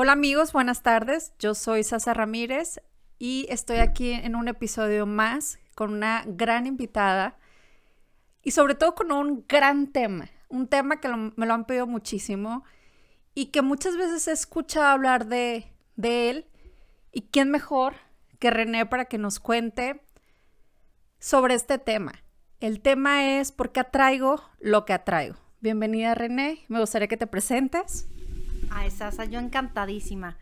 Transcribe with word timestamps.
Hola 0.00 0.12
amigos, 0.12 0.52
buenas 0.52 0.84
tardes. 0.84 1.32
Yo 1.40 1.56
soy 1.56 1.82
Sasa 1.82 2.14
Ramírez 2.14 2.80
y 3.18 3.48
estoy 3.50 3.78
aquí 3.78 4.12
en 4.12 4.36
un 4.36 4.46
episodio 4.46 5.06
más 5.06 5.58
con 5.74 5.92
una 5.92 6.22
gran 6.24 6.68
invitada 6.68 7.36
y 8.44 8.52
sobre 8.52 8.76
todo 8.76 8.94
con 8.94 9.10
un 9.10 9.44
gran 9.48 9.88
tema, 9.88 10.30
un 10.48 10.68
tema 10.68 11.00
que 11.00 11.08
me 11.08 11.46
lo 11.46 11.52
han 11.52 11.64
pedido 11.64 11.88
muchísimo 11.88 12.62
y 13.34 13.46
que 13.46 13.60
muchas 13.60 13.96
veces 13.96 14.28
he 14.28 14.30
escuchado 14.30 14.86
hablar 14.86 15.26
de, 15.26 15.66
de 15.96 16.30
él 16.30 16.46
y 17.10 17.22
quién 17.22 17.50
mejor 17.50 17.94
que 18.38 18.50
René 18.50 18.86
para 18.86 19.06
que 19.06 19.18
nos 19.18 19.40
cuente 19.40 20.00
sobre 21.18 21.54
este 21.54 21.76
tema. 21.78 22.12
El 22.60 22.82
tema 22.82 23.40
es 23.40 23.50
por 23.50 23.72
qué 23.72 23.80
atraigo 23.80 24.40
lo 24.60 24.84
que 24.84 24.92
atraigo. 24.92 25.38
Bienvenida 25.60 26.14
René, 26.14 26.64
me 26.68 26.78
gustaría 26.78 27.08
que 27.08 27.16
te 27.16 27.26
presentes. 27.26 28.08
Ay, 28.78 28.92
Sasa, 28.92 29.24
yo 29.24 29.40
encantadísima. 29.40 30.38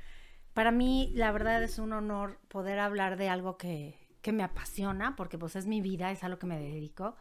Para 0.53 0.71
mí, 0.71 1.11
la 1.15 1.33
verdad 1.33 1.63
es 1.63 1.79
un 1.79 1.95
honor 1.95 2.39
poder 2.49 2.79
hablar 2.79 3.17
de 3.17 3.31
algo 3.31 3.57
que, 3.57 3.99
que 4.21 4.31
me 4.31 4.43
apasiona, 4.43 5.17
porque 5.17 5.39
pues 5.39 5.57
es 5.57 5.65
mi 5.65 5.81
vida, 5.81 6.11
es 6.11 6.23
a 6.23 6.29
lo 6.29 6.39
que 6.39 6.47
me 6.47 6.59
dedico. 6.61 7.17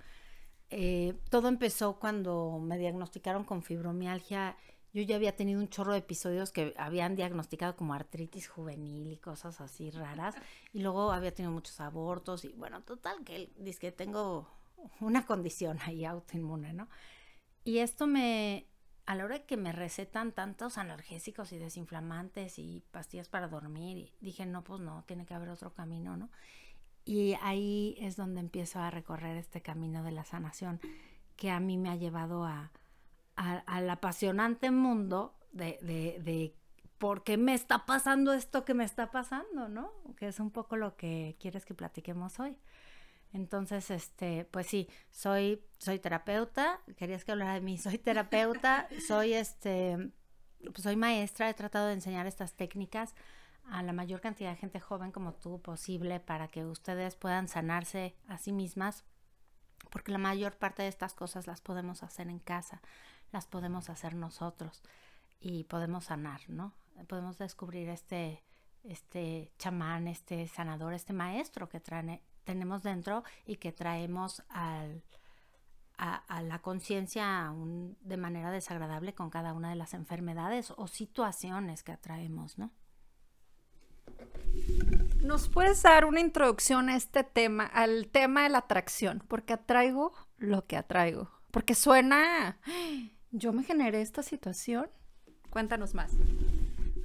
Eh, 0.69 1.17
todo 1.29 1.47
empezó 1.47 1.99
cuando 1.99 2.59
me 2.59 2.77
diagnosticaron 2.77 3.45
con 3.45 3.63
fibromialgia. 3.63 4.57
Yo 4.91 5.03
ya 5.03 5.15
había 5.15 5.37
tenido 5.37 5.61
un 5.61 5.69
chorro 5.69 5.93
de 5.93 5.99
episodios 5.99 6.51
que 6.51 6.73
habían 6.77 7.15
diagnosticado 7.15 7.77
como 7.77 7.93
artritis 7.93 8.49
juvenil 8.49 9.09
y 9.09 9.15
cosas 9.15 9.61
así 9.61 9.91
raras. 9.91 10.35
Y 10.73 10.81
luego 10.81 11.13
había 11.13 11.33
tenido 11.33 11.53
muchos 11.53 11.79
abortos 11.79 12.43
y 12.43 12.49
bueno, 12.49 12.81
total 12.81 13.23
que 13.23 13.53
dice 13.55 13.79
que 13.79 13.91
tengo 13.93 14.49
una 14.99 15.25
condición 15.25 15.79
ahí 15.85 16.03
autoinmune, 16.03 16.73
¿no? 16.73 16.89
Y 17.63 17.77
esto 17.77 18.05
me, 18.05 18.67
a 19.05 19.15
la 19.15 19.25
hora 19.25 19.39
que 19.39 19.57
me 19.57 19.71
recetan 19.71 20.31
tantos 20.31 20.77
analgésicos 20.77 21.51
y 21.51 21.57
desinflamantes 21.57 22.57
y 22.57 22.83
pastillas 22.91 23.29
para 23.29 23.47
dormir, 23.47 24.11
dije, 24.19 24.45
no, 24.45 24.63
pues 24.63 24.81
no, 24.81 25.03
tiene 25.05 25.25
que 25.25 25.33
haber 25.33 25.49
otro 25.49 25.73
camino, 25.73 26.17
¿no? 26.17 26.29
Y 27.05 27.35
ahí 27.41 27.95
es 27.99 28.15
donde 28.15 28.39
empiezo 28.39 28.79
a 28.79 28.89
recorrer 28.89 29.37
este 29.37 29.61
camino 29.61 30.03
de 30.03 30.11
la 30.11 30.25
sanación 30.25 30.79
que 31.35 31.51
a 31.51 31.59
mí 31.59 31.77
me 31.77 31.89
ha 31.89 31.95
llevado 31.95 32.45
a, 32.45 32.71
al 33.35 33.89
apasionante 33.89 34.71
mundo 34.71 35.35
de, 35.51 35.77
de, 35.81 36.19
de 36.23 36.55
por 36.97 37.23
qué 37.23 37.37
me 37.37 37.53
está 37.53 37.85
pasando 37.85 38.33
esto 38.33 38.65
que 38.65 38.73
me 38.73 38.85
está 38.85 39.11
pasando, 39.11 39.67
¿no? 39.67 39.91
Que 40.17 40.27
es 40.27 40.39
un 40.39 40.49
poco 40.49 40.77
lo 40.77 40.95
que 40.95 41.35
quieres 41.39 41.65
que 41.65 41.75
platiquemos 41.75 42.39
hoy. 42.39 42.57
Entonces, 43.33 43.91
este, 43.91 44.45
pues 44.45 44.67
sí, 44.67 44.89
soy, 45.11 45.61
soy 45.77 45.99
terapeuta, 45.99 46.79
querías 46.97 47.25
que 47.25 47.31
hablara 47.33 47.53
de 47.53 47.61
mí, 47.61 47.77
soy 47.79 47.97
terapeuta, 47.97 48.87
soy 49.07 49.33
este, 49.33 50.11
pues 50.59 50.83
soy 50.83 50.95
maestra, 50.95 51.49
he 51.49 51.53
tratado 51.53 51.87
de 51.87 51.93
enseñar 51.93 52.27
estas 52.27 52.53
técnicas 52.53 53.13
a 53.69 53.83
la 53.83 53.93
mayor 53.93 54.21
cantidad 54.21 54.51
de 54.51 54.57
gente 54.57 54.79
joven 54.79 55.11
como 55.11 55.33
tú 55.33 55.61
posible 55.61 56.19
para 56.19 56.47
que 56.47 56.65
ustedes 56.65 57.15
puedan 57.15 57.47
sanarse 57.47 58.15
a 58.27 58.37
sí 58.37 58.51
mismas, 58.51 59.03
porque 59.89 60.11
la 60.11 60.17
mayor 60.17 60.57
parte 60.57 60.83
de 60.83 60.89
estas 60.89 61.13
cosas 61.13 61.47
las 61.47 61.61
podemos 61.61 62.03
hacer 62.03 62.29
en 62.29 62.39
casa, 62.39 62.81
las 63.31 63.47
podemos 63.47 63.89
hacer 63.89 64.15
nosotros 64.15 64.83
y 65.39 65.65
podemos 65.65 66.05
sanar, 66.05 66.41
¿no? 66.47 66.73
Podemos 67.07 67.37
descubrir 67.37 67.89
este, 67.89 68.43
este 68.83 69.51
chamán, 69.57 70.07
este 70.07 70.47
sanador, 70.47 70.93
este 70.93 71.13
maestro 71.13 71.67
que 71.67 71.79
trae, 71.79 72.21
tenemos 72.45 72.83
dentro 72.83 73.23
y 73.45 73.57
que 73.57 73.71
traemos 73.71 74.43
al, 74.49 75.03
a, 75.97 76.41
la 76.41 76.59
conciencia 76.59 77.53
de 78.01 78.17
manera 78.17 78.51
desagradable 78.51 79.13
con 79.13 79.29
cada 79.29 79.53
una 79.53 79.69
de 79.69 79.75
las 79.75 79.93
enfermedades 79.93 80.71
o 80.77 80.87
situaciones 80.87 81.83
que 81.83 81.91
atraemos, 81.91 82.57
¿no? 82.57 82.71
¿Nos 85.21 85.49
puedes 85.49 85.81
dar 85.81 86.05
una 86.05 86.19
introducción 86.19 86.89
a 86.89 86.95
este 86.95 87.23
tema, 87.23 87.65
al 87.65 88.07
tema 88.07 88.43
de 88.43 88.49
la 88.49 88.59
atracción? 88.59 89.23
Porque 89.27 89.53
atraigo 89.53 90.13
lo 90.37 90.65
que 90.65 90.77
atraigo. 90.77 91.31
Porque 91.51 91.73
suena, 91.73 92.59
yo 93.31 93.51
me 93.51 93.63
generé 93.63 94.01
esta 94.01 94.23
situación. 94.23 94.89
Cuéntanos 95.49 95.93
más. 95.93 96.11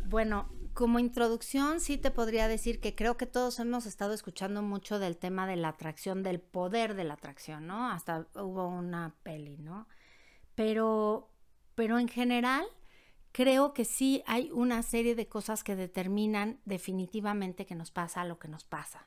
Bueno, 0.07 0.49
como 0.75 0.99
introducción, 0.99 1.81
sí 1.81 1.99
te 1.99 2.11
podría 2.11 2.49
decir 2.49 2.81
que 2.81 2.95
creo 2.95 3.17
que 3.17 3.27
todos 3.27 3.59
hemos 3.59 3.87
estado 3.87 4.13
escuchando 4.13 4.63
mucho 4.63 4.99
del 4.99 5.17
tema 5.17 5.47
de 5.47 5.57
la 5.57 5.69
atracción, 5.69 6.23
del 6.23 6.41
poder 6.41 6.95
de 6.95 7.05
la 7.05 7.15
atracción, 7.15 7.67
¿no? 7.67 7.91
Hasta 7.91 8.27
hubo 8.35 8.69
una 8.69 9.15
peli, 9.23 9.59
¿no? 9.59 9.87
Pero, 10.55 11.31
pero 11.75 11.99
en 11.99 12.09
general, 12.09 12.65
creo 13.33 13.75
que 13.75 13.85
sí 13.85 14.23
hay 14.27 14.51
una 14.53 14.83
serie 14.83 15.15
de 15.15 15.29
cosas 15.29 15.65
que 15.65 15.77
determinan 15.77 16.61
definitivamente 16.65 17.67
que 17.67 17.75
nos 17.75 17.91
pasa 17.91 18.25
lo 18.25 18.39
que 18.39 18.49
nos 18.49 18.65
pasa. 18.65 19.07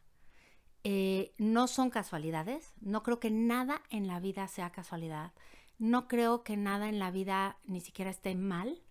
Eh, 0.84 1.34
no 1.38 1.68
son 1.68 1.90
casualidades, 1.90 2.74
no 2.82 3.04
creo 3.04 3.20
que 3.20 3.32
nada 3.32 3.82
en 3.90 4.08
la 4.08 4.20
vida 4.20 4.48
sea 4.48 4.72
casualidad, 4.72 5.32
no 5.78 6.08
creo 6.08 6.44
que 6.44 6.58
nada 6.58 6.90
en 6.90 7.00
la 7.00 7.10
vida 7.10 7.58
ni 7.64 7.80
siquiera 7.80 8.12
esté 8.12 8.36
mal 8.36 8.84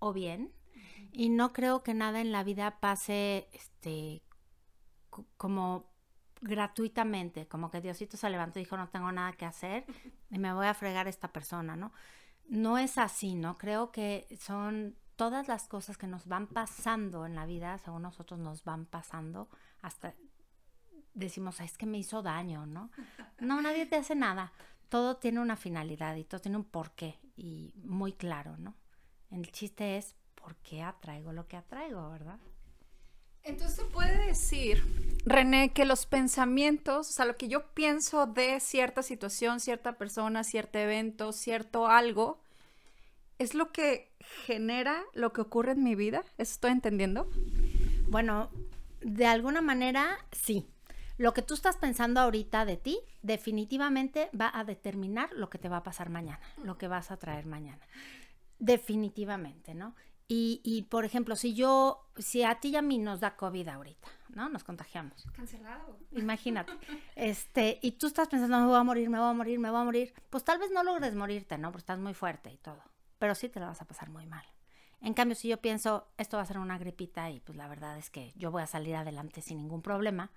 o 0.00 0.12
bien 0.12 0.52
y 1.12 1.28
no 1.28 1.52
creo 1.52 1.82
que 1.82 1.94
nada 1.94 2.20
en 2.20 2.32
la 2.32 2.44
vida 2.44 2.80
pase 2.80 3.48
este 3.52 4.22
como 5.36 5.90
gratuitamente, 6.40 7.48
como 7.48 7.70
que 7.70 7.80
Diosito 7.80 8.16
se 8.16 8.30
levantó 8.30 8.58
y 8.58 8.62
dijo 8.62 8.76
no 8.76 8.88
tengo 8.88 9.10
nada 9.10 9.32
que 9.32 9.44
hacer 9.44 9.84
y 10.30 10.38
me 10.38 10.52
voy 10.52 10.66
a 10.66 10.74
fregar 10.74 11.08
esta 11.08 11.32
persona, 11.32 11.76
¿no? 11.76 11.92
No 12.48 12.78
es 12.78 12.98
así, 12.98 13.34
¿no? 13.34 13.58
Creo 13.58 13.90
que 13.90 14.26
son 14.40 14.96
todas 15.16 15.48
las 15.48 15.66
cosas 15.66 15.98
que 15.98 16.06
nos 16.06 16.26
van 16.26 16.46
pasando 16.46 17.26
en 17.26 17.34
la 17.34 17.44
vida, 17.44 17.76
según 17.78 18.02
nosotros 18.02 18.38
nos 18.38 18.64
van 18.64 18.86
pasando, 18.86 19.48
hasta 19.82 20.14
decimos, 21.14 21.60
es 21.60 21.76
que 21.76 21.86
me 21.86 21.98
hizo 21.98 22.22
daño, 22.22 22.66
¿no? 22.66 22.90
No, 23.40 23.60
nadie 23.60 23.86
te 23.86 23.96
hace 23.96 24.14
nada. 24.14 24.52
Todo 24.88 25.16
tiene 25.16 25.40
una 25.40 25.56
finalidad 25.56 26.14
y 26.14 26.24
todo 26.24 26.40
tiene 26.40 26.56
un 26.56 26.64
porqué 26.64 27.18
y 27.36 27.74
muy 27.82 28.12
claro, 28.12 28.56
¿no? 28.56 28.74
El 29.30 29.50
chiste 29.52 29.98
es 29.98 30.14
por 30.48 30.56
qué 30.56 30.80
atraigo 30.80 31.30
lo 31.30 31.46
que 31.46 31.58
atraigo, 31.58 32.08
¿verdad? 32.10 32.38
Entonces 33.42 33.76
se 33.76 33.84
puede 33.84 34.28
decir, 34.28 34.82
René, 35.26 35.74
que 35.74 35.84
los 35.84 36.06
pensamientos, 36.06 37.10
o 37.10 37.12
sea, 37.12 37.26
lo 37.26 37.36
que 37.36 37.48
yo 37.48 37.74
pienso 37.74 38.24
de 38.24 38.58
cierta 38.58 39.02
situación, 39.02 39.60
cierta 39.60 39.98
persona, 39.98 40.44
cierto 40.44 40.78
evento, 40.78 41.32
cierto 41.32 41.86
algo, 41.86 42.40
es 43.38 43.52
lo 43.52 43.72
que 43.72 44.10
genera 44.46 45.04
lo 45.12 45.34
que 45.34 45.42
ocurre 45.42 45.72
en 45.72 45.84
mi 45.84 45.94
vida. 45.94 46.24
¿Eso 46.38 46.52
estoy 46.52 46.70
entendiendo? 46.70 47.28
Bueno, 48.08 48.48
de 49.02 49.26
alguna 49.26 49.60
manera 49.60 50.16
sí. 50.32 50.66
Lo 51.18 51.34
que 51.34 51.42
tú 51.42 51.52
estás 51.52 51.76
pensando 51.76 52.20
ahorita 52.20 52.64
de 52.64 52.78
ti 52.78 52.98
definitivamente 53.20 54.30
va 54.38 54.50
a 54.54 54.64
determinar 54.64 55.30
lo 55.34 55.50
que 55.50 55.58
te 55.58 55.68
va 55.68 55.78
a 55.78 55.82
pasar 55.82 56.08
mañana, 56.08 56.40
lo 56.64 56.78
que 56.78 56.88
vas 56.88 57.10
a 57.10 57.18
traer 57.18 57.44
mañana. 57.44 57.86
Definitivamente, 58.58 59.74
¿no? 59.74 59.94
Y, 60.30 60.60
y, 60.62 60.82
por 60.82 61.06
ejemplo, 61.06 61.36
si 61.36 61.54
yo, 61.54 62.06
si 62.16 62.42
a 62.42 62.60
ti 62.60 62.68
y 62.68 62.76
a 62.76 62.82
mí 62.82 62.98
nos 62.98 63.20
da 63.20 63.34
COVID 63.34 63.66
ahorita, 63.66 64.08
¿no? 64.28 64.50
Nos 64.50 64.62
contagiamos. 64.62 65.26
Cancelado. 65.32 65.98
Imagínate. 66.12 66.70
este, 67.16 67.78
y 67.80 67.92
tú 67.92 68.06
estás 68.06 68.28
pensando, 68.28 68.60
me 68.60 68.66
voy 68.66 68.76
a 68.76 68.82
morir, 68.82 69.08
me 69.08 69.18
voy 69.18 69.30
a 69.30 69.32
morir, 69.32 69.58
me 69.58 69.70
voy 69.70 69.80
a 69.80 69.84
morir. 69.84 70.14
Pues 70.28 70.44
tal 70.44 70.58
vez 70.58 70.70
no 70.70 70.84
logres 70.84 71.14
morirte, 71.14 71.56
¿no? 71.56 71.72
Porque 71.72 71.80
estás 71.80 71.98
muy 71.98 72.12
fuerte 72.12 72.52
y 72.52 72.58
todo. 72.58 72.82
Pero 73.18 73.34
sí 73.34 73.48
te 73.48 73.58
lo 73.58 73.66
vas 73.66 73.80
a 73.80 73.86
pasar 73.86 74.10
muy 74.10 74.26
mal. 74.26 74.44
En 75.00 75.14
cambio, 75.14 75.34
si 75.34 75.48
yo 75.48 75.60
pienso, 75.62 76.08
esto 76.18 76.36
va 76.36 76.42
a 76.42 76.46
ser 76.46 76.58
una 76.58 76.76
gripita 76.76 77.30
y 77.30 77.40
pues 77.40 77.56
la 77.56 77.68
verdad 77.68 77.96
es 77.96 78.10
que 78.10 78.32
yo 78.36 78.50
voy 78.50 78.62
a 78.62 78.66
salir 78.66 78.96
adelante 78.96 79.40
sin 79.40 79.58
ningún 79.58 79.80
problema 79.80 80.30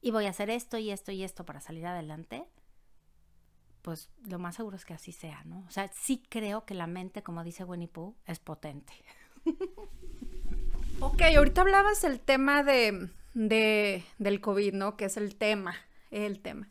y 0.00 0.12
voy 0.12 0.26
a 0.26 0.30
hacer 0.30 0.50
esto 0.50 0.78
y 0.78 0.90
esto 0.90 1.10
y 1.12 1.24
esto 1.24 1.44
para 1.44 1.60
salir 1.60 1.86
adelante, 1.86 2.48
pues 3.82 4.10
lo 4.24 4.38
más 4.38 4.56
seguro 4.56 4.76
es 4.76 4.84
que 4.84 4.94
así 4.94 5.12
sea, 5.12 5.42
¿no? 5.44 5.64
O 5.66 5.70
sea, 5.70 5.88
sí 5.88 6.22
creo 6.28 6.64
que 6.64 6.74
la 6.74 6.86
mente, 6.86 7.22
como 7.22 7.42
dice 7.42 7.64
Winnie 7.64 7.88
Pooh, 7.88 8.14
es 8.24 8.38
potente. 8.38 8.92
ok, 11.00 11.22
ahorita 11.36 11.60
hablabas 11.60 12.02
del 12.02 12.20
tema 12.20 12.62
de, 12.62 13.10
del 13.34 14.40
COVID, 14.40 14.74
¿no? 14.74 14.96
Que 14.96 15.06
es 15.06 15.16
el 15.16 15.36
tema, 15.36 15.74
el 16.10 16.40
tema. 16.40 16.70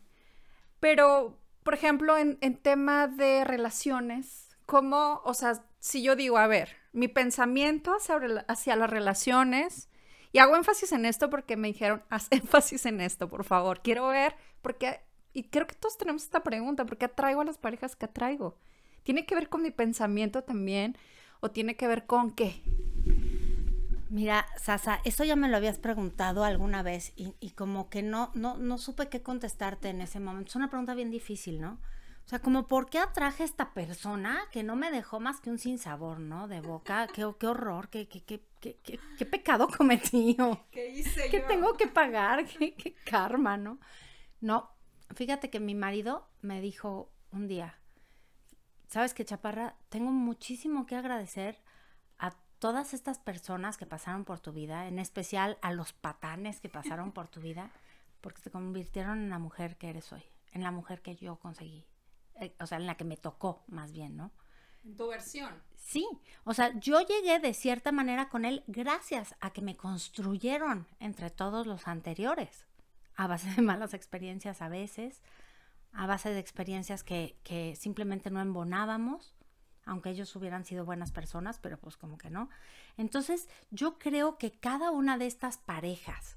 Pero, 0.80 1.38
por 1.62 1.74
ejemplo, 1.74 2.16
en, 2.16 2.38
en 2.40 2.56
tema 2.56 3.08
de 3.08 3.44
relaciones, 3.44 4.56
¿cómo, 4.66 5.20
o 5.24 5.34
sea, 5.34 5.64
si 5.78 6.02
yo 6.02 6.16
digo, 6.16 6.38
a 6.38 6.46
ver, 6.46 6.76
mi 6.92 7.08
pensamiento 7.08 7.92
hacia, 7.92 8.16
hacia 8.48 8.76
las 8.76 8.90
relaciones, 8.90 9.88
y 10.32 10.38
hago 10.38 10.56
énfasis 10.56 10.92
en 10.92 11.06
esto 11.06 11.30
porque 11.30 11.56
me 11.56 11.68
dijeron, 11.68 12.02
haz 12.10 12.28
énfasis 12.30 12.86
en 12.86 13.00
esto, 13.00 13.28
por 13.28 13.44
favor, 13.44 13.80
quiero 13.82 14.08
ver, 14.08 14.34
porque, 14.62 15.00
y 15.32 15.44
creo 15.44 15.66
que 15.66 15.74
todos 15.74 15.96
tenemos 15.96 16.24
esta 16.24 16.42
pregunta, 16.42 16.84
¿por 16.84 16.98
qué 16.98 17.06
atraigo 17.06 17.40
a 17.40 17.44
las 17.44 17.58
parejas 17.58 17.96
que 17.96 18.06
atraigo? 18.06 18.58
Tiene 19.02 19.24
que 19.24 19.34
ver 19.34 19.48
con 19.48 19.62
mi 19.62 19.70
pensamiento 19.70 20.42
también, 20.42 20.98
o 21.40 21.50
tiene 21.50 21.76
que 21.76 21.88
ver 21.88 22.06
con 22.06 22.30
qué? 22.30 22.62
Mira, 24.08 24.46
Sasa, 24.56 25.00
eso 25.04 25.24
ya 25.24 25.36
me 25.36 25.48
lo 25.48 25.56
habías 25.56 25.78
preguntado 25.78 26.44
alguna 26.44 26.82
vez 26.82 27.12
y, 27.16 27.50
como 27.50 27.90
que 27.90 28.02
no, 28.02 28.30
no, 28.34 28.56
no 28.56 28.78
supe 28.78 29.08
qué 29.08 29.22
contestarte 29.22 29.88
en 29.88 30.00
ese 30.00 30.20
momento. 30.20 30.50
Es 30.50 30.56
una 30.56 30.70
pregunta 30.70 30.94
bien 30.94 31.10
difícil, 31.10 31.60
¿no? 31.60 31.80
O 32.24 32.28
sea, 32.28 32.40
como, 32.40 32.66
¿por 32.66 32.90
qué 32.90 32.98
atraje 32.98 33.44
a 33.44 33.46
esta 33.46 33.72
persona 33.72 34.40
que 34.50 34.64
no 34.64 34.74
me 34.74 34.90
dejó 34.90 35.20
más 35.20 35.40
que 35.40 35.50
un 35.50 35.58
sinsabor, 35.58 36.18
¿no? 36.18 36.48
De 36.48 36.60
boca. 36.60 37.06
Qué, 37.14 37.24
qué 37.38 37.46
horror, 37.46 37.88
qué, 37.88 38.08
qué, 38.08 38.24
qué, 38.24 38.42
qué, 38.60 39.00
qué 39.18 39.26
pecado 39.26 39.68
cometí. 39.76 40.36
¿Qué 40.70 40.88
hice 40.88 41.28
¿Qué 41.30 41.40
tengo 41.40 41.74
que 41.74 41.86
pagar? 41.86 42.46
¿Qué, 42.58 42.74
qué 42.74 42.94
karma, 43.04 43.56
¿no? 43.56 43.78
No, 44.40 44.70
fíjate 45.14 45.50
que 45.50 45.60
mi 45.60 45.74
marido 45.74 46.28
me 46.42 46.60
dijo 46.60 47.12
un 47.32 47.48
día, 47.48 47.78
¿sabes 48.86 49.14
qué, 49.14 49.24
Chaparra? 49.24 49.76
Tengo 49.88 50.10
muchísimo 50.10 50.86
que 50.86 50.96
agradecer 50.96 51.60
a 52.18 52.32
todas 52.58 52.94
estas 52.94 53.18
personas 53.18 53.76
que 53.76 53.86
pasaron 53.86 54.24
por 54.24 54.40
tu 54.40 54.52
vida, 54.52 54.88
en 54.88 54.98
especial 54.98 55.58
a 55.62 55.72
los 55.72 55.92
patanes 55.92 56.60
que 56.60 56.68
pasaron 56.68 57.12
por 57.12 57.28
tu 57.28 57.40
vida, 57.40 57.70
porque 58.20 58.40
se 58.40 58.50
convirtieron 58.50 59.18
en 59.18 59.30
la 59.30 59.38
mujer 59.38 59.76
que 59.76 59.90
eres 59.90 60.12
hoy, 60.12 60.24
en 60.52 60.62
la 60.62 60.70
mujer 60.70 61.02
que 61.02 61.16
yo 61.16 61.36
conseguí, 61.36 61.86
eh, 62.40 62.54
o 62.60 62.66
sea, 62.66 62.78
en 62.78 62.86
la 62.86 62.96
que 62.96 63.04
me 63.04 63.16
tocó 63.16 63.62
más 63.68 63.92
bien, 63.92 64.16
¿no? 64.16 64.32
En 64.84 64.96
tu 64.96 65.08
versión. 65.08 65.62
Sí, 65.76 66.06
o 66.44 66.54
sea, 66.54 66.78
yo 66.78 67.00
llegué 67.00 67.38
de 67.40 67.54
cierta 67.54 67.92
manera 67.92 68.28
con 68.28 68.44
él 68.44 68.62
gracias 68.66 69.34
a 69.40 69.52
que 69.52 69.62
me 69.62 69.76
construyeron 69.76 70.86
entre 71.00 71.30
todos 71.30 71.66
los 71.66 71.86
anteriores, 71.88 72.66
a 73.16 73.26
base 73.26 73.50
de 73.54 73.62
malas 73.62 73.94
experiencias 73.94 74.62
a 74.62 74.68
veces, 74.68 75.22
a 75.96 76.06
base 76.06 76.30
de 76.30 76.38
experiencias 76.38 77.02
que, 77.02 77.74
simplemente 77.78 78.30
no 78.30 78.40
embonábamos, 78.40 79.34
aunque 79.86 80.10
ellos 80.10 80.34
hubieran 80.36 80.64
sido 80.64 80.84
buenas 80.84 81.10
personas, 81.10 81.58
pero 81.58 81.78
pues 81.78 81.96
como 81.96 82.18
que 82.18 82.28
no. 82.28 82.50
Entonces, 82.96 83.48
yo 83.70 83.98
creo 83.98 84.36
que 84.36 84.52
cada 84.52 84.90
una 84.90 85.16
de 85.16 85.26
estas 85.26 85.56
parejas 85.56 86.36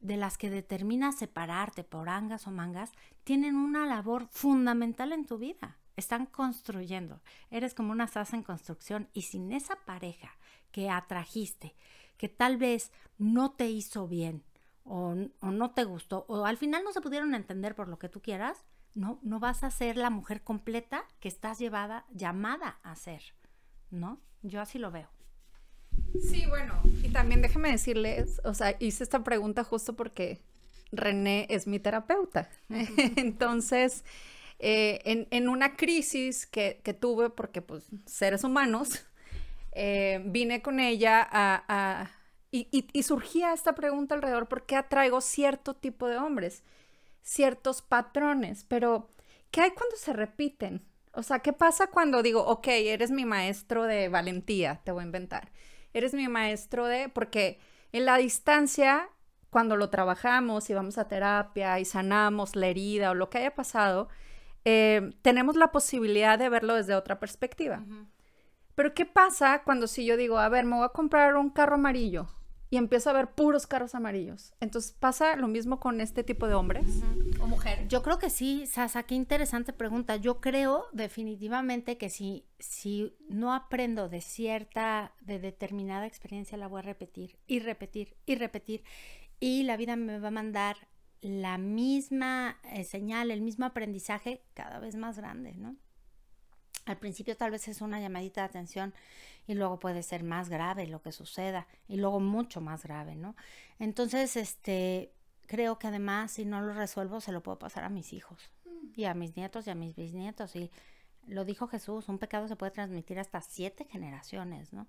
de 0.00 0.16
las 0.16 0.36
que 0.36 0.50
determinas 0.50 1.16
separarte 1.16 1.84
por 1.84 2.08
angas 2.08 2.46
o 2.46 2.50
mangas, 2.50 2.92
tienen 3.22 3.56
una 3.56 3.86
labor 3.86 4.26
fundamental 4.30 5.12
en 5.12 5.24
tu 5.24 5.38
vida. 5.38 5.78
Están 5.96 6.26
construyendo. 6.26 7.22
Eres 7.50 7.74
como 7.74 7.92
una 7.92 8.08
sasa 8.08 8.36
en 8.36 8.42
construcción 8.42 9.08
y 9.14 9.22
sin 9.22 9.52
esa 9.52 9.76
pareja 9.76 10.36
que 10.72 10.90
atrajiste, 10.90 11.74
que 12.18 12.28
tal 12.28 12.58
vez 12.58 12.90
no 13.16 13.52
te 13.52 13.70
hizo 13.70 14.08
bien, 14.08 14.42
o, 14.84 15.14
no 15.14 15.70
te 15.72 15.84
gustó, 15.84 16.24
o 16.28 16.44
al 16.44 16.56
final 16.56 16.84
no 16.84 16.92
se 16.92 17.00
pudieron 17.00 17.34
entender 17.34 17.74
por 17.74 17.88
lo 17.88 17.98
que 17.98 18.08
tú 18.08 18.20
quieras, 18.20 18.64
no, 18.94 19.18
no 19.22 19.40
vas 19.40 19.64
a 19.64 19.70
ser 19.70 19.96
la 19.96 20.10
mujer 20.10 20.42
completa 20.42 21.04
que 21.20 21.28
estás 21.28 21.58
llevada, 21.58 22.04
llamada 22.12 22.78
a 22.82 22.94
ser, 22.94 23.22
¿no? 23.90 24.20
Yo 24.42 24.60
así 24.60 24.78
lo 24.78 24.90
veo. 24.90 25.08
Sí, 26.20 26.44
bueno, 26.46 26.80
y 27.02 27.08
también 27.08 27.42
déjeme 27.42 27.70
decirles, 27.70 28.40
o 28.44 28.54
sea, 28.54 28.76
hice 28.78 29.02
esta 29.02 29.24
pregunta 29.24 29.64
justo 29.64 29.96
porque 29.96 30.42
René 30.92 31.46
es 31.48 31.66
mi 31.66 31.80
terapeuta. 31.80 32.50
Entonces, 32.68 34.04
eh, 34.58 35.26
en, 35.30 35.48
una 35.48 35.76
crisis 35.76 36.46
que, 36.46 36.96
tuve, 37.00 37.30
porque 37.30 37.62
pues 37.62 37.88
seres 38.06 38.44
humanos, 38.44 39.06
eh, 39.72 40.22
vine 40.26 40.62
con 40.62 40.78
ella 40.78 41.26
a 41.28 42.10
y, 42.56 43.02
surgía 43.02 43.52
esta 43.52 43.74
pregunta 43.74 44.14
alrededor, 44.14 44.46
¿por 44.46 44.64
qué 44.64 44.76
atraigo 44.76 45.20
cierto 45.20 45.74
tipo 45.74 46.06
de 46.06 46.18
hombres? 46.18 46.62
Ciertos 47.20 47.82
patrones, 47.82 48.64
pero 48.68 49.10
¿qué 49.50 49.62
hay 49.62 49.70
cuando 49.72 49.96
se 49.96 50.12
repiten? 50.12 50.84
O 51.14 51.24
sea, 51.24 51.40
¿qué 51.40 51.52
pasa 51.52 51.88
cuando 51.88 52.22
digo, 52.22 52.46
ok, 52.46 52.68
eres 52.68 53.10
mi 53.10 53.24
maestro 53.24 53.84
de 53.84 54.08
valentía, 54.08 54.80
te 54.84 54.92
voy 54.92 55.02
a 55.02 55.06
inventar? 55.06 55.50
Eres 55.94 56.14
mi 56.14 56.28
maestro 56.28 56.86
de, 56.86 57.08
porque 57.08 57.58
en 57.90 58.04
la 58.04 58.18
distancia, 58.18 59.08
cuando 59.50 59.76
lo 59.76 59.90
trabajamos 59.90 60.70
y 60.70 60.74
vamos 60.74 60.96
a 60.96 61.08
terapia 61.08 61.80
y 61.80 61.84
sanamos 61.84 62.54
la 62.54 62.68
herida 62.68 63.10
o 63.10 63.14
lo 63.14 63.30
que 63.30 63.38
haya 63.38 63.54
pasado, 63.56 64.08
eh, 64.64 65.10
tenemos 65.22 65.56
la 65.56 65.72
posibilidad 65.72 66.38
de 66.38 66.48
verlo 66.48 66.74
desde 66.74 66.94
otra 66.94 67.18
perspectiva. 67.18 67.82
Pero 68.76 68.94
¿qué 68.94 69.06
pasa 69.06 69.62
cuando 69.64 69.88
si 69.88 70.04
yo 70.06 70.16
digo, 70.16 70.38
a 70.38 70.48
ver, 70.48 70.64
me 70.64 70.76
voy 70.76 70.84
a 70.84 70.90
comprar 70.90 71.36
un 71.36 71.50
carro 71.50 71.74
amarillo 71.74 72.28
y 72.74 72.76
empiezo 72.76 73.08
a 73.08 73.12
ver 73.12 73.30
puros 73.30 73.68
carros 73.68 73.94
amarillos. 73.94 74.52
Entonces, 74.58 74.96
¿pasa 74.98 75.36
lo 75.36 75.46
mismo 75.46 75.78
con 75.78 76.00
este 76.00 76.24
tipo 76.24 76.48
de 76.48 76.54
hombres 76.54 76.84
o 77.38 77.46
mujeres? 77.46 77.86
Yo 77.86 78.02
creo 78.02 78.18
que 78.18 78.30
sí, 78.30 78.66
Sasa, 78.66 79.04
qué 79.04 79.14
interesante 79.14 79.72
pregunta. 79.72 80.16
Yo 80.16 80.40
creo 80.40 80.86
definitivamente 80.92 81.96
que 81.98 82.10
si, 82.10 82.46
si 82.58 83.16
no 83.28 83.54
aprendo 83.54 84.08
de 84.08 84.20
cierta, 84.20 85.14
de 85.20 85.38
determinada 85.38 86.04
experiencia, 86.08 86.58
la 86.58 86.66
voy 86.66 86.80
a 86.80 86.82
repetir 86.82 87.38
y 87.46 87.60
repetir 87.60 88.16
y 88.26 88.34
repetir. 88.34 88.82
Y 89.38 89.62
la 89.62 89.76
vida 89.76 89.94
me 89.94 90.18
va 90.18 90.26
a 90.26 90.32
mandar 90.32 90.88
la 91.20 91.58
misma 91.58 92.58
eh, 92.64 92.82
señal, 92.82 93.30
el 93.30 93.40
mismo 93.40 93.66
aprendizaje 93.66 94.42
cada 94.52 94.80
vez 94.80 94.96
más 94.96 95.16
grande, 95.16 95.54
¿no? 95.54 95.76
Al 96.86 96.98
principio 96.98 97.36
tal 97.36 97.52
vez 97.52 97.68
es 97.68 97.80
una 97.80 98.00
llamadita 98.00 98.40
de 98.40 98.48
atención 98.48 98.94
y 99.46 99.54
luego 99.54 99.78
puede 99.78 100.02
ser 100.02 100.22
más 100.22 100.48
grave 100.48 100.86
lo 100.86 101.02
que 101.02 101.12
suceda 101.12 101.66
y 101.88 101.96
luego 101.96 102.20
mucho 102.20 102.60
más 102.60 102.84
grave, 102.84 103.14
¿no? 103.14 103.36
Entonces, 103.78 104.36
este, 104.36 105.12
creo 105.46 105.78
que 105.78 105.88
además 105.88 106.32
si 106.32 106.44
no 106.44 106.60
lo 106.60 106.74
resuelvo 106.74 107.20
se 107.20 107.32
lo 107.32 107.42
puedo 107.42 107.58
pasar 107.58 107.84
a 107.84 107.88
mis 107.88 108.12
hijos 108.12 108.50
y 108.96 109.04
a 109.04 109.14
mis 109.14 109.36
nietos 109.36 109.66
y 109.66 109.70
a 109.70 109.74
mis 109.74 109.94
bisnietos 109.94 110.56
y 110.56 110.70
lo 111.26 111.44
dijo 111.44 111.68
Jesús, 111.68 112.08
un 112.08 112.18
pecado 112.18 112.48
se 112.48 112.56
puede 112.56 112.72
transmitir 112.72 113.18
hasta 113.18 113.40
siete 113.40 113.86
generaciones, 113.90 114.72
¿no? 114.72 114.86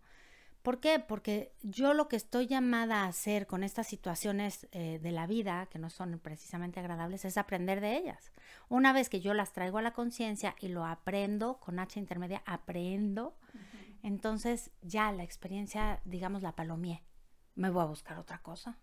¿Por 0.66 0.80
qué? 0.80 0.98
Porque 0.98 1.54
yo 1.62 1.94
lo 1.94 2.08
que 2.08 2.16
estoy 2.16 2.48
llamada 2.48 3.04
a 3.04 3.08
hacer 3.08 3.46
con 3.46 3.64
estas 3.64 3.86
situaciones 3.86 4.68
eh, 4.72 5.00
de 5.00 5.12
la 5.12 5.28
vida, 5.28 5.68
que 5.68 5.78
no 5.78 5.92
son 5.92 6.18
precisamente 6.18 6.80
agradables, 6.80 7.24
es 7.24 7.38
aprender 7.38 7.82
de 7.82 7.96
ellas. 7.98 8.32
Una 8.68 8.92
vez 8.92 9.08
que 9.08 9.22
yo 9.22 9.36
las 9.36 9.54
traigo 9.54 9.78
a 9.78 9.84
la 9.84 9.94
conciencia 9.94 10.56
y 10.60 10.70
lo 10.70 10.84
aprendo, 10.84 11.60
con 11.60 11.78
H 11.78 12.00
intermedia, 12.00 12.42
aprendo, 12.48 13.36
entonces 14.06 14.70
ya 14.84 15.12
la 15.12 15.24
experiencia, 15.24 16.00
digamos, 16.06 16.44
la 16.44 16.56
palomié. 16.56 17.04
Me 17.56 17.72
voy 17.72 17.82
a 17.82 17.88
buscar 17.88 18.20
otra 18.20 18.38
cosa. 18.38 18.78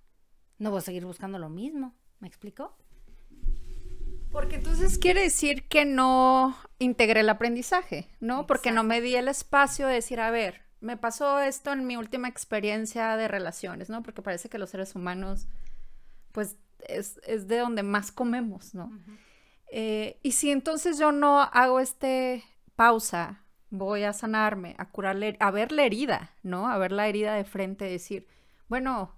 No 0.58 0.70
voy 0.72 0.78
a 0.78 0.82
seguir 0.82 1.06
buscando 1.06 1.38
lo 1.38 1.48
mismo. 1.48 1.94
¿Me 2.19 2.26
explico? 2.26 2.76
Porque 4.32 4.56
entonces 4.56 4.98
quiere 4.98 5.22
decir 5.22 5.69
que 5.69 5.84
no 5.84 6.56
integré 6.80 7.20
el 7.20 7.28
aprendizaje, 7.28 8.08
¿no? 8.19 8.48
Porque 8.48 8.72
no 8.72 8.82
me 8.82 9.00
di 9.00 9.14
el 9.14 9.28
espacio 9.28 9.86
de 9.86 9.94
decir, 9.94 10.19
a 10.19 10.32
ver, 10.32 10.62
me 10.80 10.96
pasó 10.96 11.38
esto 11.38 11.72
en 11.72 11.86
mi 11.86 11.96
última 11.96 12.26
experiencia 12.26 13.16
de 13.16 13.28
relaciones, 13.28 13.90
¿no? 13.90 14.02
Porque 14.02 14.22
parece 14.22 14.48
que 14.48 14.58
los 14.58 14.70
seres 14.70 14.96
humanos, 14.96 15.46
pues, 16.32 16.56
es, 16.80 17.20
de 17.46 17.58
donde 17.58 17.84
más 17.84 18.10
comemos, 18.10 18.74
¿no? 18.74 18.90
Eh, 19.70 20.19
y 20.24 20.32
si 20.32 20.50
entonces 20.50 20.98
yo 20.98 21.12
no 21.12 21.40
hago 21.40 21.78
este 21.78 22.42
pausa, 22.74 23.41
voy 23.72 24.04
a 24.04 24.12
sanarme, 24.12 24.74
a 24.78 24.90
curarle, 24.90 25.36
a 25.40 25.50
ver 25.50 25.72
la 25.72 25.84
herida, 25.84 26.30
¿no? 26.42 26.69
A 26.69 26.76
ver 26.76 26.92
la 26.92 27.08
herida 27.08 27.34
de 27.34 27.44
frente, 27.44 27.86
decir, 27.86 28.29
bueno, 28.69 29.17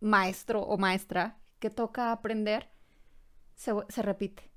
maestro 0.00 0.62
o 0.62 0.78
maestra, 0.78 1.38
que 1.58 1.70
toca 1.70 2.12
aprender, 2.12 2.70
se, 3.56 3.72
se 3.88 4.02
repite. 4.02 4.50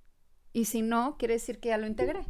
Y 0.53 0.65
si 0.65 0.83
no, 0.83 1.17
quiere 1.17 1.33
decir 1.33 1.59
que 1.59 1.69
ya 1.69 1.77
lo 1.77 1.87
integré. 1.87 2.21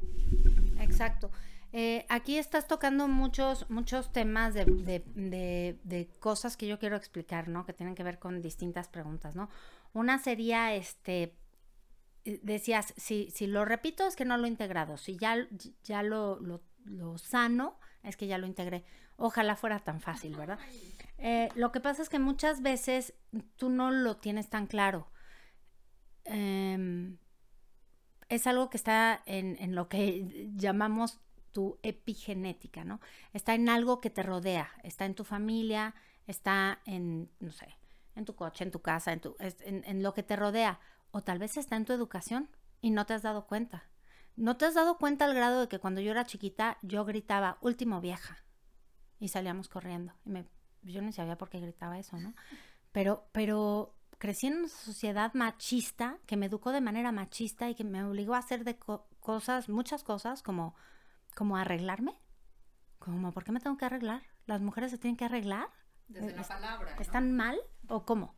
Exacto. 0.80 1.30
Eh, 1.74 2.06
aquí 2.08 2.38
estás 2.38 2.68
tocando 2.68 3.08
muchos, 3.10 3.70
muchos 3.70 4.14
temas 4.14 4.54
de, 4.54 4.66
de, 4.66 6.10
cosas 6.20 6.56
que 6.56 6.68
yo 6.68 6.80
quiero 6.80 6.96
explicar, 6.96 7.50
¿no? 7.50 7.66
Que 7.66 7.74
tienen 7.74 7.96
que 7.96 8.04
ver 8.04 8.18
con 8.18 8.42
distintas 8.42 8.88
preguntas, 8.88 9.36
¿no? 9.36 9.50
Una 9.94 10.20
sería, 10.20 10.74
este, 10.74 11.36
eh, 12.24 12.40
decías, 12.44 12.94
si, 12.96 13.30
si 13.30 13.46
lo 13.46 13.66
repito 13.66 14.08
es 14.08 14.16
que 14.16 14.26
no 14.26 14.38
lo 14.38 14.46
he 14.46 14.50
integrado, 14.50 14.98
si 14.98 15.18
ya, 15.18 15.36
ya 15.84 16.02
lo, 16.02 16.40
lo, 16.40 16.62
sano 17.18 17.80
es 18.04 18.18
que 18.18 18.28
ya 18.28 18.38
lo 18.38 18.48
integré. 18.48 18.84
Ojalá 19.18 19.56
fuera 19.56 19.80
tan 19.80 20.00
fácil, 20.00 20.36
¿verdad? 20.36 20.60
Eh, 21.18 21.50
lo 21.56 21.72
que 21.72 21.82
pasa 21.82 22.02
es 22.02 22.10
que 22.10 22.20
muchas 22.20 22.62
veces 22.62 23.14
tú 23.58 23.70
no 23.70 23.92
lo 23.92 24.18
tienes 24.18 24.50
tan 24.50 24.68
claro. 24.68 25.12
Em, 26.24 27.18
es 28.30 28.48
algo 28.48 28.70
que 28.70 28.78
está 28.78 29.22
en, 29.26 29.58
en, 29.60 29.76
lo 29.76 29.90
que 29.90 30.52
llamamos 30.56 31.20
tu 31.52 31.80
epigenética, 31.84 32.84
¿no? 32.84 33.02
Está 33.34 33.56
en 33.56 33.70
algo 33.70 34.00
que 34.02 34.10
te 34.10 34.24
rodea, 34.24 34.70
está 34.84 35.06
en 35.06 35.16
tu 35.16 35.24
familia, 35.24 35.96
está 36.28 36.80
en, 36.86 37.32
no 37.40 37.52
sé, 37.52 37.76
en 38.16 38.26
tu 38.26 38.36
coche, 38.36 38.64
en 38.64 38.72
tu 38.72 38.82
casa, 38.82 39.12
en, 39.12 39.20
tu, 39.20 39.36
en, 39.40 40.04
lo 40.04 40.14
que 40.14 40.24
te 40.24 40.36
rodea, 40.36 40.80
o 41.12 41.22
tal 41.22 41.40
vez 41.40 41.58
está 41.58 41.76
en 41.76 41.86
tu 41.86 41.94
educación 41.94 42.50
y 42.82 42.92
no 42.92 43.06
te 43.06 43.14
has 43.14 43.24
dado 43.24 43.48
cuenta. 43.48 43.90
No 44.40 44.58
te 44.58 44.66
has 44.66 44.74
dado 44.74 44.98
cuenta 44.98 45.26
al 45.26 45.36
grado 45.36 45.62
de 45.62 45.68
que 45.68 45.80
cuando 45.80 46.02
yo 46.02 46.12
era 46.12 46.26
chiquita 46.26 46.78
yo 46.82 47.06
gritaba, 47.06 47.58
último 47.62 48.02
vieja, 48.02 48.38
y 49.20 49.28
salíamos 49.28 49.68
corriendo. 49.68 50.14
Y 50.26 50.30
me, 50.30 50.46
yo 50.82 51.02
no 51.02 51.12
sabía 51.12 51.38
por 51.38 51.50
qué 51.50 51.60
gritaba 51.60 52.00
eso, 52.00 52.18
¿no? 52.18 52.34
Pero, 52.92 53.30
pero 53.34 53.96
crecí 54.18 54.48
en 54.48 54.58
una 54.58 54.68
sociedad 54.68 55.32
machista 55.36 56.18
que 56.26 56.38
me 56.38 56.48
educó 56.48 56.72
de 56.72 56.82
manera 56.82 57.12
machista 57.12 57.70
y 57.70 57.76
que 57.76 57.84
me 57.84 58.04
obligó 58.04 58.34
a 58.34 58.40
hacer 58.40 58.64
de 58.64 58.80
cosas, 59.20 59.70
muchas 59.70 60.04
cosas, 60.04 60.42
como 60.42 60.74
como 61.36 61.58
arreglarme. 61.58 62.20
Como, 63.00 63.32
¿por 63.32 63.44
qué 63.44 63.52
me 63.52 63.60
tengo 63.60 63.78
que 63.78 63.86
arreglar? 63.86 64.24
¿Las 64.46 64.62
mujeres 64.62 64.92
se 64.92 64.98
tienen 64.98 65.16
que 65.16 65.26
arreglar? 65.26 65.70
Desde 66.08 66.36
la 66.36 66.44
palabra. 66.44 66.96
¿Están 67.00 67.36
mal 67.36 67.58
o 67.88 68.04
cómo? 68.04 68.36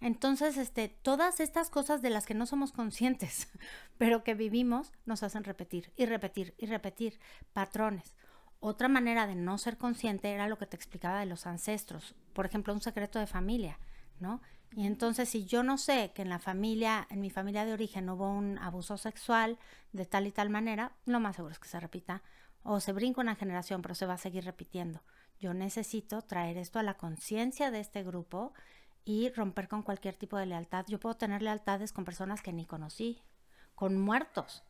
Entonces, 0.00 0.56
este, 0.56 0.88
todas 0.88 1.40
estas 1.40 1.70
cosas 1.70 2.02
de 2.02 2.10
las 2.10 2.24
que 2.24 2.34
no 2.34 2.46
somos 2.46 2.72
conscientes, 2.72 3.48
pero 3.98 4.22
que 4.24 4.34
vivimos, 4.34 4.92
nos 5.06 5.22
hacen 5.22 5.44
repetir 5.44 5.92
y 5.96 6.06
repetir 6.06 6.54
y 6.58 6.66
repetir 6.66 7.18
patrones. 7.52 8.14
Otra 8.60 8.88
manera 8.88 9.26
de 9.26 9.34
no 9.34 9.56
ser 9.58 9.78
consciente 9.78 10.30
era 10.30 10.48
lo 10.48 10.58
que 10.58 10.66
te 10.66 10.76
explicaba 10.76 11.20
de 11.20 11.26
los 11.26 11.46
ancestros, 11.46 12.14
por 12.32 12.46
ejemplo, 12.46 12.72
un 12.72 12.80
secreto 12.80 13.18
de 13.18 13.26
familia, 13.26 13.78
¿no? 14.18 14.40
Y 14.72 14.86
entonces 14.86 15.28
si 15.28 15.46
yo 15.46 15.62
no 15.62 15.78
sé 15.78 16.12
que 16.14 16.22
en 16.22 16.28
la 16.28 16.38
familia, 16.38 17.06
en 17.10 17.20
mi 17.20 17.30
familia 17.30 17.64
de 17.64 17.72
origen 17.72 18.10
hubo 18.10 18.28
un 18.28 18.58
abuso 18.58 18.98
sexual 18.98 19.58
de 19.92 20.04
tal 20.04 20.26
y 20.26 20.32
tal 20.32 20.50
manera, 20.50 20.92
lo 21.06 21.20
más 21.20 21.36
seguro 21.36 21.52
es 21.52 21.58
que 21.58 21.68
se 21.68 21.80
repita 21.80 22.22
o 22.62 22.80
se 22.80 22.92
brinca 22.92 23.20
una 23.20 23.36
generación, 23.36 23.80
pero 23.80 23.94
se 23.94 24.06
va 24.06 24.14
a 24.14 24.18
seguir 24.18 24.44
repitiendo. 24.44 25.02
Yo 25.38 25.54
necesito 25.54 26.22
traer 26.22 26.58
esto 26.58 26.78
a 26.78 26.82
la 26.82 26.94
conciencia 26.94 27.70
de 27.70 27.80
este 27.80 28.02
grupo 28.02 28.52
y 29.08 29.30
romper 29.30 29.68
con 29.68 29.82
cualquier 29.82 30.16
tipo 30.16 30.36
de 30.36 30.44
lealtad. 30.44 30.84
Yo 30.86 31.00
puedo 31.00 31.16
tener 31.16 31.40
lealtades 31.40 31.94
con 31.94 32.04
personas 32.04 32.42
que 32.42 32.52
ni 32.52 32.66
conocí, 32.66 33.22
con 33.74 33.98
muertos, 33.98 34.64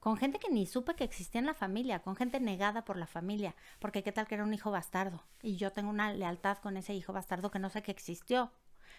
con 0.00 0.16
gente 0.16 0.40
que 0.40 0.50
ni 0.50 0.66
supe 0.66 0.96
que 0.96 1.04
existía 1.04 1.38
en 1.38 1.46
la 1.46 1.54
familia, 1.54 2.00
con 2.00 2.16
gente 2.16 2.40
negada 2.40 2.84
por 2.84 2.96
la 2.96 3.06
familia, 3.06 3.54
porque 3.78 4.02
qué 4.02 4.10
tal 4.10 4.26
que 4.26 4.34
era 4.34 4.42
un 4.42 4.52
hijo 4.52 4.72
bastardo 4.72 5.22
y 5.42 5.54
yo 5.58 5.70
tengo 5.70 5.90
una 5.90 6.12
lealtad 6.12 6.58
con 6.58 6.76
ese 6.76 6.92
hijo 6.92 7.12
bastardo 7.12 7.52
que 7.52 7.60
no 7.60 7.70
sé 7.70 7.84
que 7.84 7.92
existió. 7.92 8.50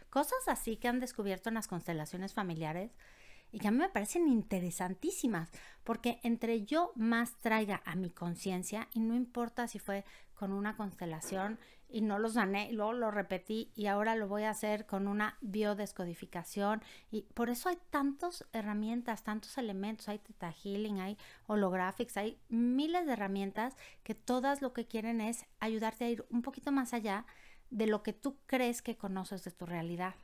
Cosas 0.10 0.48
así 0.48 0.78
que 0.78 0.88
han 0.88 1.02
descubierto 1.02 1.50
en 1.50 1.56
las 1.56 1.68
constelaciones 1.68 2.34
familiares 2.34 2.96
y 3.52 3.60
que 3.60 3.68
a 3.68 3.72
mí 3.72 3.80
me 3.80 3.90
parecen 3.90 4.30
interesantísimas, 4.30 5.50
porque 5.84 6.22
entre 6.24 6.64
yo 6.64 6.94
más 6.96 7.36
traiga 7.42 7.84
a 7.86 7.96
mi 7.96 8.10
conciencia, 8.10 8.88
y 8.94 9.02
no 9.02 9.14
importa 9.14 9.68
si 9.68 9.78
fue 9.78 10.06
con 10.34 10.54
una 10.54 10.76
constelación 10.76 11.60
y 11.94 12.02
no 12.02 12.18
lo 12.18 12.28
sané, 12.28 12.70
y 12.70 12.74
luego 12.74 12.92
lo 12.92 13.12
repetí 13.12 13.72
y 13.76 13.86
ahora 13.86 14.16
lo 14.16 14.28
voy 14.28 14.44
a 14.44 14.50
hacer 14.50 14.88
con 14.88 15.08
una 15.08 15.38
biodescodificación, 15.42 16.82
y 17.12 17.22
por 17.34 17.50
eso 17.50 17.70
hay 17.70 17.78
tantas 17.92 18.46
herramientas, 18.52 19.24
tantos 19.24 19.58
elementos, 19.58 20.10
hay 20.10 20.18
Theta 20.18 20.52
Healing, 20.52 21.00
hay 21.00 21.18
Holographics, 21.46 22.18
hay 22.18 22.40
miles 22.50 23.06
de 23.06 23.14
herramientas 23.14 23.78
que 24.04 24.16
todas 24.16 24.64
lo 24.64 24.74
que 24.74 24.88
quieren 24.88 25.22
es 25.22 25.46
ayudarte 25.60 26.06
a 26.06 26.10
ir 26.10 26.26
un 26.32 26.42
poquito 26.42 26.72
más 26.72 26.94
allá 26.94 27.26
de 27.70 27.86
lo 27.86 28.02
que 28.02 28.14
tú 28.14 28.40
crees 28.48 28.82
que 28.82 28.98
conoces 28.98 29.44
de 29.44 29.52
tu 29.52 29.66
realidad 29.68 30.16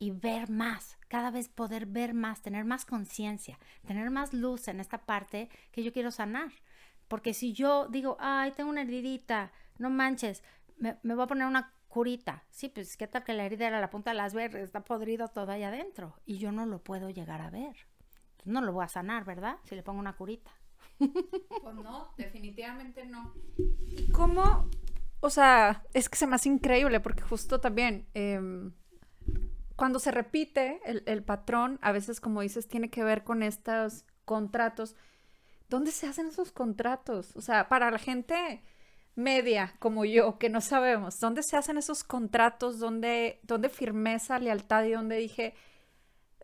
y 0.00 0.10
ver 0.10 0.50
más, 0.50 0.98
cada 1.08 1.30
vez 1.30 1.48
poder 1.48 1.86
ver 1.86 2.14
más, 2.14 2.42
tener 2.42 2.64
más 2.64 2.84
conciencia, 2.84 3.58
tener 3.86 4.10
más 4.10 4.32
luz 4.32 4.68
en 4.68 4.80
esta 4.80 4.98
parte 4.98 5.48
que 5.72 5.82
yo 5.82 5.92
quiero 5.92 6.10
sanar. 6.10 6.52
Porque 7.08 7.34
si 7.34 7.52
yo 7.52 7.88
digo, 7.88 8.16
ay, 8.20 8.52
tengo 8.52 8.70
una 8.70 8.82
heridita, 8.82 9.50
no 9.78 9.90
manches, 9.90 10.42
me, 10.78 10.98
voy 11.02 11.22
a 11.22 11.26
poner 11.26 11.46
una 11.46 11.74
curita. 11.88 12.44
Sí, 12.50 12.68
pues 12.68 12.96
qué 12.96 13.06
tal 13.06 13.24
que 13.24 13.32
la 13.32 13.44
herida 13.44 13.66
era 13.66 13.80
la 13.80 13.90
punta 13.90 14.10
de 14.10 14.16
las 14.16 14.34
verdes, 14.34 14.62
está 14.62 14.84
podrido 14.84 15.28
todo 15.28 15.50
ahí 15.52 15.62
adentro 15.62 16.14
y 16.24 16.38
yo 16.38 16.52
no 16.52 16.66
lo 16.66 16.82
puedo 16.82 17.10
llegar 17.10 17.40
a 17.40 17.50
ver. 17.50 17.76
No 18.44 18.60
lo 18.60 18.72
voy 18.72 18.84
a 18.84 18.88
sanar, 18.88 19.24
¿verdad? 19.24 19.56
Si 19.64 19.74
le 19.74 19.82
pongo 19.82 20.00
una 20.00 20.16
curita. 20.16 20.50
Pues 21.62 21.74
no, 21.76 22.12
definitivamente 22.16 23.04
no. 23.04 23.34
¿Y 23.88 24.10
cómo? 24.10 24.68
O 25.20 25.30
sea, 25.30 25.84
es 25.92 26.08
que 26.08 26.16
se 26.16 26.26
me 26.26 26.36
hace 26.36 26.48
increíble 26.48 27.00
porque 27.00 27.22
justo 27.22 27.60
también... 27.60 28.06
Em, 28.14 28.72
cuando 29.78 30.00
se 30.00 30.10
repite 30.10 30.80
el, 30.84 31.22
patrón, 31.22 31.78
a 31.82 31.92
veces, 31.92 32.20
como 32.20 32.40
dices, 32.40 32.66
tiene 32.66 32.90
que 32.90 33.04
ver 33.04 33.22
con 33.22 33.44
estos 33.44 34.04
contratos. 34.24 34.96
¿Dónde 35.68 35.92
se 35.92 36.08
hacen 36.08 36.26
esos 36.26 36.50
contratos? 36.50 37.36
O 37.36 37.40
sea, 37.40 37.68
para 37.68 37.88
la 37.92 38.00
gente 38.00 38.60
media 39.18 39.74
como 39.80 40.04
yo, 40.04 40.38
que 40.38 40.48
no 40.48 40.60
sabemos, 40.60 41.18
¿dónde 41.20 41.42
se 41.42 41.56
hacen 41.56 41.76
esos 41.76 42.04
contratos? 42.04 42.78
¿Dónde, 42.78 43.40
dónde 43.42 43.68
firmé 43.68 44.14
esa 44.14 44.38
lealtad 44.38 44.84
y 44.84 44.92
dónde 44.92 45.16
dije, 45.16 45.54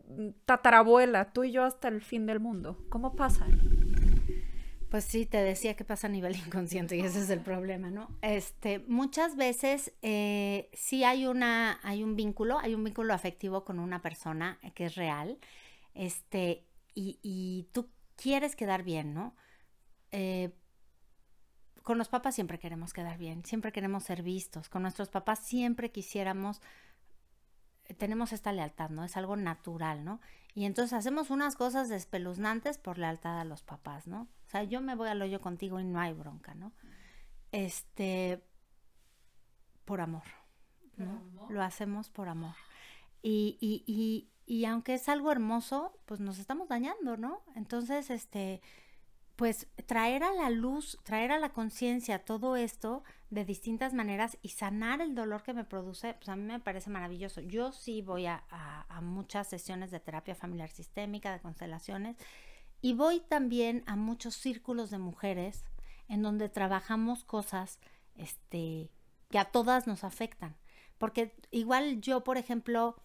mm, 0.08 0.30
tatarabuela, 0.44 1.32
tú 1.32 1.44
y 1.44 1.52
yo 1.52 1.64
hasta 1.64 1.88
el 1.88 2.02
fin 2.02 2.26
del 2.26 2.40
mundo? 2.40 2.84
¿Cómo 2.90 3.14
pasa? 3.14 3.46
Pues 4.90 5.04
sí, 5.04 5.24
te 5.24 5.38
decía 5.38 5.74
que 5.74 5.84
pasa 5.84 6.08
a 6.08 6.10
nivel 6.10 6.36
inconsciente 6.46 6.96
y 6.96 7.00
ese 7.00 7.20
es 7.20 7.30
el 7.30 7.40
problema, 7.40 7.90
¿no? 7.90 8.08
Este, 8.22 8.80
muchas 8.80 9.36
veces 9.36 9.92
eh, 10.02 10.68
sí 10.72 11.04
hay 11.04 11.26
una, 11.26 11.78
hay 11.84 12.02
un 12.02 12.16
vínculo, 12.16 12.58
hay 12.58 12.74
un 12.74 12.82
vínculo 12.82 13.14
afectivo 13.14 13.64
con 13.64 13.78
una 13.78 14.02
persona 14.02 14.58
que 14.74 14.86
es 14.86 14.96
real, 14.96 15.38
este, 15.94 16.66
y, 16.96 17.68
tú 17.72 17.88
quieres 18.16 18.56
quedar 18.56 18.82
bien, 18.84 19.14
¿no? 19.14 19.34
Eh, 20.12 20.50
con 21.84 21.96
los 21.96 22.08
papás 22.08 22.34
siempre 22.34 22.58
queremos 22.58 22.92
quedar 22.92 23.16
bien, 23.16 23.44
siempre 23.44 23.70
queremos 23.70 24.02
ser 24.02 24.22
vistos, 24.22 24.68
con 24.68 24.82
nuestros 24.82 25.10
papás 25.10 25.38
siempre 25.38 25.92
quisiéramos, 25.92 26.60
tenemos 27.98 28.32
esta 28.32 28.50
lealtad, 28.52 28.90
¿no? 28.90 29.04
Es 29.04 29.16
algo 29.16 29.36
natural, 29.36 30.04
¿no? 30.04 30.20
Y 30.54 30.64
entonces 30.64 30.94
hacemos 30.94 31.30
unas 31.30 31.54
cosas 31.54 31.90
espeluznantes 31.90 32.78
por 32.78 32.98
lealtad 32.98 33.38
a 33.38 33.44
los 33.44 33.62
papás, 33.62 34.08
¿no? 34.08 34.28
sea, 34.54 34.62
yo 34.62 34.80
me 34.80 34.94
voy 34.94 35.08
al 35.08 35.20
hoyo 35.20 35.40
contigo 35.40 35.80
y 35.80 35.84
no 35.84 35.98
hay 36.00 36.12
bronca, 36.12 36.54
¿no? 36.54 36.72
Este, 37.50 38.40
por 39.84 40.00
amor, 40.00 40.22
¿no? 40.96 41.20
Lo 41.50 41.62
hacemos 41.62 42.08
por 42.08 42.28
amor. 42.28 42.54
Y, 43.20 43.58
y, 43.60 43.82
y, 43.86 44.28
y 44.46 44.64
aunque 44.66 44.94
es 44.94 45.08
algo 45.08 45.32
hermoso, 45.32 45.98
pues 46.06 46.20
nos 46.20 46.38
estamos 46.38 46.68
dañando, 46.68 47.16
¿no? 47.16 47.42
Entonces, 47.56 48.10
este, 48.10 48.62
pues 49.36 49.66
traer 49.86 50.22
a 50.22 50.32
la 50.32 50.50
luz, 50.50 50.98
traer 51.02 51.32
a 51.32 51.38
la 51.38 51.52
conciencia 51.52 52.24
todo 52.24 52.56
esto 52.56 53.02
de 53.30 53.44
distintas 53.44 53.92
maneras 53.92 54.38
y 54.42 54.50
sanar 54.50 55.00
el 55.00 55.14
dolor 55.14 55.42
que 55.42 55.54
me 55.54 55.64
produce, 55.64 56.14
pues 56.14 56.28
a 56.28 56.36
mí 56.36 56.44
me 56.44 56.60
parece 56.60 56.90
maravilloso. 56.90 57.40
Yo 57.40 57.72
sí 57.72 58.00
voy 58.00 58.26
a, 58.26 58.44
muchas 59.02 59.48
sesiones 59.48 59.90
de 59.90 59.98
terapia 59.98 60.34
familiar 60.34 60.70
sistémica, 60.70 61.32
de 61.32 61.40
constelaciones, 61.40 62.16
y 62.80 62.94
voy 62.94 63.20
también 63.20 63.82
a 63.86 63.96
muchos 63.96 64.36
círculos 64.36 64.90
de 64.90 64.98
mujeres 64.98 65.64
en 66.08 66.22
donde 66.22 66.48
trabajamos 66.48 67.24
cosas 67.24 67.80
este, 68.14 68.90
que 69.30 69.38
a 69.38 69.46
todas 69.46 69.86
nos 69.86 70.04
afectan. 70.04 70.56
Porque 70.98 71.34
igual 71.50 72.00
yo, 72.00 72.22
por 72.22 72.38
ejemplo, 72.38 72.96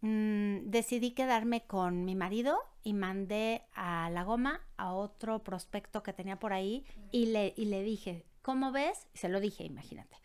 mm, 0.00 0.70
decidí 0.70 1.12
quedarme 1.12 1.66
con 1.66 2.04
mi 2.04 2.14
marido 2.14 2.58
y 2.82 2.92
mandé 2.92 3.62
a 3.74 4.10
la 4.10 4.24
goma 4.24 4.60
a 4.76 4.92
otro 4.92 5.42
prospecto 5.42 6.02
que 6.02 6.12
tenía 6.12 6.38
por 6.38 6.52
ahí 6.52 6.84
y 7.12 7.26
le, 7.26 7.54
y 7.56 7.66
le 7.66 7.82
dije, 7.82 8.24
¿cómo 8.42 8.72
ves? 8.72 9.08
se 9.14 9.28
lo 9.28 9.40
dije, 9.40 9.64
imagínate. 9.64 10.16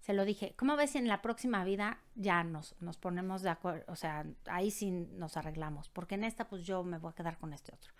Se 0.00 0.14
lo 0.14 0.24
dije, 0.24 0.54
¿cómo 0.56 0.76
ves 0.76 0.90
si 0.90 0.98
en 0.98 1.08
la 1.08 1.20
próxima 1.20 1.62
vida 1.64 2.00
ya 2.14 2.42
nos, 2.42 2.74
nos 2.80 2.96
ponemos 2.96 3.42
de 3.42 3.50
acuerdo? 3.50 3.84
O 3.88 3.96
sea, 3.96 4.26
ahí 4.46 4.70
sí 4.70 4.90
nos 4.90 5.36
arreglamos, 5.36 5.88
porque 5.90 6.14
en 6.14 6.24
esta 6.24 6.48
pues 6.48 6.64
yo 6.64 6.82
me 6.82 6.98
voy 6.98 7.10
a 7.10 7.14
quedar 7.14 7.38
con 7.38 7.52
este 7.52 7.74
otro 7.74 7.92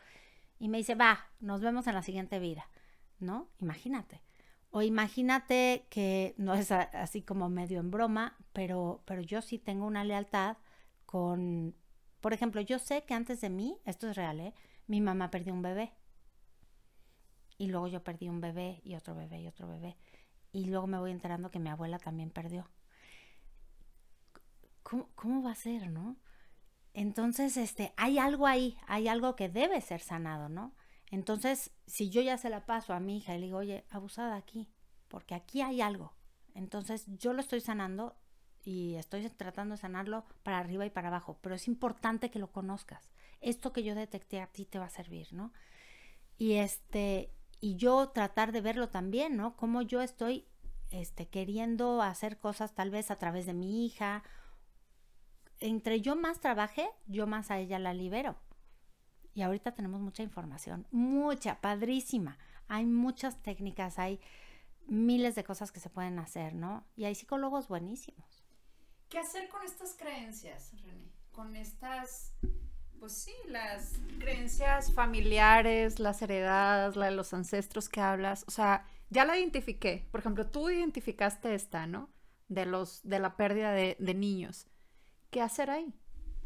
y 0.61 0.69
me 0.69 0.79
dice, 0.79 0.95
va, 0.95 1.27
nos 1.41 1.63
vemos 1.63 1.87
en 1.87 1.95
la 1.95 2.03
siguiente 2.03 2.39
vida, 2.39 2.69
¿no? 3.19 3.49
Imagínate. 3.59 4.23
O 4.71 4.83
imagínate 4.83 5.87
que 5.89 6.35
no 6.37 6.55
es 6.55 6.71
así 6.71 7.23
como 7.23 7.49
medio 7.49 7.81
en 7.81 7.91
broma, 7.91 8.37
pero, 8.53 9.03
pero 9.05 9.23
yo 9.23 9.43
sí 9.43 9.59
tengo 9.59 9.87
una 9.87 10.05
lealtad 10.05 10.59
con, 11.11 11.75
por 12.21 12.33
ejemplo, 12.33 12.61
yo 12.61 12.79
sé 12.79 13.03
que 13.03 13.15
antes 13.15 13.41
de 13.41 13.51
mí, 13.51 13.77
esto 13.85 14.09
es 14.09 14.15
real, 14.15 14.39
¿eh? 14.39 14.55
Mi 14.87 15.01
mamá 15.01 15.29
perdió 15.29 15.53
un 15.53 15.61
bebé. 15.61 15.93
Y 17.59 17.67
luego 17.67 17.89
yo 17.89 18.05
perdí 18.05 18.29
un 18.29 18.41
bebé 18.41 18.81
y 18.85 18.95
otro 18.95 19.17
bebé 19.17 19.41
y 19.41 19.49
otro 19.49 19.67
bebé. 19.67 19.97
Y 20.53 20.67
luego 20.67 20.87
me 20.87 21.01
voy 21.01 21.11
enterando 21.11 21.51
que 21.51 21.59
mi 21.59 21.69
abuela 21.69 21.99
también 21.99 22.31
perdió. 22.31 22.71
¿Cómo, 24.85 25.09
cómo 25.17 25.43
va 25.43 25.51
a 25.51 25.57
ser, 25.57 25.91
no? 25.91 26.17
Entonces, 26.95 27.57
este, 27.57 27.93
hay 27.97 28.21
algo 28.21 28.47
ahí, 28.47 28.79
hay 28.87 29.09
algo 29.09 29.35
que 29.35 29.49
debe 29.49 29.81
ser 29.81 30.01
sanado, 30.01 30.49
¿no? 30.49 30.77
Entonces, 31.09 31.73
si 31.89 32.09
yo 32.11 32.23
ya 32.23 32.39
se 32.39 32.51
la 32.51 32.67
paso 32.67 32.95
a 32.95 33.01
mi 33.01 33.19
hija 33.19 33.35
y 33.35 33.41
le 33.41 33.47
digo, 33.47 33.59
oye, 33.59 33.85
abusada 33.91 34.37
aquí, 34.37 34.71
porque 35.09 35.35
aquí 35.35 35.61
hay 35.61 35.81
algo. 35.81 36.15
Entonces, 36.55 37.07
yo 37.19 37.33
lo 37.33 37.41
estoy 37.41 37.61
sanando 37.61 38.17
y 38.63 38.95
estoy 38.97 39.29
tratando 39.31 39.75
de 39.75 39.81
sanarlo 39.81 40.25
para 40.43 40.59
arriba 40.59 40.85
y 40.87 40.91
para 40.91 41.09
abajo, 41.09 41.39
pero 41.41 41.55
es 41.55 41.69
importante 41.69 42.31
que 42.31 42.39
lo 42.39 42.53
conozcas. 42.53 43.13
Esto 43.41 43.73
que 43.73 43.83
yo 43.83 43.95
detecté 43.95 44.41
a 44.41 44.47
ti 44.47 44.67
te 44.67 44.79
va 44.79 44.87
a 44.87 44.91
servir, 44.91 45.33
¿no? 45.33 45.53
Y 46.37 46.55
este, 46.55 47.33
y 47.61 47.77
yo 47.77 48.09
tratar 48.11 48.53
de 48.53 48.61
verlo 48.61 48.89
también, 48.89 49.37
¿no? 49.37 49.57
Como 49.57 49.83
yo 49.83 50.03
estoy 50.03 50.47
este, 50.91 51.29
queriendo 51.29 52.03
hacer 52.03 52.39
cosas 52.39 52.75
tal 52.75 52.91
vez 52.91 53.11
a 53.11 53.17
través 53.17 53.47
de 53.47 53.55
mi 53.55 53.85
hija 53.87 54.23
entre 55.61 56.01
yo 56.01 56.17
más 56.17 56.41
trabaje, 56.41 56.89
yo 57.07 57.27
más 57.27 57.51
a 57.51 57.59
ella 57.59 57.79
la 57.79 57.95
libero. 57.95 58.37
Y 59.35 59.43
ahorita 59.43 59.73
tenemos 59.73 60.01
mucha 60.01 60.23
información, 60.23 60.87
mucha, 60.91 61.61
padrísima. 61.61 62.39
Hay 62.67 62.87
muchas 62.87 63.41
técnicas, 63.43 63.99
hay 63.99 64.21
miles 64.87 65.35
de 65.35 65.45
cosas 65.45 65.71
que 65.71 65.81
se 65.81 65.91
pueden 65.91 66.19
hacer, 66.19 66.55
¿no? 66.55 66.85
Y 66.97 67.05
hay 67.05 67.15
psicólogos 67.15 67.69
buenísimos. 67.69 68.40
¿Qué 69.11 69.19
hacer 69.19 69.49
con 69.49 69.63
estas 69.65 69.95
creencias, 69.95 70.73
René? 70.83 71.13
Con 71.33 71.57
estas, 71.57 72.33
pues 72.99 73.13
sí, 73.13 73.33
las 73.49 73.93
creencias 74.19 74.93
familiares, 74.95 75.99
las 75.99 76.23
heredadas, 76.23 76.97
la 76.97 77.07
de 77.07 77.13
los 77.13 77.35
ancestros 77.35 77.89
que 77.89 78.01
hablas. 78.01 78.45
O 78.47 78.51
sea, 78.51 78.87
ya 79.11 79.25
la 79.25 79.37
identifiqué. 79.37 80.09
Por 80.11 80.21
ejemplo, 80.21 80.47
tú 80.47 80.71
identificaste 80.71 81.55
esta, 81.55 81.87
¿no? 81.87 82.09
De 82.49 82.67
los, 82.67 83.01
de 83.03 83.19
la 83.19 83.37
pérdida 83.37 83.73
de, 83.73 83.97
de 83.99 84.15
niños. 84.15 84.67
¿qué 85.31 85.41
hacer 85.41 85.71
ahí? 85.71 85.95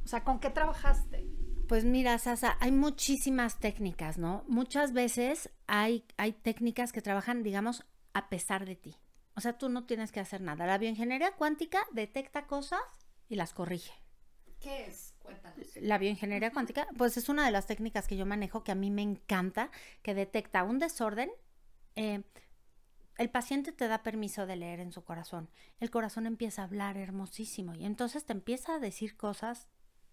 O 0.05 0.09
sea, 0.09 0.23
¿con 0.23 0.39
qué 0.39 0.51
trabajaste? 0.51 1.27
Pues 1.69 1.85
mira, 1.85 2.19
Sasa, 2.19 2.57
hay 2.61 2.73
muchísimas 2.73 3.59
técnicas, 3.59 4.19
¿no? 4.19 4.45
Muchas 4.47 4.93
veces 4.93 5.51
hay, 5.67 6.05
hay 6.19 6.33
técnicas 6.33 6.93
que 6.93 7.01
trabajan, 7.01 7.43
digamos, 7.43 7.85
a 8.13 8.29
pesar 8.29 8.67
de 8.67 8.77
ti. 8.77 8.97
O 9.37 9.41
sea, 9.41 9.59
tú 9.59 9.69
no 9.69 9.85
tienes 9.85 10.13
que 10.13 10.21
hacer 10.21 10.41
nada. 10.41 10.67
La 10.67 10.79
bioingeniería 10.79 11.33
cuántica 11.33 11.85
detecta 11.93 12.47
cosas 12.47 12.81
y 13.29 13.35
las 13.35 13.53
corrige. 13.53 13.93
¿Qué 14.61 14.87
es? 14.87 15.15
Cuéntanos. 15.19 15.77
La 15.77 15.99
bioingeniería 15.99 16.53
cuántica, 16.53 16.87
pues 16.97 17.17
es 17.17 17.29
una 17.29 17.45
de 17.45 17.51
las 17.51 17.67
técnicas 17.67 18.07
que 18.07 18.17
yo 18.17 18.27
manejo 18.27 18.65
que 18.65 18.73
a 18.73 18.77
mí 18.77 18.91
me 18.91 19.03
encanta, 19.03 19.71
que 20.03 20.15
detecta 20.15 20.65
un 20.65 20.79
desorden. 20.79 21.31
Eh, 21.97 22.23
el 23.17 23.31
paciente 23.31 23.73
te 23.73 23.89
da 23.89 24.03
permiso 24.03 24.47
de 24.47 24.57
leer 24.57 24.81
en 24.81 24.93
su 24.93 25.05
corazón. 25.05 25.51
El 25.81 25.91
corazón 25.91 26.27
empieza 26.27 26.63
a 26.63 26.65
hablar 26.65 26.97
hermosísimo 26.97 27.75
y 27.75 27.85
entonces 27.85 28.25
te 28.25 28.33
empieza 28.33 28.75
a 28.75 28.79
decir 28.79 29.17
cosas 29.17 29.69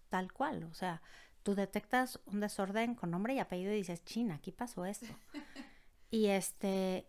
tal 0.08 0.32
cual. 0.32 0.64
O 0.64 0.74
sea, 0.74 1.02
tú 1.42 1.54
detectas 1.54 2.20
un 2.26 2.40
desorden 2.40 2.94
con 2.94 3.10
nombre 3.10 3.34
y 3.34 3.38
apellido 3.38 3.72
y 3.72 3.76
dices, 3.76 4.04
China, 4.04 4.34
aquí 4.34 4.52
pasó 4.52 4.84
esto. 4.84 5.06
y 6.10 6.26
este, 6.26 7.08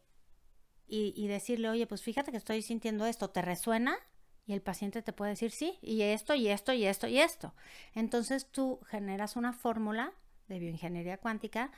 y, 0.95 1.27
decirle, 1.27 1.69
oye, 1.69 1.87
pues 1.87 2.03
fíjate 2.03 2.29
que 2.29 2.37
estoy 2.37 2.61
sintiendo 2.61 3.07
esto, 3.07 3.31
¿te 3.31 3.41
resuena? 3.41 3.97
Y 4.45 4.53
el 4.53 4.61
paciente 4.61 5.01
te 5.01 5.11
puede 5.11 5.31
decir, 5.31 5.49
sí, 5.49 5.79
y 5.81 6.03
esto, 6.03 6.35
y 6.35 6.49
esto, 6.49 6.71
y 6.71 6.85
esto, 6.85 7.07
y 7.07 7.19
esto. 7.19 7.55
Entonces 7.95 8.51
tú 8.51 8.79
generas 8.87 9.35
una 9.35 9.53
fórmula 9.53 10.13
de 10.47 10.59
bioingeniería 10.59 11.17
cuántica 11.17 11.71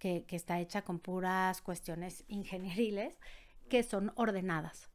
que, 0.00 0.24
que 0.26 0.34
está 0.34 0.58
hecha 0.58 0.82
con 0.82 0.98
puras 0.98 1.62
cuestiones 1.62 2.24
ingenieriles 2.28 3.18
que 3.68 3.84
son 3.84 4.12
ordenadas. 4.16 4.90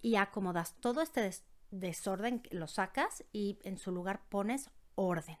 Y 0.00 0.16
acomodas 0.16 0.74
todo 0.80 1.00
este 1.00 1.20
des 1.22 1.44
desorden, 1.70 2.42
lo 2.50 2.66
sacas 2.66 3.24
y 3.32 3.58
en 3.62 3.78
su 3.78 3.92
lugar 3.92 4.22
pones 4.28 4.70
orden 4.94 5.38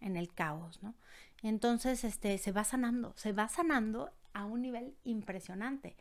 en 0.00 0.16
el 0.16 0.34
caos, 0.34 0.82
¿no? 0.82 0.94
Entonces, 1.42 2.04
este, 2.04 2.36
se 2.38 2.52
va 2.52 2.64
sanando, 2.64 3.14
se 3.16 3.32
va 3.32 3.48
sanando 3.48 4.12
a 4.34 4.44
un 4.44 4.60
nivel 4.60 4.94
impresionante 5.04 5.96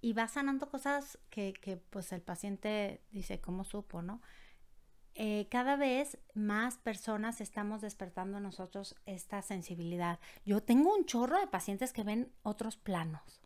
y 0.00 0.12
va 0.12 0.28
sanando 0.28 0.68
cosas 0.68 1.18
que, 1.30 1.52
que 1.52 1.76
pues 1.76 2.12
el 2.12 2.22
paciente 2.22 3.02
dice, 3.10 3.40
¿cómo 3.40 3.64
supo, 3.64 4.02
no? 4.02 4.20
Eh, 5.20 5.48
cada 5.50 5.74
vez 5.74 6.16
más 6.34 6.78
personas 6.78 7.40
estamos 7.40 7.80
despertando 7.80 8.38
nosotros 8.38 8.94
esta 9.04 9.42
sensibilidad. 9.42 10.20
Yo 10.44 10.62
tengo 10.62 10.94
un 10.94 11.06
chorro 11.06 11.40
de 11.40 11.48
pacientes 11.48 11.92
que 11.92 12.04
ven 12.04 12.32
otros 12.44 12.76
planos 12.76 13.42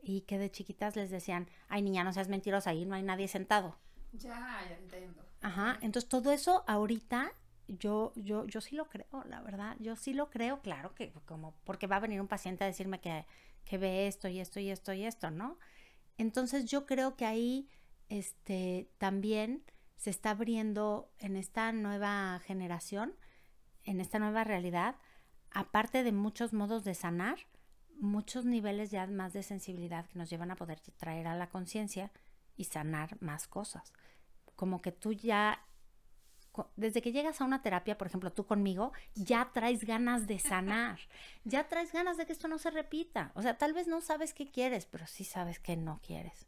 y 0.00 0.20
que 0.20 0.38
de 0.38 0.48
chiquitas 0.48 0.94
les 0.94 1.10
decían, 1.10 1.48
ay 1.68 1.82
niña, 1.82 2.04
no 2.04 2.12
seas 2.12 2.28
mentirosa, 2.28 2.70
ahí 2.70 2.84
no 2.84 2.94
hay 2.94 3.02
nadie 3.02 3.26
sentado. 3.26 3.76
Ya, 4.12 4.64
ya 4.68 4.76
entiendo. 4.76 5.24
Ajá, 5.40 5.76
entonces 5.80 6.08
todo 6.08 6.30
eso 6.30 6.62
ahorita 6.68 7.32
yo, 7.66 8.12
yo, 8.14 8.46
yo 8.46 8.60
sí 8.60 8.76
lo 8.76 8.86
creo, 8.86 9.24
la 9.28 9.40
verdad, 9.40 9.76
yo 9.80 9.96
sí 9.96 10.14
lo 10.14 10.30
creo, 10.30 10.60
claro 10.60 10.94
que 10.94 11.12
como, 11.26 11.54
porque 11.64 11.88
va 11.88 11.96
a 11.96 12.00
venir 12.00 12.20
un 12.20 12.28
paciente 12.28 12.62
a 12.62 12.68
decirme 12.68 13.00
que, 13.00 13.26
que 13.68 13.76
ve 13.78 14.06
esto 14.06 14.28
y 14.28 14.40
esto 14.40 14.60
y 14.60 14.70
esto 14.70 14.92
y 14.94 15.04
esto, 15.04 15.30
¿no? 15.30 15.58
Entonces 16.16 16.64
yo 16.64 16.86
creo 16.86 17.16
que 17.16 17.26
ahí, 17.26 17.68
este, 18.08 18.90
también 18.96 19.62
se 19.96 20.08
está 20.10 20.30
abriendo 20.30 21.12
en 21.18 21.36
esta 21.36 21.70
nueva 21.72 22.40
generación, 22.40 23.14
en 23.84 24.00
esta 24.00 24.18
nueva 24.18 24.42
realidad, 24.42 24.96
aparte 25.50 26.02
de 26.02 26.12
muchos 26.12 26.54
modos 26.54 26.82
de 26.84 26.94
sanar, 26.94 27.38
muchos 28.00 28.46
niveles 28.46 28.90
ya 28.90 29.06
más 29.06 29.34
de 29.34 29.42
sensibilidad 29.42 30.06
que 30.06 30.18
nos 30.18 30.30
llevan 30.30 30.50
a 30.50 30.56
poder 30.56 30.80
traer 30.96 31.26
a 31.26 31.36
la 31.36 31.50
conciencia 31.50 32.10
y 32.56 32.64
sanar 32.64 33.20
más 33.20 33.48
cosas. 33.48 33.92
Como 34.56 34.80
que 34.80 34.92
tú 34.92 35.12
ya 35.12 35.62
desde 36.76 37.02
que 37.02 37.12
llegas 37.12 37.40
a 37.40 37.44
una 37.44 37.62
terapia, 37.62 37.98
por 37.98 38.06
ejemplo, 38.06 38.32
tú 38.32 38.46
conmigo, 38.46 38.92
ya 39.14 39.50
traes 39.52 39.84
ganas 39.84 40.26
de 40.26 40.38
sanar, 40.38 40.98
ya 41.44 41.68
traes 41.68 41.92
ganas 41.92 42.16
de 42.16 42.26
que 42.26 42.32
esto 42.32 42.48
no 42.48 42.58
se 42.58 42.70
repita. 42.70 43.32
O 43.34 43.42
sea, 43.42 43.58
tal 43.58 43.72
vez 43.72 43.86
no 43.86 44.00
sabes 44.00 44.34
qué 44.34 44.50
quieres, 44.50 44.86
pero 44.86 45.06
sí 45.06 45.24
sabes 45.24 45.58
que 45.58 45.76
no 45.76 46.00
quieres. 46.02 46.46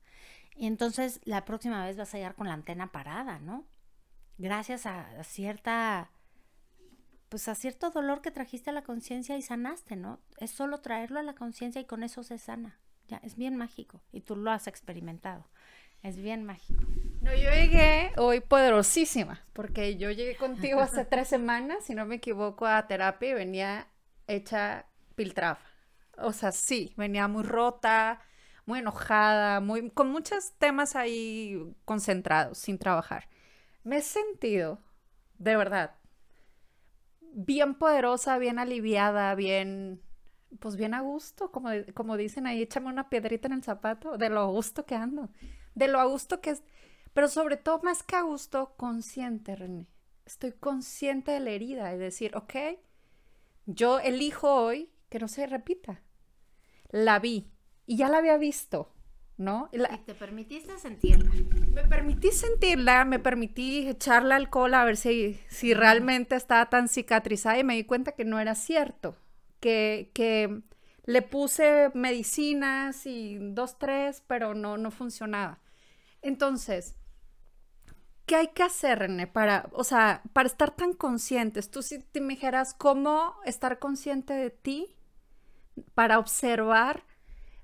Y 0.57 0.67
entonces 0.67 1.21
la 1.25 1.45
próxima 1.45 1.85
vez 1.85 1.97
vas 1.97 2.13
a 2.13 2.19
llegar 2.19 2.35
con 2.35 2.49
la 2.49 2.55
antena 2.55 2.93
parada, 2.93 3.39
¿no? 3.39 3.65
Gracias 4.37 4.87
a, 4.87 5.23
cierta, 5.25 6.11
pues 7.29 7.49
a 7.49 7.55
cierto 7.55 7.91
dolor 7.91 8.21
que 8.21 8.31
trajiste 8.31 8.71
a 8.71 8.73
la 8.73 8.83
conciencia 8.83 9.37
y 9.37 9.43
sanaste, 9.43 9.97
¿no? 9.97 10.21
Es 10.39 10.51
solo 10.51 10.81
traerlo 10.81 11.19
a 11.21 11.23
la 11.23 11.35
conciencia 11.35 11.81
y 11.81 11.85
con 11.85 12.03
eso 12.03 12.23
se 12.23 12.39
sana. 12.39 12.79
Ya, 13.09 13.19
es 13.19 13.37
bien 13.37 13.57
mágico 13.57 14.03
y 14.13 14.21
tú 14.21 14.37
lo 14.37 14.51
has 14.51 14.67
experimentado. 14.67 15.47
Es 16.03 16.17
bien 16.17 16.45
mágico. 16.45 16.83
No, 17.21 17.35
yo 17.35 17.51
llegué 17.51 18.13
hoy 18.17 18.41
poderosísima, 18.41 19.45
porque 19.53 19.97
yo 19.97 20.11
llegué 20.11 20.37
contigo 20.37 20.81
hace 20.81 21.05
tres 21.05 21.29
semanas, 21.29 21.85
si 21.85 21.95
no 21.95 22.07
me 22.07 22.17
equivoco, 22.17 22.67
a 22.67 22.87
terapia 22.87 23.31
y 23.31 23.35
venía 23.35 23.87
hecha 24.27 24.87
piltrafa. 25.15 25.67
O 26.17 26.33
sea, 26.33 26.53
sí, 26.53 26.95
venía 26.97 27.29
muy 27.29 27.43
rota, 27.43 28.23
muy 28.65 28.79
enojada, 28.79 29.61
muy, 29.61 29.91
con 29.91 30.11
muchos 30.11 30.53
temas 30.59 30.97
ahí 30.97 31.75
concentrados, 31.85 32.57
sin 32.57 32.79
trabajar. 32.79 33.29
Me 33.85 33.99
he 33.99 34.03
sentido, 34.03 34.81
de 35.39 35.57
verdad, 35.57 35.97
bien 37.21 37.75
poderosa, 37.75 38.39
bien 38.39 38.59
aliviada, 38.59 39.35
bien, 39.35 40.01
pues 40.59 40.77
bien 40.77 40.95
a 40.95 41.01
gusto, 41.01 41.53
como, 41.53 41.71
como 41.95 42.17
dicen 42.17 42.47
ahí, 42.47 42.63
échame 42.63 42.89
una 42.89 43.09
piedrita 43.09 43.49
en 43.49 43.55
el 43.55 43.63
zapato, 43.63 44.19
de 44.19 44.29
lo 44.29 44.41
a 44.41 44.47
gusto 44.47 44.85
que 44.85 44.95
ando 44.95 45.31
de 45.75 45.89
lo 45.89 46.01
a 46.01 46.05
gusto 46.05 46.41
que 46.41 46.51
es, 46.51 46.63
pero 47.13 47.29
sobre 47.29 47.57
todo 47.57 47.81
más 47.83 48.03
que 48.03 48.17
a 48.17 48.23
gusto, 48.23 48.75
consciente, 48.77 49.57
René. 49.57 49.87
Estoy 50.25 50.53
consciente 50.53 51.33
de 51.33 51.41
la 51.41 51.51
herida 51.51 51.93
y 51.95 51.99
decir, 51.99 52.37
ok, 52.37 52.55
yo 53.67 53.99
elijo 53.99 54.55
hoy 54.55 54.91
que 55.09 55.19
no 55.19 55.27
se 55.27 55.47
repita. 55.47 56.03
La 56.91 57.19
vi 57.19 57.51
y 57.87 57.97
ya 57.97 58.09
la 58.09 58.19
había 58.19 58.37
visto, 58.37 58.93
¿no? 59.37 59.69
Y, 59.73 59.79
te 60.05 60.15
permitiste 60.15 60.79
sentirla. 60.79 61.31
Me 61.73 61.85
permití 61.85 62.31
sentirla, 62.31 63.05
me 63.05 63.19
permití 63.19 63.89
echarle 63.89 64.35
alcohol 64.35 64.75
a 64.75 64.85
ver 64.85 64.97
si, 64.97 65.41
si 65.49 65.75
realmente 65.75 66.37
estaba 66.37 66.69
tan 66.69 66.89
cicatrizada 66.89 67.59
y 67.59 67.65
me 67.65 67.75
di 67.75 67.85
cuenta 67.85 68.13
que 68.13 68.25
no 68.25 68.39
era 68.39 68.55
cierto, 68.55 69.17
que, 69.61 70.11
que 70.15 70.63
le 71.05 71.23
puse 71.23 71.91
medicinas 71.95 73.07
y 73.07 73.39
dos, 73.41 73.79
tres, 73.79 74.23
pero 74.27 74.55
no, 74.55 74.79
no 74.79 74.91
funcionaba. 74.91 75.61
Entonces, 76.23 76.95
¿qué 78.27 78.37
hay 78.37 78.49
que 78.49 78.63
hacer, 78.63 79.01
René, 79.01 79.27
para, 79.27 79.69
o 79.73 79.85
sea, 79.85 80.23
para 80.33 80.47
estar 80.47 80.71
tan 80.71 80.93
conscientes? 80.93 81.71
Tú 81.71 81.83
si 81.83 81.99
te 81.99 82.21
me 82.21 82.35
dijeras 82.35 82.75
cómo 82.75 83.35
estar 83.45 83.79
consciente 83.79 84.35
de 84.35 84.51
ti 84.51 84.95
para 85.95 86.19
observar 86.19 87.05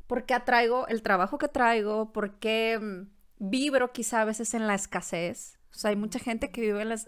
por 0.06 0.24
qué 0.24 0.34
atraigo 0.34 0.86
el 0.88 1.02
trabajo 1.02 1.38
que 1.38 1.48
traigo, 1.48 2.12
por 2.12 2.38
qué 2.38 2.78
mm, 2.80 3.08
vibro 3.38 3.92
quizá 3.92 4.22
a 4.22 4.24
veces 4.24 4.54
en 4.54 4.66
la 4.66 4.74
escasez. 4.74 5.58
O 5.70 5.78
sea, 5.78 5.90
hay 5.90 5.96
mucha 5.96 6.18
gente 6.18 6.50
que 6.50 6.60
vive 6.60 6.82
en 6.82 6.88
la... 6.88 7.00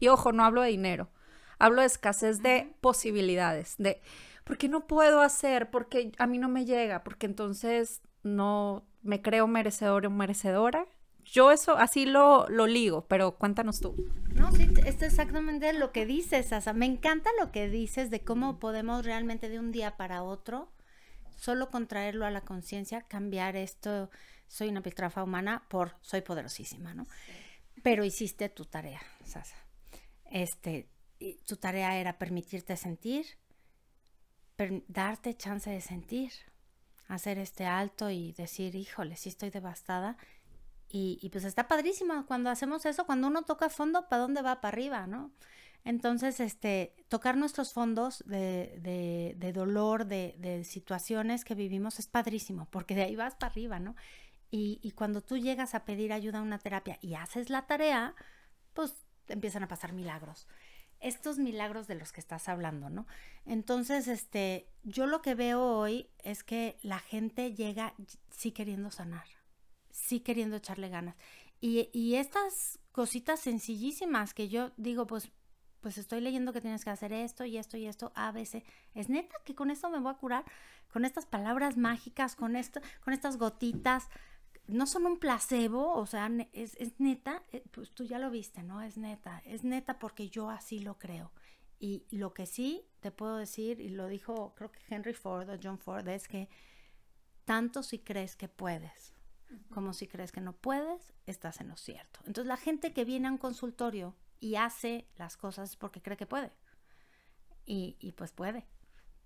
Y 0.00 0.08
ojo, 0.08 0.32
no 0.32 0.44
hablo 0.44 0.62
de 0.62 0.70
dinero, 0.70 1.10
hablo 1.58 1.80
de 1.80 1.86
escasez 1.88 2.42
de 2.42 2.74
posibilidades, 2.80 3.74
de 3.78 4.00
porque 4.44 4.68
no 4.68 4.86
puedo 4.86 5.20
hacer, 5.20 5.70
porque 5.70 6.12
a 6.18 6.26
mí 6.26 6.38
no 6.38 6.48
me 6.48 6.64
llega, 6.64 7.04
porque 7.04 7.26
entonces 7.26 8.02
no 8.22 8.84
me 9.02 9.22
creo 9.22 9.46
merecedor 9.46 10.06
o 10.06 10.10
merecedora. 10.10 10.86
Yo 11.24 11.52
eso 11.52 11.76
así 11.76 12.04
lo, 12.04 12.48
lo 12.48 12.66
ligo, 12.66 13.06
pero 13.06 13.38
cuéntanos 13.38 13.80
tú. 13.80 13.94
No, 14.34 14.50
sí, 14.52 14.68
esto 14.84 15.04
es 15.04 15.12
exactamente 15.12 15.72
lo 15.72 15.92
que 15.92 16.04
dices, 16.04 16.52
Asa. 16.52 16.72
Me 16.72 16.86
encanta 16.86 17.30
lo 17.40 17.52
que 17.52 17.68
dices 17.68 18.10
de 18.10 18.24
cómo 18.24 18.58
podemos 18.58 19.04
realmente 19.04 19.48
de 19.48 19.60
un 19.60 19.70
día 19.70 19.96
para 19.96 20.24
otro, 20.24 20.72
solo 21.36 21.70
contraerlo 21.70 22.26
a 22.26 22.30
la 22.30 22.40
conciencia, 22.40 23.02
cambiar 23.02 23.54
esto, 23.54 24.10
soy 24.48 24.68
una 24.68 24.82
piltrafa 24.82 25.22
humana, 25.22 25.64
por 25.68 25.96
soy 26.00 26.22
poderosísima, 26.22 26.92
¿no? 26.92 27.06
Pero 27.82 28.04
hiciste 28.04 28.48
tu 28.48 28.64
tarea, 28.64 29.00
Sasa. 29.24 29.56
Este, 30.24 30.88
tu 31.46 31.56
tarea 31.56 31.98
era 31.98 32.18
permitirte 32.18 32.76
sentir, 32.76 33.26
darte 34.88 35.34
chance 35.34 35.70
de 35.70 35.80
sentir, 35.80 36.32
hacer 37.08 37.38
este 37.38 37.66
alto 37.66 38.10
y 38.10 38.32
decir, 38.32 38.74
híjole, 38.74 39.16
sí 39.16 39.28
estoy 39.28 39.50
devastada. 39.50 40.16
Y, 40.94 41.30
pues 41.30 41.44
está 41.44 41.68
padrísimo 41.68 42.26
cuando 42.26 42.50
hacemos 42.50 42.84
eso, 42.84 43.06
cuando 43.06 43.26
uno 43.28 43.42
toca 43.44 43.70
fondo, 43.70 44.10
¿para 44.10 44.20
dónde 44.20 44.42
va? 44.42 44.60
Para 44.60 44.74
arriba, 44.74 45.06
¿no? 45.06 45.30
Entonces, 45.84 46.38
este, 46.38 46.94
tocar 47.08 47.38
nuestros 47.38 47.72
fondos 47.72 48.22
de, 48.26 49.34
de, 49.38 49.52
dolor, 49.54 50.04
de, 50.04 50.34
de, 50.38 50.64
situaciones 50.64 51.46
que 51.46 51.54
vivimos 51.54 51.98
es 51.98 52.08
padrísimo, 52.08 52.66
porque 52.70 52.94
de 52.94 53.04
ahí 53.04 53.16
vas 53.16 53.36
para 53.36 53.52
arriba, 53.52 53.80
¿no? 53.80 53.96
Y 54.50 54.92
cuando 54.94 55.22
tú 55.22 55.38
llegas 55.38 55.74
a 55.74 55.86
pedir 55.86 56.12
ayuda 56.12 56.40
a 56.40 56.42
una 56.42 56.58
terapia 56.58 56.98
y 57.00 57.14
haces 57.14 57.48
la 57.48 57.66
tarea, 57.66 58.14
pues 58.74 59.06
empiezan 59.28 59.62
a 59.62 59.68
pasar 59.68 59.94
milagros 59.94 60.46
estos 61.02 61.38
milagros 61.38 61.86
de 61.86 61.96
los 61.96 62.12
que 62.12 62.20
estás 62.20 62.48
hablando, 62.48 62.88
¿no? 62.88 63.06
Entonces, 63.44 64.08
este, 64.08 64.68
yo 64.84 65.06
lo 65.06 65.20
que 65.20 65.34
veo 65.34 65.60
hoy 65.62 66.08
es 66.22 66.44
que 66.44 66.78
la 66.82 66.98
gente 67.00 67.54
llega 67.54 67.94
sí 68.30 68.52
queriendo 68.52 68.90
sanar, 68.90 69.26
sí 69.90 70.20
queriendo 70.20 70.56
echarle 70.56 70.88
ganas. 70.88 71.16
Y, 71.60 71.90
y 71.92 72.16
estas 72.16 72.78
cositas 72.92 73.40
sencillísimas 73.40 74.34
que 74.34 74.48
yo 74.48 74.72
digo, 74.76 75.06
pues, 75.06 75.30
pues 75.80 75.98
estoy 75.98 76.20
leyendo 76.20 76.52
que 76.52 76.60
tienes 76.60 76.84
que 76.84 76.90
hacer 76.90 77.12
esto 77.12 77.44
y 77.44 77.58
esto 77.58 77.76
y 77.76 77.86
esto, 77.86 78.12
a 78.14 78.30
veces. 78.30 78.62
Es 78.94 79.08
neta 79.08 79.36
que 79.44 79.54
con 79.54 79.70
esto 79.70 79.90
me 79.90 79.98
voy 79.98 80.12
a 80.12 80.18
curar, 80.18 80.44
con 80.92 81.04
estas 81.04 81.26
palabras 81.26 81.76
mágicas, 81.76 82.36
con 82.36 82.54
esto, 82.54 82.80
con 83.04 83.12
estas 83.12 83.36
gotitas. 83.36 84.08
No 84.66 84.86
son 84.86 85.06
un 85.06 85.18
placebo, 85.18 85.94
o 85.94 86.06
sea, 86.06 86.30
es, 86.52 86.76
es 86.76 86.98
neta, 86.98 87.42
eh, 87.52 87.64
pues 87.70 87.90
tú 87.90 88.04
ya 88.04 88.18
lo 88.18 88.30
viste, 88.30 88.62
¿no? 88.62 88.80
Es 88.80 88.96
neta, 88.96 89.42
es 89.44 89.64
neta 89.64 89.98
porque 89.98 90.28
yo 90.28 90.50
así 90.50 90.78
lo 90.78 90.98
creo. 90.98 91.32
Y 91.78 92.06
lo 92.10 92.32
que 92.32 92.46
sí 92.46 92.86
te 93.00 93.10
puedo 93.10 93.36
decir, 93.36 93.80
y 93.80 93.88
lo 93.88 94.06
dijo 94.06 94.54
creo 94.54 94.70
que 94.70 94.80
Henry 94.88 95.14
Ford 95.14 95.50
o 95.50 95.58
John 95.60 95.78
Ford, 95.78 96.06
es 96.08 96.28
que 96.28 96.48
tanto 97.44 97.82
si 97.82 97.98
crees 97.98 98.36
que 98.36 98.48
puedes 98.48 99.12
como 99.70 99.92
si 99.92 100.06
crees 100.06 100.32
que 100.32 100.40
no 100.40 100.52
puedes, 100.52 101.12
estás 101.26 101.60
en 101.60 101.68
lo 101.68 101.76
cierto. 101.76 102.20
Entonces 102.26 102.46
la 102.46 102.56
gente 102.56 102.92
que 102.92 103.04
viene 103.04 103.28
a 103.28 103.32
un 103.32 103.38
consultorio 103.38 104.14
y 104.40 104.56
hace 104.56 105.08
las 105.16 105.36
cosas 105.36 105.70
es 105.70 105.76
porque 105.76 106.02
cree 106.02 106.16
que 106.16 106.26
puede. 106.26 106.52
Y, 107.64 107.96
y 108.00 108.12
pues 108.12 108.32
puede. 108.32 108.66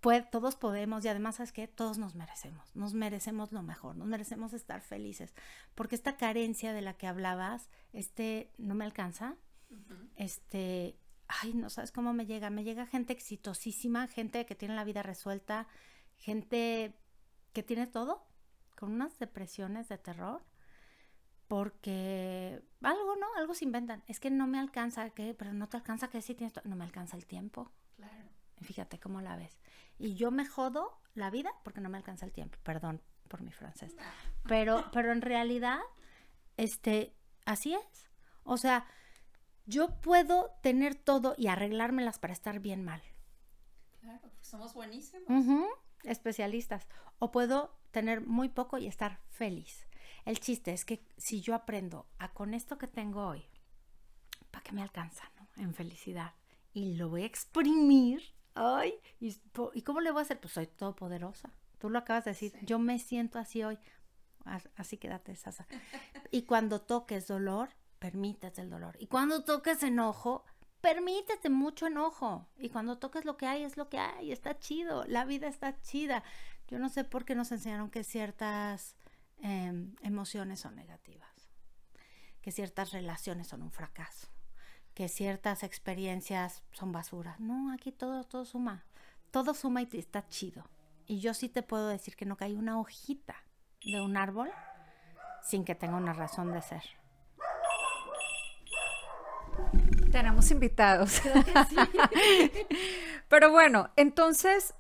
Puede. 0.07 0.23
Todos 0.23 0.55
podemos 0.55 1.05
y 1.05 1.09
además, 1.09 1.35
¿sabes 1.35 1.51
qué? 1.51 1.67
Todos 1.67 1.99
nos 1.99 2.15
merecemos. 2.15 2.77
Nos 2.77 2.95
merecemos 2.95 3.51
lo 3.51 3.65
mejor. 3.65 3.97
Nos 3.97 4.07
merecemos 4.07 4.53
estar 4.53 4.81
felices. 4.81 5.35
Porque 5.75 5.97
esta 5.97 6.17
carencia 6.17 6.73
de 6.73 6.81
la 6.81 6.95
que 6.95 7.09
hablabas, 7.09 7.69
este, 7.93 8.53
no 8.57 8.77
me 8.77 8.85
alcanza. 8.85 9.35
Este, 10.15 10.97
ay, 11.27 11.55
no 11.55 11.71
sabes 11.71 11.91
cómo 11.91 12.13
me 12.13 12.25
llega. 12.25 12.51
Me 12.51 12.63
llega 12.63 12.87
gente 12.87 13.13
exitosísima, 13.13 14.07
gente 14.07 14.47
que 14.47 14.55
tiene 14.55 14.77
la 14.77 14.85
vida 14.85 15.03
resuelta, 15.03 15.67
gente 16.19 16.95
que 17.53 17.65
tiene 17.65 17.89
todo 17.89 18.29
con 18.77 18.93
unas 18.93 19.19
depresiones 19.19 19.89
de 19.89 19.99
terror 19.99 20.45
porque 21.49 22.63
algo, 22.81 23.17
¿no? 23.17 23.27
Algo 23.39 23.55
se 23.55 23.65
inventan. 23.65 24.05
Es 24.07 24.21
que 24.21 24.31
no 24.31 24.47
me 24.47 24.61
alcanza, 24.61 25.11
¿qué? 25.11 25.35
Pero 25.35 25.53
no 25.53 25.69
te 25.69 25.79
alcanza 25.79 26.11
que 26.11 26.23
sí 26.23 26.37
tienes, 26.37 26.55
no 26.65 26.77
me 26.77 26.85
alcanza 26.85 27.17
el 27.17 27.27
tiempo. 27.27 27.73
Claro. 27.97 28.36
Fíjate 28.63 28.99
cómo 28.99 29.21
la 29.21 29.37
ves. 29.37 29.59
Y 29.99 30.15
yo 30.15 30.31
me 30.31 30.47
jodo 30.47 31.01
la 31.15 31.31
vida 31.31 31.53
porque 31.65 31.81
no 31.81 31.89
me 31.89 31.99
alcanza 31.99 32.27
el 32.27 32.33
tiempo. 32.33 32.59
Perdón 32.63 33.03
por 33.29 33.43
mi 33.43 33.53
francés. 33.53 33.95
Pero, 34.47 34.85
pero 34.93 35.13
en 35.13 35.23
realidad, 35.23 35.81
este, 36.57 37.15
así 37.45 37.75
es. 37.75 38.11
O 38.45 38.57
sea, 38.57 38.87
yo 39.67 40.01
puedo 40.01 40.53
tener 40.63 40.95
todo 40.95 41.35
y 41.37 41.49
arreglármelas 41.49 42.19
para 42.19 42.33
estar 42.33 42.61
bien 42.61 42.85
mal. 42.85 43.03
Claro, 44.01 44.31
somos 44.41 44.75
buenísimos. 44.75 45.27
Especialistas. 46.05 46.87
O 47.19 47.33
puedo 47.33 47.77
tener 47.91 48.21
muy 48.21 48.49
poco 48.49 48.79
y 48.79 48.87
estar 48.87 49.21
feliz. 49.31 49.87
El 50.25 50.39
chiste 50.39 50.73
es 50.73 50.85
que 50.85 51.05
si 51.17 51.41
yo 51.41 51.55
aprendo 51.55 52.07
a 52.19 52.33
con 52.33 52.55
esto 52.55 52.79
que 52.79 52.87
tengo 52.87 53.27
hoy, 53.27 53.45
¿para 54.51 54.63
qué 54.63 54.73
me 54.73 54.83
alcanza? 54.83 55.31
¿no? 55.37 55.49
En 55.63 55.75
felicidad. 55.75 56.35
Y 56.73 56.95
lo 56.95 57.09
voy 57.09 57.23
a 57.23 57.27
exprimir. 57.27 58.36
Ay, 58.57 58.95
¿y, 59.21 59.33
cómo 59.83 60.01
le 60.01 60.11
voy 60.11 60.21
a 60.21 60.23
hacer? 60.23 60.41
Pues 60.41 60.55
soy 60.55 60.67
todopoderosa. 60.67 61.53
Tú 61.79 61.91
lo 61.91 61.99
acabas 61.99 62.25
de 62.25 62.33
decir. 62.33 62.53
Yo 62.63 62.79
me 62.79 62.99
siento 62.99 63.39
así 63.39 63.63
hoy. 63.63 63.79
Así 64.77 64.97
quédate, 64.97 65.35
Sasa. 65.37 65.67
Y 66.31 66.43
cuando 66.43 66.81
toques 66.81 67.27
dolor, 67.27 67.71
permítete 67.99 68.63
el 68.63 68.71
dolor. 68.71 68.97
Y 68.99 69.09
cuando 69.09 69.45
toques 69.45 69.83
enojo, 69.83 70.45
permítete 70.81 71.51
mucho 71.51 71.87
enojo. 71.87 72.49
Y 72.59 72.71
cuando 72.71 72.99
toques 72.99 73.25
lo 73.25 73.37
que 73.37 73.47
hay, 73.47 73.63
es 73.63 73.77
lo 73.77 73.89
que 73.89 73.99
hay. 73.99 74.33
Está 74.33 74.59
chido. 74.59 75.05
La 75.07 75.25
vida 75.25 75.49
está 75.49 75.81
chida. 75.81 76.23
Yo 76.69 76.79
no 76.79 76.89
sé 76.89 77.05
por 77.05 77.25
qué 77.25 77.35
nos 77.35 77.53
enseñaron 77.53 77.91
que 77.91 78.03
ciertas 78.03 78.97
em, 79.39 79.95
emociones 80.03 80.61
son 80.61 80.75
negativas, 80.75 81.51
que 82.41 82.51
ciertas 82.51 82.93
relaciones 82.93 83.47
son 83.47 83.63
un 83.63 83.71
fracaso, 83.71 84.29
que 84.97 85.09
ciertas 85.11 85.63
experiencias 85.63 86.63
son 86.73 86.91
basura. 86.91 87.37
No, 87.39 87.71
aquí 87.71 87.93
todo, 87.93 88.25
todo 88.25 88.47
suma. 88.47 88.83
Todo 89.31 89.53
suma 89.53 89.83
y 89.83 89.89
está 89.93 90.27
chido. 90.27 90.65
Y 91.07 91.21
yo 91.21 91.35
sí 91.35 91.51
te 91.51 91.63
puedo 91.63 91.89
decir 91.89 92.17
que 92.17 92.25
no 92.25 92.39
cae 92.39 92.57
una 92.57 92.81
hojita 92.81 93.37
de 93.85 94.01
un 94.01 94.17
árbol 94.17 94.51
sin 95.43 95.67
que 95.67 95.75
tenga 95.75 95.99
una 95.99 96.15
razón 96.15 96.51
de 96.51 96.63
ser. 96.63 96.83
Tenemos 100.11 100.51
invitados. 100.51 101.21
Pero 103.29 103.53
bueno, 103.53 103.91
entonces 103.97 104.75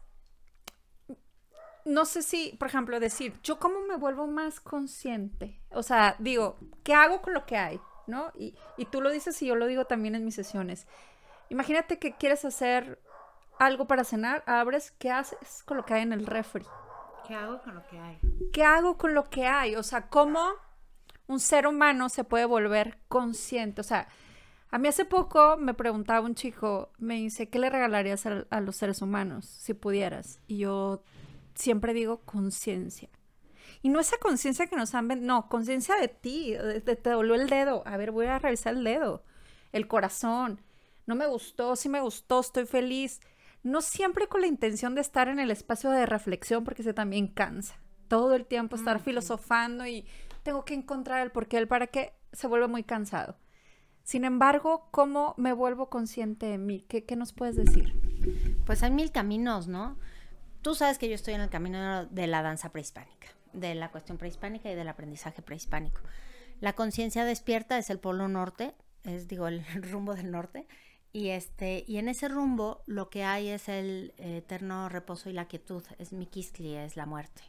no 1.84 2.06
sé 2.06 2.22
si, 2.22 2.56
por 2.58 2.68
ejemplo, 2.68 2.98
decir, 3.00 3.38
yo 3.42 3.58
cómo 3.58 3.82
me 3.82 3.96
vuelvo 3.96 4.26
más 4.26 4.60
consciente. 4.60 5.60
O 5.72 5.82
sea, 5.82 6.16
digo, 6.18 6.56
¿qué 6.82 6.94
hago 6.94 7.20
con 7.20 7.34
lo 7.34 7.44
que 7.44 7.58
hay? 7.58 7.78
¿No? 8.06 8.32
Y, 8.34 8.54
tú 8.90 9.00
lo 9.00 9.10
dices 9.10 9.40
y 9.42 9.46
yo 9.46 9.56
lo 9.56 9.66
digo 9.66 9.84
también 9.86 10.14
en 10.14 10.24
mis 10.24 10.34
sesiones. 10.34 10.86
Imagínate 11.48 11.98
que 11.98 12.12
quieres 12.12 12.44
hacer 12.44 13.00
algo 13.58 13.86
para 13.86 14.04
cenar, 14.04 14.42
abres, 14.46 14.92
¿qué 14.92 15.10
haces 15.10 15.62
con 15.64 15.76
lo 15.76 15.84
que 15.84 15.94
hay 15.94 16.02
en 16.02 16.12
el 16.12 16.26
refri? 16.26 16.64
¿Qué 17.26 17.34
hago 17.34 17.60
con 17.60 17.74
lo 17.74 17.86
que 17.86 17.98
hay? 17.98 18.18
¿Qué 18.52 18.64
hago 18.64 18.96
con 18.96 19.14
lo 19.14 19.24
que 19.24 19.46
hay? 19.46 19.76
O 19.76 19.82
sea, 19.82 20.08
¿cómo 20.08 20.40
un 21.26 21.40
ser 21.40 21.66
humano 21.66 22.08
se 22.08 22.24
puede 22.24 22.44
volver 22.44 22.98
consciente? 23.08 23.80
O 23.80 23.84
sea, 23.84 24.08
a 24.70 24.78
mí 24.78 24.88
hace 24.88 25.04
poco 25.04 25.56
me 25.56 25.74
preguntaba 25.74 26.24
un 26.24 26.34
chico, 26.34 26.92
me 26.98 27.14
dice, 27.14 27.48
¿qué 27.48 27.58
le 27.58 27.70
regalarías 27.70 28.26
a, 28.26 28.44
a 28.50 28.60
los 28.60 28.76
seres 28.76 29.02
humanos 29.02 29.46
si 29.46 29.74
pudieras? 29.74 30.40
Y 30.46 30.58
yo 30.58 31.02
siempre 31.54 31.94
digo 31.94 32.20
conciencia. 32.22 33.08
Y 33.82 33.88
no 33.88 34.00
esa 34.00 34.18
conciencia 34.18 34.66
que 34.66 34.76
nos 34.76 34.94
han 34.94 35.08
vendido, 35.08 35.34
no, 35.34 35.48
conciencia 35.48 35.96
de 35.96 36.08
ti, 36.08 36.52
de, 36.54 36.80
te 36.80 37.10
dolió 37.10 37.34
el 37.34 37.48
dedo, 37.48 37.82
a 37.86 37.96
ver, 37.96 38.10
voy 38.10 38.26
a 38.26 38.38
revisar 38.38 38.74
el 38.74 38.84
dedo, 38.84 39.24
el 39.72 39.86
corazón, 39.86 40.60
no 41.06 41.14
me 41.14 41.26
gustó, 41.26 41.76
sí 41.76 41.88
me 41.88 42.00
gustó, 42.00 42.40
estoy 42.40 42.66
feliz. 42.66 43.20
No 43.62 43.80
siempre 43.80 44.26
con 44.28 44.40
la 44.40 44.46
intención 44.48 44.94
de 44.94 45.00
estar 45.00 45.28
en 45.28 45.38
el 45.38 45.50
espacio 45.50 45.90
de 45.90 46.04
reflexión, 46.04 46.64
porque 46.64 46.82
se 46.82 46.92
también 46.92 47.28
cansa. 47.28 47.76
Todo 48.08 48.34
el 48.34 48.46
tiempo 48.46 48.76
estar 48.76 49.00
filosofando 49.00 49.86
y 49.86 50.06
tengo 50.42 50.64
que 50.64 50.74
encontrar 50.74 51.22
el 51.22 51.32
porqué, 51.32 51.58
el 51.58 51.68
para 51.68 51.88
qué, 51.88 52.12
se 52.32 52.46
vuelve 52.46 52.68
muy 52.68 52.82
cansado. 52.82 53.36
Sin 54.02 54.24
embargo, 54.24 54.88
¿cómo 54.92 55.34
me 55.36 55.52
vuelvo 55.52 55.90
consciente 55.90 56.46
de 56.46 56.58
mí? 56.58 56.84
¿Qué, 56.88 57.04
qué 57.04 57.16
nos 57.16 57.32
puedes 57.32 57.56
decir? 57.56 57.92
Pues 58.64 58.84
hay 58.84 58.92
mil 58.92 59.10
caminos, 59.10 59.66
¿no? 59.66 59.98
Tú 60.62 60.74
sabes 60.76 60.98
que 60.98 61.08
yo 61.08 61.14
estoy 61.14 61.34
en 61.34 61.40
el 61.40 61.50
camino 61.50 62.06
de 62.06 62.26
la 62.28 62.42
danza 62.42 62.70
prehispánica, 62.70 63.28
de 63.56 63.74
la 63.74 63.90
cuestión 63.90 64.18
prehispánica 64.18 64.70
y 64.70 64.74
del 64.74 64.88
aprendizaje 64.88 65.42
prehispánico. 65.42 66.00
La 66.60 66.74
conciencia 66.74 67.24
despierta 67.24 67.78
es 67.78 67.90
el 67.90 67.98
polo 67.98 68.28
norte, 68.28 68.74
es 69.04 69.28
digo 69.28 69.48
el 69.48 69.64
rumbo 69.90 70.14
del 70.14 70.30
norte, 70.30 70.66
y 71.12 71.28
este 71.30 71.84
y 71.86 71.98
en 71.98 72.08
ese 72.08 72.28
rumbo 72.28 72.82
lo 72.86 73.08
que 73.10 73.24
hay 73.24 73.48
es 73.48 73.68
el 73.68 74.12
eterno 74.18 74.88
reposo 74.88 75.30
y 75.30 75.32
la 75.32 75.48
quietud, 75.48 75.82
es 75.98 76.12
Mikistli, 76.12 76.74
es 76.76 76.96
la 76.96 77.06
muerte. 77.06 77.42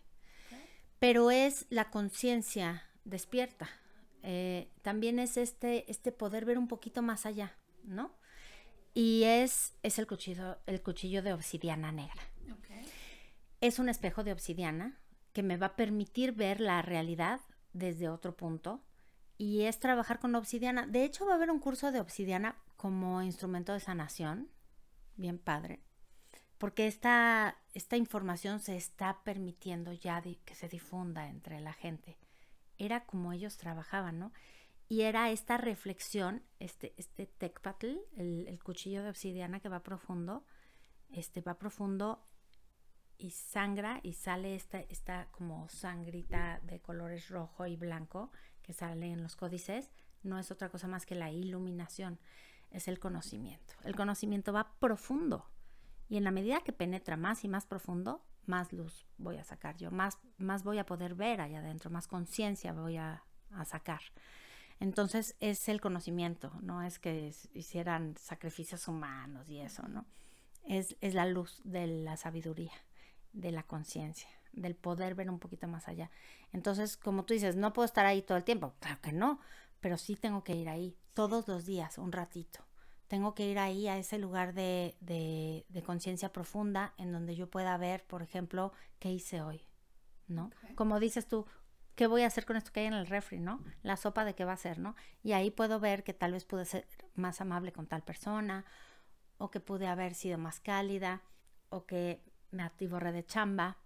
Pero 0.99 1.29
es 1.29 1.67
la 1.69 1.91
conciencia 1.91 2.83
despierta. 3.05 3.69
Eh, 4.23 4.71
también 4.81 5.19
es 5.19 5.37
este, 5.37 5.89
este 5.91 6.11
poder 6.11 6.43
ver 6.43 6.57
un 6.57 6.67
poquito 6.67 7.01
más 7.01 7.25
allá, 7.25 7.55
¿no? 7.83 8.15
Y 8.95 9.23
es, 9.23 9.75
es 9.83 9.99
el 9.99 10.07
cuchillo, 10.07 10.57
el 10.65 10.81
cuchillo 10.81 11.21
de 11.21 11.33
obsidiana 11.33 11.91
negra 11.91 12.23
es 13.61 13.79
un 13.79 13.89
espejo 13.89 14.23
de 14.23 14.31
obsidiana 14.31 14.99
que 15.37 15.43
me 15.43 15.57
va 15.57 15.67
a 15.67 15.75
permitir 15.75 16.31
ver 16.31 16.59
la 16.59 16.81
realidad 16.81 17.41
desde 17.71 18.09
otro 18.09 18.35
punto 18.35 18.81
y 19.37 19.65
es 19.65 19.79
trabajar 19.79 20.17
con 20.17 20.33
obsidiana. 20.33 20.87
De 20.87 21.03
hecho, 21.03 21.27
va 21.27 21.33
a 21.33 21.35
haber 21.35 21.51
un 21.51 21.59
curso 21.59 21.91
de 21.91 21.99
obsidiana 21.99 22.57
como 22.75 23.21
instrumento 23.21 23.71
de 23.71 23.79
sanación, 23.79 24.49
bien 25.15 25.37
padre, 25.37 25.83
porque 26.57 26.87
esta, 26.87 27.55
esta 27.75 27.97
información 27.97 28.59
se 28.59 28.77
está 28.77 29.21
permitiendo 29.23 29.93
ya 29.93 30.23
que 30.23 30.55
se 30.55 30.69
difunda 30.69 31.27
entre 31.27 31.59
la 31.59 31.73
gente. 31.73 32.17
Era 32.79 33.05
como 33.05 33.31
ellos 33.31 33.57
trabajaban, 33.57 34.17
¿no? 34.17 34.33
Y 34.89 35.01
era 35.01 35.29
esta 35.29 35.57
reflexión, 35.57 36.41
este, 36.57 36.95
este 36.97 37.27
tecpatl, 37.27 37.97
el, 38.15 38.47
el 38.47 38.63
cuchillo 38.63 39.03
de 39.03 39.11
obsidiana 39.11 39.59
que 39.59 39.69
va 39.69 39.83
profundo, 39.83 40.47
este 41.11 41.41
va 41.41 41.59
profundo 41.59 42.23
y 43.17 43.31
sangra 43.31 43.99
y 44.03 44.13
sale 44.13 44.55
esta, 44.55 44.79
esta 44.79 45.27
como 45.31 45.67
sangrita 45.69 46.59
de 46.63 46.79
colores 46.79 47.29
rojo 47.29 47.65
y 47.65 47.75
blanco 47.75 48.31
que 48.61 48.73
sale 48.73 49.11
en 49.11 49.23
los 49.23 49.35
códices, 49.35 49.91
no 50.23 50.39
es 50.39 50.51
otra 50.51 50.69
cosa 50.69 50.87
más 50.87 51.05
que 51.05 51.15
la 51.15 51.31
iluminación, 51.31 52.19
es 52.71 52.87
el 52.87 52.99
conocimiento. 52.99 53.73
El 53.83 53.95
conocimiento 53.95 54.53
va 54.53 54.73
profundo 54.79 55.49
y 56.09 56.17
en 56.17 56.23
la 56.23 56.31
medida 56.31 56.61
que 56.61 56.73
penetra 56.73 57.17
más 57.17 57.43
y 57.43 57.47
más 57.47 57.65
profundo, 57.65 58.23
más 58.45 58.71
luz 58.71 59.05
voy 59.17 59.37
a 59.37 59.43
sacar 59.43 59.77
yo, 59.77 59.91
más, 59.91 60.19
más 60.37 60.63
voy 60.63 60.77
a 60.77 60.85
poder 60.85 61.15
ver 61.15 61.41
allá 61.41 61.59
adentro, 61.59 61.89
más 61.89 62.07
conciencia 62.07 62.73
voy 62.73 62.97
a, 62.97 63.23
a 63.51 63.65
sacar. 63.65 64.01
Entonces 64.79 65.35
es 65.39 65.69
el 65.69 65.81
conocimiento, 65.81 66.51
no 66.61 66.83
es 66.83 66.99
que 66.99 67.33
hicieran 67.53 68.15
sacrificios 68.17 68.87
humanos 68.87 69.49
y 69.49 69.59
eso, 69.59 69.87
¿no? 69.87 70.05
Es, 70.63 70.95
es 71.01 71.13
la 71.13 71.25
luz 71.25 71.61
de 71.63 71.87
la 71.87 72.17
sabiduría 72.17 72.73
de 73.37 73.51
la 73.51 73.63
conciencia, 73.63 74.29
del 74.51 74.75
poder 74.75 75.15
ver 75.15 75.29
un 75.29 75.39
poquito 75.39 75.67
más 75.67 75.87
allá. 75.87 76.09
Entonces, 76.51 76.97
como 76.97 77.23
tú 77.23 77.33
dices, 77.33 77.55
no 77.55 77.73
puedo 77.73 77.85
estar 77.85 78.05
ahí 78.05 78.21
todo 78.21 78.37
el 78.37 78.43
tiempo, 78.43 78.73
claro 78.79 78.99
que 79.01 79.13
no, 79.13 79.39
pero 79.79 79.97
sí 79.97 80.15
tengo 80.15 80.43
que 80.43 80.55
ir 80.55 80.69
ahí 80.69 80.97
todos 81.13 81.47
los 81.47 81.65
días, 81.65 81.97
un 81.97 82.11
ratito. 82.11 82.65
Tengo 83.07 83.35
que 83.35 83.47
ir 83.47 83.59
ahí 83.59 83.87
a 83.87 83.97
ese 83.97 84.17
lugar 84.17 84.53
de, 84.53 84.97
de, 84.99 85.65
de 85.69 85.83
conciencia 85.83 86.33
profunda 86.33 86.93
en 86.97 87.11
donde 87.11 87.35
yo 87.35 87.49
pueda 87.49 87.77
ver, 87.77 88.05
por 88.05 88.21
ejemplo, 88.21 88.73
qué 88.99 89.11
hice 89.11 89.41
hoy, 89.41 89.61
¿no? 90.27 90.51
Como 90.75 90.99
dices 90.99 91.27
tú, 91.27 91.45
¿qué 91.95 92.07
voy 92.07 92.23
a 92.23 92.27
hacer 92.27 92.45
con 92.45 92.57
esto 92.57 92.71
que 92.71 92.81
hay 92.81 92.87
en 92.87 92.93
el 92.93 93.07
refri, 93.07 93.39
no? 93.39 93.63
La 93.81 93.95
sopa 93.95 94.25
de 94.25 94.35
qué 94.35 94.43
va 94.43 94.53
a 94.53 94.57
ser, 94.57 94.79
¿no? 94.79 94.95
Y 95.23 95.31
ahí 95.31 95.51
puedo 95.51 95.79
ver 95.79 96.03
que 96.03 96.13
tal 96.13 96.33
vez 96.33 96.43
pude 96.43 96.65
ser 96.65 96.85
más 97.15 97.39
amable 97.39 97.71
con 97.71 97.87
tal 97.87 98.03
persona, 98.03 98.65
o 99.37 99.51
que 99.51 99.59
pude 99.59 99.87
haber 99.87 100.13
sido 100.13 100.37
más 100.37 100.59
cálida, 100.59 101.21
o 101.69 101.85
que 101.85 102.21
me 102.57 102.63
atiborré 102.63 103.11
de 103.11 103.23
chamba, 103.23 103.77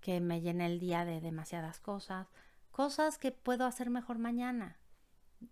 que 0.00 0.20
me 0.20 0.40
llené 0.40 0.66
el 0.66 0.78
día 0.78 1.04
de 1.04 1.20
demasiadas 1.20 1.80
cosas, 1.80 2.28
cosas 2.70 3.18
que 3.18 3.32
puedo 3.32 3.66
hacer 3.66 3.90
mejor 3.90 4.18
mañana, 4.18 4.78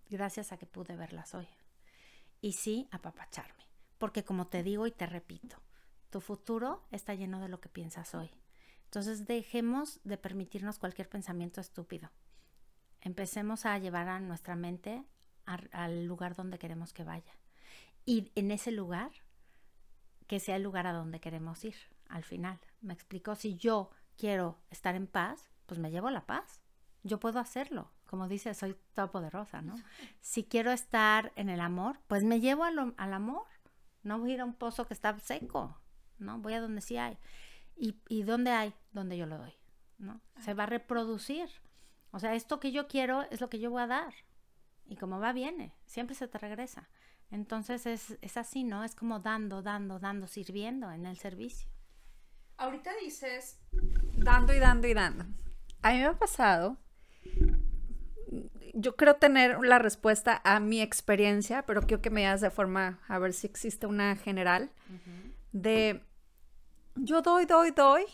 gracias 0.09 0.53
a 0.53 0.59
que 0.59 0.66
pude 0.66 0.96
verlas 0.96 1.35
hoy. 1.35 1.48
Y 2.40 2.53
sí, 2.53 2.88
apapacharme, 2.92 3.64
porque 3.98 4.25
como 4.25 4.46
te 4.46 4.62
digo 4.62 4.87
y 4.87 4.92
te 4.92 5.07
repito, 5.07 5.57
tu 6.11 6.20
futuro 6.20 6.85
está 6.92 7.14
lleno 7.14 7.40
de 7.40 7.48
lo 7.48 7.61
que 7.61 7.68
piensas 7.68 8.14
hoy. 8.14 8.31
Entonces 8.85 9.27
dejemos 9.27 10.01
de 10.05 10.16
permitirnos 10.16 10.79
cualquier 10.79 11.09
pensamiento 11.09 11.61
estúpido. 11.61 12.11
Empecemos 13.01 13.66
a 13.66 13.77
llevar 13.79 14.09
a 14.09 14.20
nuestra 14.20 14.55
mente 14.55 15.03
al 15.46 16.05
lugar 16.05 16.37
donde 16.37 16.61
queremos 16.61 16.92
que 16.92 17.03
vaya. 17.03 17.33
Y 18.07 18.31
en 18.37 18.53
ese 18.53 18.70
lugar, 18.70 19.11
que 20.29 20.38
sea 20.38 20.57
el 20.57 20.62
lugar 20.62 20.87
a 20.87 20.92
donde 20.92 21.18
queremos 21.18 21.64
ir 21.64 21.75
al 22.12 22.25
final. 22.25 22.61
Me 22.81 22.92
explico, 22.92 23.35
si 23.35 23.57
yo 23.57 23.90
quiero 24.16 24.59
estar 24.70 24.94
en 24.94 25.07
paz, 25.07 25.51
pues 25.66 25.81
me 25.81 25.90
llevo 25.90 26.11
la 26.11 26.27
paz. 26.27 26.61
Yo 27.03 27.18
puedo 27.18 27.40
hacerlo. 27.40 27.90
Como 28.07 28.29
dice, 28.29 28.55
soy 28.55 28.77
todopoderosa, 28.94 29.62
¿no? 29.62 29.75
Si 30.20 30.44
quiero 30.44 30.70
estar 30.70 31.33
en 31.35 31.48
el 31.48 31.61
amor, 31.61 31.98
pues 32.07 32.22
me 32.22 32.40
llevo 32.40 32.64
al, 32.64 32.94
al 32.96 33.12
amor. 33.12 33.46
No 34.03 34.18
voy 34.18 34.33
a 34.33 34.35
ir 34.35 34.40
a 34.40 34.44
un 34.44 34.55
pozo 34.55 34.87
que 34.87 34.94
está 34.94 35.18
seco, 35.18 35.77
¿no? 36.18 36.38
Voy 36.38 36.55
a 36.55 36.61
donde 36.61 36.81
sí 36.81 36.96
hay. 36.96 37.16
¿Y, 37.77 37.96
y 38.09 38.22
dónde 38.22 38.51
hay? 38.51 38.75
Donde 38.92 39.16
yo 39.16 39.27
lo 39.27 39.38
doy, 39.38 39.55
¿no? 39.98 40.20
Se 40.40 40.55
va 40.55 40.64
a 40.64 40.66
reproducir. 40.66 41.48
O 42.11 42.18
sea, 42.18 42.35
esto 42.35 42.61
que 42.61 42.72
yo 42.72 42.87
quiero 42.87 43.22
es 43.31 43.40
lo 43.40 43.48
que 43.48 43.59
yo 43.59 43.70
voy 43.70 43.83
a 43.83 43.87
dar. 43.87 44.12
Y 44.85 44.96
como 44.96 45.18
va, 45.18 45.33
viene. 45.33 45.75
Siempre 45.87 46.14
se 46.14 46.29
te 46.29 46.38
regresa. 46.38 46.88
Entonces 47.31 47.87
es, 47.87 48.18
es 48.20 48.37
así, 48.37 48.62
¿no? 48.62 48.85
Es 48.85 48.94
como 48.94 49.20
dando, 49.20 49.62
dando, 49.62 49.98
dando, 49.98 50.27
sirviendo 50.27 50.90
en 50.90 51.07
el 51.07 51.16
servicio. 51.16 51.71
Ahorita 52.62 52.92
dices 53.03 53.59
dando 54.14 54.55
y 54.55 54.61
dando 54.61 54.87
y 54.87 54.94
dando. 54.94 55.25
A 55.83 55.90
mí 55.90 55.98
me 55.98 56.05
ha 56.05 56.16
pasado, 56.16 56.77
yo 58.72 58.94
creo 58.94 59.16
tener 59.16 59.59
la 59.64 59.81
respuesta 59.81 60.40
a 60.44 60.61
mi 60.61 60.81
experiencia, 60.81 61.66
pero 61.66 61.83
quiero 61.83 62.01
que 62.01 62.11
me 62.11 62.20
digas 62.20 62.40
de 62.40 62.51
forma, 62.51 63.01
a 63.09 63.18
ver 63.18 63.33
si 63.33 63.48
existe 63.48 63.88
una 63.88 64.14
general, 64.14 64.70
de 65.51 66.05
yo 66.94 67.20
doy, 67.20 67.46
doy, 67.46 67.72
doy, 67.72 68.05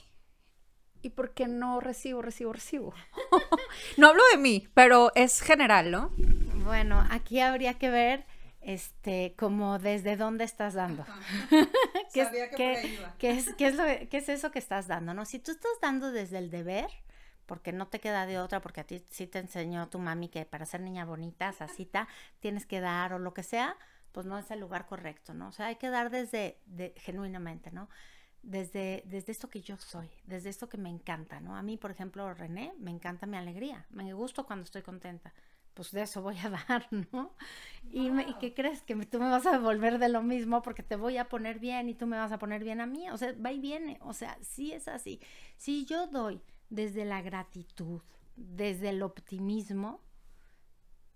y 1.03 1.11
por 1.11 1.35
qué 1.35 1.47
no 1.47 1.79
recibo, 1.81 2.23
recibo, 2.23 2.55
recibo. 2.55 2.95
no 3.99 4.09
hablo 4.09 4.23
de 4.33 4.39
mí, 4.39 4.67
pero 4.73 5.13
es 5.15 5.43
general, 5.43 5.91
¿no? 5.91 6.11
Bueno, 6.65 7.07
aquí 7.11 7.41
habría 7.41 7.75
que 7.75 7.91
ver 7.91 8.25
este, 8.63 9.35
como 9.37 9.79
desde 9.79 10.17
dónde 10.17 10.45
estás 10.45 10.73
dando. 10.73 11.05
¿Qué, 12.13 12.23
es, 12.23 12.29
qué, 13.19 13.31
es, 13.31 13.55
qué, 13.55 13.67
es 13.67 13.75
lo, 13.77 13.85
¿Qué 13.85 14.17
es 14.17 14.29
eso 14.29 14.51
que 14.51 14.59
estás 14.59 14.87
dando? 14.87 15.15
¿no? 15.15 15.25
Si 15.25 15.39
tú 15.39 15.51
estás 15.51 15.73
dando 15.81 16.11
desde 16.11 16.39
el 16.39 16.51
deber, 16.51 16.89
porque 17.47 17.73
no 17.73 17.89
te 17.89 18.01
queda 18.01 18.27
de 18.27 18.39
otra, 18.39 18.61
porque 18.61 18.81
a 18.81 18.85
ti 18.85 19.03
sí 19.11 19.27
te 19.27 19.39
enseñó 19.39 19.89
tu 19.89 19.99
mami 19.99 20.29
que 20.29 20.45
para 20.45 20.67
ser 20.67 20.81
niña 20.81 21.05
bonita, 21.05 21.53
sasita, 21.53 22.09
tienes 22.41 22.67
que 22.67 22.81
dar 22.81 23.13
o 23.15 23.19
lo 23.19 23.33
que 23.33 23.43
sea, 23.43 23.77
pues 24.13 24.27
no 24.27 24.39
es 24.39 24.51
el 24.51 24.61
lugar 24.61 24.87
correcto, 24.87 25.35
¿no? 25.35 25.49
O 25.49 25.53
sea, 25.53 25.67
hay 25.67 25.77
que 25.77 25.89
dar 25.89 26.11
desde, 26.11 26.59
de, 26.67 26.93
genuinamente, 26.97 27.71
¿no? 27.71 27.89
Desde, 28.43 29.03
desde 29.07 29.33
esto 29.33 29.49
que 29.49 29.61
yo 29.61 29.77
soy, 29.79 30.11
desde 30.25 30.51
esto 30.51 30.69
que 30.69 30.77
me 30.77 30.91
encanta, 30.91 31.41
¿no? 31.41 31.57
A 31.57 31.63
mí, 31.63 31.77
por 31.77 31.91
ejemplo, 31.91 32.33
René, 32.35 32.75
me 32.79 32.91
encanta 32.91 33.27
mi 33.27 33.37
alegría, 33.37 33.87
me 33.91 34.13
gusto 34.13 34.47
cuando 34.47 34.65
estoy 34.65 34.83
contenta 34.83 35.33
pues 35.79 35.93
de 35.93 36.03
eso 36.03 36.23
voy 36.23 36.37
a 36.39 36.51
dar, 36.69 36.89
¿no? 37.13 37.37
Y, 37.93 38.11
qué 38.41 38.53
crees? 38.53 38.83
Que 38.83 38.97
tú 39.07 39.21
me 39.21 39.31
vas 39.31 39.47
a 39.47 39.53
devolver 39.53 40.01
de 40.01 40.09
lo 40.09 40.25
mismo 40.25 40.61
porque 40.61 40.83
te 40.83 40.97
voy 40.97 41.19
a 41.19 41.29
poner 41.29 41.61
bien 41.61 41.89
y 41.89 41.95
tú 41.95 42.09
me 42.09 42.17
vas 42.17 42.33
a 42.33 42.39
poner 42.41 42.65
bien 42.65 42.81
a 42.81 42.87
mí. 42.87 43.09
O 43.11 43.17
sea, 43.17 43.33
va 43.35 43.53
y 43.53 43.61
viene. 43.61 43.97
O 44.01 44.13
sea, 44.13 44.37
sí 44.43 44.73
es 44.73 44.89
así. 44.89 45.21
Si 45.57 45.85
yo 45.85 46.09
doy 46.09 46.43
desde 46.69 47.05
la 47.05 47.23
gratitud, 47.23 48.03
desde 48.35 48.89
el 48.89 49.05
optimismo, 49.05 50.01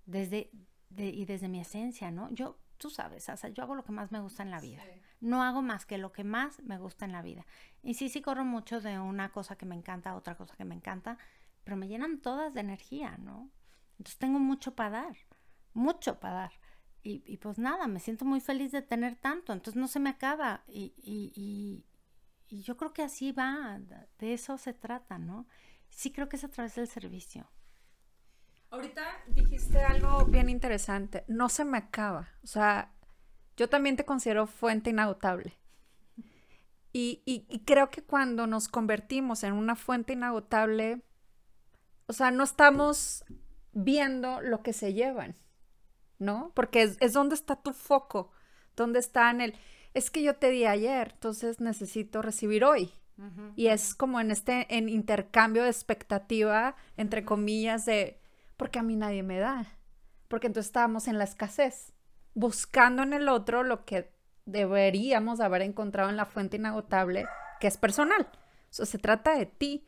desde 0.06 0.52
y 0.96 1.24
desde 1.24 1.48
mi 1.48 1.58
esencia, 1.58 2.12
¿no? 2.12 2.30
Yo, 2.30 2.56
tú 2.78 2.88
sabes, 2.88 3.28
o 3.30 3.36
sea, 3.36 3.50
yo 3.50 3.64
hago 3.64 3.74
lo 3.74 3.82
que 3.82 3.90
más 3.90 4.12
me 4.12 4.20
gusta 4.20 4.44
en 4.44 4.52
la 4.52 4.60
vida. 4.60 4.84
No 5.20 5.42
hago 5.42 5.60
más 5.60 5.86
que 5.86 5.98
lo 5.98 6.12
que 6.12 6.22
más 6.22 6.62
me 6.62 6.78
gusta 6.78 7.04
en 7.04 7.10
la 7.10 7.22
vida. 7.22 7.44
Y 7.82 7.94
sí, 7.94 8.08
sí 8.08 8.22
corro 8.22 8.44
mucho 8.44 8.80
de 8.80 9.00
una 9.00 9.32
cosa 9.32 9.56
que 9.56 9.66
me 9.66 9.74
encanta 9.74 10.10
a 10.10 10.14
otra 10.14 10.36
cosa 10.36 10.54
que 10.54 10.64
me 10.64 10.76
encanta, 10.76 11.18
pero 11.64 11.76
me 11.76 11.88
llenan 11.88 12.20
todas 12.20 12.54
de 12.54 12.60
energía, 12.60 13.16
¿no? 13.18 13.50
Entonces 14.02 14.18
tengo 14.18 14.40
mucho 14.40 14.74
para 14.74 14.90
dar, 15.02 15.16
mucho 15.74 16.18
para 16.18 16.34
dar. 16.34 16.52
Y, 17.04 17.36
pues 17.36 17.58
nada, 17.58 17.86
me 17.86 18.00
siento 18.00 18.24
muy 18.24 18.40
feliz 18.40 18.72
de 18.72 18.82
tener 18.82 19.14
tanto, 19.14 19.52
entonces 19.52 19.80
no 19.80 19.86
se 19.86 20.00
me 20.00 20.10
acaba. 20.10 20.64
Y, 20.66 20.92
y, 20.96 21.84
y, 22.48 22.62
yo 22.62 22.76
creo 22.76 22.92
que 22.92 23.02
así 23.02 23.30
va, 23.30 23.80
de 24.18 24.34
eso 24.34 24.58
se 24.58 24.72
trata, 24.72 25.18
¿no? 25.18 25.46
Sí 25.88 26.10
creo 26.10 26.28
que 26.28 26.34
es 26.36 26.42
a 26.42 26.48
través 26.48 26.74
del 26.74 26.88
servicio. 26.88 27.48
Ahorita 28.70 29.02
dijiste 29.28 29.80
algo 29.82 30.24
bien 30.26 30.48
interesante, 30.48 31.24
no 31.28 31.48
se 31.48 31.64
me 31.64 31.78
acaba. 31.78 32.28
O 32.42 32.46
sea, 32.48 32.92
yo 33.56 33.68
también 33.68 33.96
te 33.96 34.04
considero 34.04 34.48
fuente 34.48 34.90
inagotable. 34.90 35.56
Y, 36.92 37.22
y, 37.24 37.60
creo 37.60 37.90
que 37.90 38.02
cuando 38.02 38.48
nos 38.48 38.66
convertimos 38.66 39.44
en 39.44 39.52
una 39.52 39.76
fuente 39.76 40.12
inagotable, 40.12 41.02
o 42.06 42.12
sea, 42.12 42.30
no 42.32 42.44
estamos 42.44 43.24
viendo 43.72 44.40
lo 44.40 44.62
que 44.62 44.72
se 44.72 44.92
llevan, 44.94 45.36
¿no? 46.18 46.52
Porque 46.54 46.94
es, 46.98 47.12
donde 47.12 47.34
está 47.34 47.56
tu 47.56 47.72
foco, 47.72 48.30
donde 48.76 48.98
está 48.98 49.30
en 49.30 49.40
el, 49.40 49.54
es 49.94 50.10
que 50.10 50.22
yo 50.22 50.36
te 50.36 50.50
di 50.50 50.66
ayer, 50.66 51.12
entonces 51.14 51.60
necesito 51.60 52.22
recibir 52.22 52.64
hoy. 52.64 52.92
y 53.54 53.68
es 53.68 53.94
como 53.94 54.20
en 54.20 54.32
este, 54.32 54.66
en 54.76 54.88
intercambio 54.88 55.62
de 55.62 55.68
expectativa, 55.68 56.74
entre 56.96 57.24
comillas, 57.24 57.84
de, 57.84 58.20
porque 58.56 58.80
a 58.80 58.82
mí 58.82 58.96
nadie 58.96 59.22
me 59.22 59.38
da. 59.38 59.66
Porque 60.26 60.48
entonces 60.48 60.68
estábamos 60.68 61.06
en 61.06 61.18
la 61.18 61.24
escasez, 61.24 61.92
buscando 62.34 63.02
en 63.02 63.12
el 63.12 63.28
otro 63.28 63.62
lo 63.62 63.84
que 63.84 64.12
deberíamos 64.44 65.40
haber 65.40 65.62
encontrado 65.62 66.10
en 66.10 66.16
la 66.16 66.26
fuente 66.26 66.56
inagotable, 66.56 67.26
que 67.60 67.68
es 67.68 67.76
personal. 67.76 68.28
O 68.80 68.86
se 68.86 68.98
trata 68.98 69.36
de 69.36 69.46
ti 69.46 69.86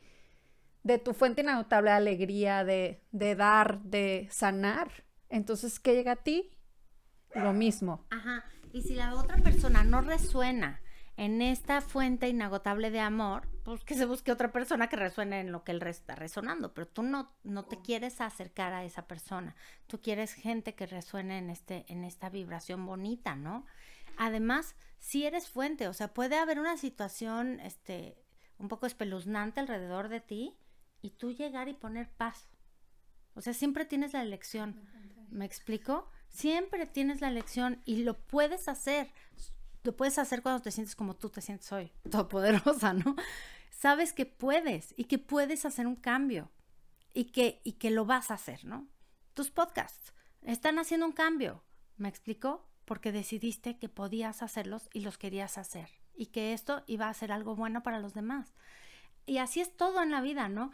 de 0.84 0.98
tu 0.98 1.14
fuente 1.14 1.42
inagotable 1.42 1.90
de 1.90 1.96
alegría, 1.96 2.62
de, 2.62 3.02
de 3.10 3.34
dar, 3.34 3.80
de 3.80 4.28
sanar. 4.30 5.04
Entonces, 5.28 5.80
¿qué 5.80 5.94
llega 5.94 6.12
a 6.12 6.16
ti? 6.16 6.52
Lo 7.34 7.52
mismo. 7.52 8.06
Ajá. 8.10 8.44
Y 8.72 8.82
si 8.82 8.94
la 8.94 9.14
otra 9.14 9.36
persona 9.38 9.82
no 9.82 10.02
resuena 10.02 10.80
en 11.16 11.42
esta 11.42 11.80
fuente 11.80 12.28
inagotable 12.28 12.90
de 12.90 13.00
amor, 13.00 13.48
pues 13.64 13.82
que 13.84 13.94
se 13.94 14.04
busque 14.04 14.32
otra 14.32 14.52
persona 14.52 14.88
que 14.88 14.96
resuene 14.96 15.40
en 15.40 15.52
lo 15.52 15.64
que 15.64 15.72
él 15.72 15.82
está 15.84 16.14
resonando, 16.16 16.74
pero 16.74 16.86
tú 16.86 17.02
no, 17.02 17.32
no 17.44 17.64
te 17.64 17.80
quieres 17.80 18.20
acercar 18.20 18.72
a 18.72 18.84
esa 18.84 19.06
persona, 19.06 19.54
tú 19.86 20.00
quieres 20.00 20.34
gente 20.34 20.74
que 20.74 20.86
resuene 20.86 21.38
en, 21.38 21.50
este, 21.50 21.84
en 21.88 22.04
esta 22.04 22.30
vibración 22.30 22.84
bonita, 22.84 23.36
¿no? 23.36 23.64
Además, 24.16 24.76
si 24.98 25.24
eres 25.24 25.48
fuente, 25.48 25.88
o 25.88 25.92
sea, 25.92 26.12
puede 26.12 26.36
haber 26.36 26.58
una 26.58 26.76
situación 26.76 27.60
este, 27.60 28.18
un 28.58 28.68
poco 28.68 28.86
espeluznante 28.86 29.60
alrededor 29.60 30.08
de 30.08 30.20
ti, 30.20 30.56
y 31.04 31.10
tú 31.10 31.32
llegar 31.32 31.68
y 31.68 31.74
poner 31.74 32.08
paz. 32.08 32.48
O 33.34 33.42
sea, 33.42 33.52
siempre 33.52 33.84
tienes 33.84 34.14
la 34.14 34.22
elección. 34.22 34.80
¿Me 35.28 35.44
explico? 35.44 36.10
Siempre 36.30 36.86
tienes 36.86 37.20
la 37.20 37.28
elección 37.28 37.82
y 37.84 38.04
lo 38.04 38.18
puedes 38.18 38.68
hacer. 38.68 39.12
Lo 39.82 39.94
puedes 39.94 40.18
hacer 40.18 40.40
cuando 40.40 40.62
te 40.62 40.70
sientes 40.70 40.96
como 40.96 41.14
tú 41.14 41.28
te 41.28 41.42
sientes 41.42 41.70
hoy, 41.72 41.92
todopoderosa, 42.10 42.94
¿no? 42.94 43.16
Sabes 43.70 44.14
que 44.14 44.24
puedes 44.24 44.94
y 44.96 45.04
que 45.04 45.18
puedes 45.18 45.66
hacer 45.66 45.86
un 45.86 45.96
cambio 45.96 46.50
y 47.12 47.26
que, 47.26 47.60
y 47.64 47.72
que 47.72 47.90
lo 47.90 48.06
vas 48.06 48.30
a 48.30 48.34
hacer, 48.34 48.64
¿no? 48.64 48.88
Tus 49.34 49.50
podcasts 49.50 50.14
están 50.40 50.78
haciendo 50.78 51.04
un 51.04 51.12
cambio. 51.12 51.62
¿Me 51.98 52.08
explico? 52.08 52.66
Porque 52.86 53.12
decidiste 53.12 53.78
que 53.78 53.90
podías 53.90 54.42
hacerlos 54.42 54.88
y 54.94 55.00
los 55.00 55.18
querías 55.18 55.58
hacer 55.58 55.90
y 56.14 56.26
que 56.26 56.54
esto 56.54 56.82
iba 56.86 57.10
a 57.10 57.14
ser 57.14 57.30
algo 57.30 57.54
bueno 57.54 57.82
para 57.82 58.00
los 58.00 58.14
demás. 58.14 58.54
Y 59.26 59.38
así 59.38 59.60
es 59.60 59.76
todo 59.76 60.02
en 60.02 60.10
la 60.10 60.20
vida, 60.20 60.48
¿no? 60.48 60.70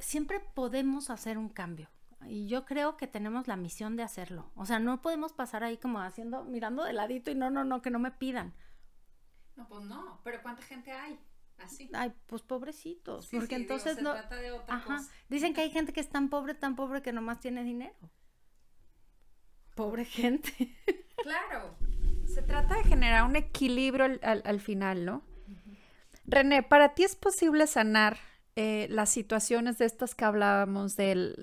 Siempre 0.00 0.40
podemos 0.40 1.10
hacer 1.10 1.38
un 1.38 1.48
cambio. 1.48 1.88
Y 2.24 2.48
yo 2.48 2.64
creo 2.64 2.96
que 2.96 3.06
tenemos 3.06 3.46
la 3.46 3.56
misión 3.56 3.96
de 3.96 4.02
hacerlo. 4.02 4.50
O 4.54 4.66
sea, 4.66 4.78
no 4.78 5.02
podemos 5.02 5.32
pasar 5.32 5.62
ahí 5.62 5.76
como 5.76 6.00
haciendo, 6.00 6.44
mirando 6.44 6.84
de 6.84 6.92
ladito 6.92 7.30
y 7.30 7.34
no, 7.34 7.50
no, 7.50 7.64
no, 7.64 7.82
que 7.82 7.90
no 7.90 7.98
me 7.98 8.10
pidan. 8.10 8.54
No, 9.54 9.68
pues 9.68 9.82
no, 9.84 10.20
pero 10.24 10.42
¿cuánta 10.42 10.62
gente 10.62 10.92
hay? 10.92 11.18
Así. 11.58 11.88
Ay, 11.94 12.12
pues 12.26 12.42
pobrecitos. 12.42 13.28
porque 13.30 13.56
entonces 13.56 14.02
no. 14.02 14.14
Ajá. 14.68 15.02
Dicen 15.28 15.54
que 15.54 15.62
hay 15.62 15.70
gente 15.70 15.92
que 15.92 16.00
es 16.00 16.08
tan 16.08 16.28
pobre, 16.28 16.54
tan 16.54 16.76
pobre 16.76 17.02
que 17.02 17.12
nomás 17.12 17.40
tiene 17.40 17.64
dinero. 17.64 17.94
Pobre 19.74 20.04
gente. 20.04 20.52
Claro. 21.22 21.74
Se 22.26 22.42
trata 22.42 22.76
de 22.76 22.84
generar 22.84 23.24
un 23.24 23.34
equilibrio 23.36 24.04
al, 24.22 24.60
final, 24.60 25.06
¿no? 25.06 25.24
René, 26.24 26.62
¿para 26.62 26.94
ti 26.94 27.04
es 27.04 27.16
posible 27.16 27.66
sanar 27.66 28.18
eh, 28.56 28.86
las 28.90 29.10
situaciones 29.10 29.76
de 29.76 29.84
estas 29.84 30.14
que 30.14 30.24
hablábamos, 30.24 30.96
del, 30.96 31.34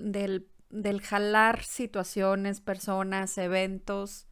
del, 0.68 1.00
jalar 1.00 1.62
situaciones, 1.62 2.60
personas, 2.60 3.38
eventos 3.38 4.26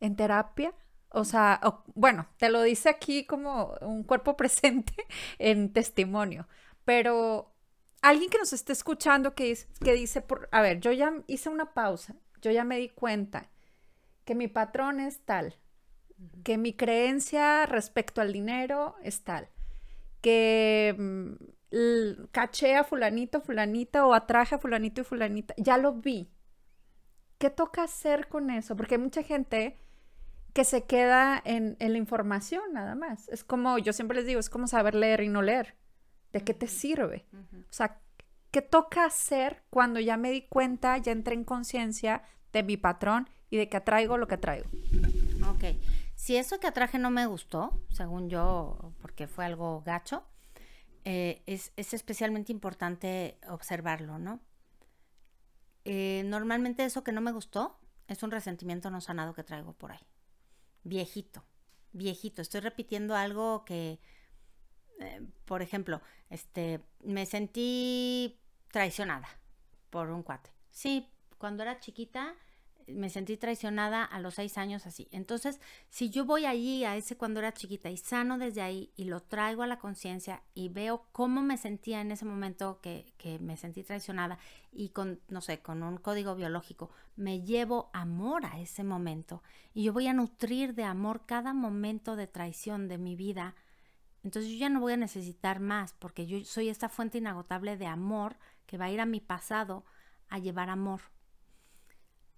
en 0.00 0.16
terapia? 0.16 0.74
O 1.10 1.24
sea, 1.24 1.60
bueno, 1.94 2.26
te 2.36 2.50
lo 2.50 2.62
dice 2.62 2.88
aquí 2.88 3.24
como 3.24 3.76
un 3.80 4.02
cuerpo 4.02 4.36
presente 4.36 4.92
en 5.38 5.72
testimonio, 5.72 6.48
pero 6.84 7.54
alguien 8.02 8.28
que 8.28 8.38
nos 8.38 8.52
esté 8.52 8.72
escuchando 8.72 9.34
que, 9.34 9.56
que 9.82 9.92
dice, 9.92 10.20
por, 10.20 10.48
a 10.50 10.60
ver, 10.60 10.80
yo 10.80 10.90
ya 10.92 11.12
hice 11.28 11.48
una 11.48 11.74
pausa, 11.74 12.16
yo 12.42 12.50
ya 12.50 12.64
me 12.64 12.78
di 12.78 12.88
cuenta 12.88 13.50
que 14.24 14.34
mi 14.34 14.48
patrón 14.48 14.98
es 14.98 15.20
tal, 15.20 15.54
que 16.42 16.58
mi 16.58 16.72
creencia 16.72 17.66
respecto 17.66 18.20
al 18.20 18.32
dinero 18.32 18.96
es 19.02 19.22
tal, 19.22 19.48
que 20.20 20.94
mm, 20.98 21.55
caché 22.30 22.76
a 22.76 22.84
fulanito, 22.84 23.40
fulanita 23.40 24.06
o 24.06 24.14
atraje 24.14 24.54
a 24.54 24.58
fulanito 24.58 25.00
y 25.00 25.04
fulanita, 25.04 25.54
ya 25.56 25.78
lo 25.78 25.94
vi. 25.94 26.30
¿Qué 27.38 27.50
toca 27.50 27.82
hacer 27.82 28.28
con 28.28 28.50
eso? 28.50 28.76
Porque 28.76 28.94
hay 28.94 29.00
mucha 29.00 29.22
gente 29.22 29.78
que 30.54 30.64
se 30.64 30.84
queda 30.84 31.40
en, 31.44 31.76
en 31.80 31.92
la 31.92 31.98
información 31.98 32.72
nada 32.72 32.94
más. 32.94 33.28
Es 33.28 33.44
como, 33.44 33.78
yo 33.78 33.92
siempre 33.92 34.16
les 34.16 34.26
digo, 34.26 34.40
es 34.40 34.48
como 34.48 34.66
saber 34.66 34.94
leer 34.94 35.20
y 35.20 35.28
no 35.28 35.42
leer. 35.42 35.76
¿De 36.32 36.42
qué 36.42 36.54
te 36.54 36.66
sirve? 36.66 37.26
O 37.68 37.72
sea, 37.72 38.00
¿qué 38.50 38.62
toca 38.62 39.04
hacer 39.04 39.64
cuando 39.68 40.00
ya 40.00 40.16
me 40.16 40.30
di 40.30 40.42
cuenta, 40.42 40.96
ya 40.98 41.12
entré 41.12 41.34
en 41.34 41.44
conciencia 41.44 42.22
de 42.52 42.62
mi 42.62 42.76
patrón 42.76 43.28
y 43.50 43.58
de 43.58 43.68
que 43.68 43.76
atraigo 43.76 44.16
lo 44.16 44.26
que 44.28 44.36
atraigo? 44.36 44.66
Ok. 45.50 45.76
Si 46.14 46.36
eso 46.36 46.58
que 46.58 46.66
atraje 46.66 46.98
no 46.98 47.10
me 47.10 47.26
gustó, 47.26 47.78
según 47.90 48.30
yo, 48.30 48.94
porque 49.02 49.26
fue 49.26 49.44
algo 49.44 49.82
gacho, 49.84 50.24
eh, 51.08 51.44
es, 51.46 51.70
especialmente 51.76 52.50
importante 52.50 53.38
observarlo, 53.48 54.18
¿no? 54.18 54.40
Eh, 55.84 56.24
normalmente 56.26 56.84
eso 56.84 57.04
que 57.04 57.12
no 57.12 57.20
me 57.20 57.30
gustó 57.30 57.78
es 58.08 58.24
un 58.24 58.32
resentimiento 58.32 58.90
no 58.90 59.00
sanado 59.00 59.32
que 59.32 59.44
traigo 59.44 59.72
por 59.72 59.92
ahí. 59.92 60.04
Viejito, 60.82 61.44
viejito. 61.92 62.42
Estoy 62.42 62.60
repitiendo 62.60 63.14
algo 63.14 63.64
que, 63.64 64.00
eh, 64.98 65.24
por 65.44 65.62
ejemplo, 65.62 66.02
este, 66.28 66.80
me 67.04 67.24
sentí 67.24 68.40
traicionada 68.72 69.28
por 69.90 70.10
un 70.10 70.24
cuate. 70.24 70.50
Sí, 70.72 71.08
cuando 71.38 71.62
era 71.62 71.78
chiquita 71.78 72.34
me 72.86 73.10
sentí 73.10 73.36
traicionada 73.36 74.04
a 74.04 74.20
los 74.20 74.34
seis 74.34 74.58
años 74.58 74.86
así. 74.86 75.08
Entonces, 75.10 75.60
si 75.90 76.10
yo 76.10 76.24
voy 76.24 76.46
allí 76.46 76.84
a 76.84 76.96
ese 76.96 77.16
cuando 77.16 77.40
era 77.40 77.52
chiquita 77.52 77.90
y 77.90 77.96
sano 77.96 78.38
desde 78.38 78.62
ahí 78.62 78.92
y 78.96 79.04
lo 79.04 79.20
traigo 79.20 79.62
a 79.62 79.66
la 79.66 79.78
conciencia 79.78 80.42
y 80.54 80.68
veo 80.68 81.06
cómo 81.12 81.42
me 81.42 81.58
sentía 81.58 82.00
en 82.00 82.12
ese 82.12 82.24
momento 82.24 82.80
que, 82.80 83.12
que, 83.18 83.38
me 83.38 83.56
sentí 83.56 83.82
traicionada 83.82 84.38
y 84.72 84.90
con, 84.90 85.20
no 85.28 85.40
sé, 85.40 85.60
con 85.60 85.82
un 85.82 85.98
código 85.98 86.36
biológico, 86.36 86.90
me 87.16 87.42
llevo 87.42 87.90
amor 87.92 88.46
a 88.46 88.60
ese 88.60 88.84
momento 88.84 89.42
y 89.74 89.84
yo 89.84 89.92
voy 89.92 90.06
a 90.06 90.14
nutrir 90.14 90.74
de 90.74 90.84
amor 90.84 91.26
cada 91.26 91.52
momento 91.54 92.14
de 92.14 92.26
traición 92.26 92.88
de 92.88 92.98
mi 92.98 93.16
vida. 93.16 93.56
Entonces 94.22 94.50
yo 94.50 94.58
ya 94.58 94.68
no 94.68 94.80
voy 94.80 94.92
a 94.92 94.96
necesitar 94.96 95.60
más 95.60 95.92
porque 95.92 96.26
yo 96.26 96.44
soy 96.44 96.68
esta 96.68 96.88
fuente 96.88 97.18
inagotable 97.18 97.76
de 97.76 97.86
amor 97.86 98.36
que 98.66 98.78
va 98.78 98.86
a 98.86 98.90
ir 98.90 99.00
a 99.00 99.06
mi 99.06 99.20
pasado 99.20 99.84
a 100.28 100.38
llevar 100.38 100.70
amor 100.70 101.00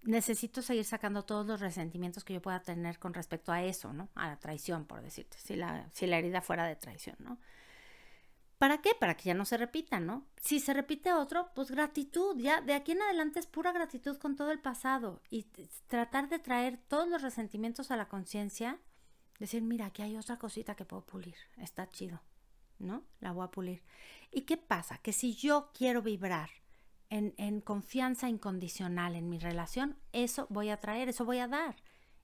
necesito 0.03 0.63
seguir 0.63 0.85
sacando 0.85 1.25
todos 1.25 1.47
los 1.47 1.61
resentimientos 1.61 2.25
que 2.25 2.35
yo 2.35 2.43
pueda 2.43 2.63
tener 2.63 2.99
con 2.99 3.15
respecto 3.15 3.53
a 3.53 3.63
eso, 3.63 3.93
¿no? 3.93 4.09
A 4.15 4.29
la 4.29 4.39
traición, 4.39 4.87
por 4.87 5.03
decirte, 5.03 5.39
si 5.39 5.57
la, 5.57 5.89
si 5.93 6.07
la 6.07 6.19
herida 6.19 6.41
fuera 6.41 6.67
de 6.67 6.77
traición, 6.77 7.17
¿no? 7.21 7.39
¿Para 8.59 8.79
qué? 8.79 8.91
Para 8.99 9.17
que 9.17 9.25
ya 9.25 9.35
no 9.35 9.45
se 9.45 9.57
repita, 9.57 10.01
¿no? 10.01 10.27
Si 10.37 10.59
se 10.59 10.75
repite 10.75 11.13
otro, 11.13 11.51
pues 11.55 11.71
gratitud, 11.71 12.37
ya 12.39 12.61
de 12.61 12.75
aquí 12.75 12.93
en 12.93 13.03
adelante 13.03 13.39
es 13.39 13.47
pura 13.47 13.71
gratitud 13.71 14.19
con 14.19 14.35
todo 14.35 14.51
el 14.51 14.59
pasado 14.59 15.23
y 15.31 15.45
tratar 15.87 16.29
de 16.29 16.41
traer 16.41 16.77
todos 16.89 17.09
los 17.09 17.23
resentimientos 17.23 17.93
a 17.93 17.97
la 17.97 18.09
conciencia, 18.09 18.81
decir, 19.39 19.63
mira, 19.63 19.87
aquí 19.87 20.03
hay 20.03 20.17
otra 20.17 20.39
cosita 20.39 20.75
que 20.75 20.85
puedo 20.85 21.07
pulir, 21.07 21.37
está 21.57 21.89
chido, 21.89 22.21
¿no? 22.81 23.05
La 23.21 23.31
voy 23.31 23.45
a 23.45 23.51
pulir. 23.53 23.85
¿Y 24.33 24.43
qué 24.43 24.57
pasa? 24.57 24.99
Que 24.99 25.13
si 25.13 25.35
yo 25.37 25.71
quiero 25.73 26.03
vibrar 26.03 26.51
en, 27.11 27.61
confianza 27.61 28.29
incondicional 28.29 29.15
en 29.15 29.29
mi 29.29 29.39
relación, 29.39 29.97
eso 30.13 30.47
voy 30.51 30.71
a 30.71 30.79
traer, 30.79 31.09
eso 31.09 31.25
voy 31.25 31.39
a 31.39 31.49
dar. 31.49 31.77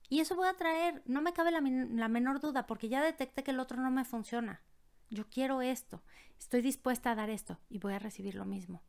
Y 0.09 0.19
eso 0.19 0.35
voy 0.35 0.47
a 0.47 0.53
traer, 0.53 1.01
no 1.05 1.21
me 1.21 1.33
cabe 1.33 1.51
la, 1.51 1.61
menor 1.61 2.39
duda, 2.39 2.67
porque 2.67 2.89
ya 2.89 3.03
detecté 3.03 3.43
que 3.43 3.51
el 3.51 3.59
otro 3.59 3.81
no 3.81 3.89
me 3.89 4.05
funciona. 4.05 4.61
Yo 5.09 5.27
quiero 5.29 5.61
esto, 5.61 6.03
estoy 6.37 6.61
dispuesta 6.61 7.11
a 7.11 7.15
dar 7.15 7.29
esto 7.29 7.59
y 7.69 7.79
voy 7.79 7.93
a 7.93 7.99
recibir 7.99 8.35
lo 8.35 8.45
mismo. 8.45 8.83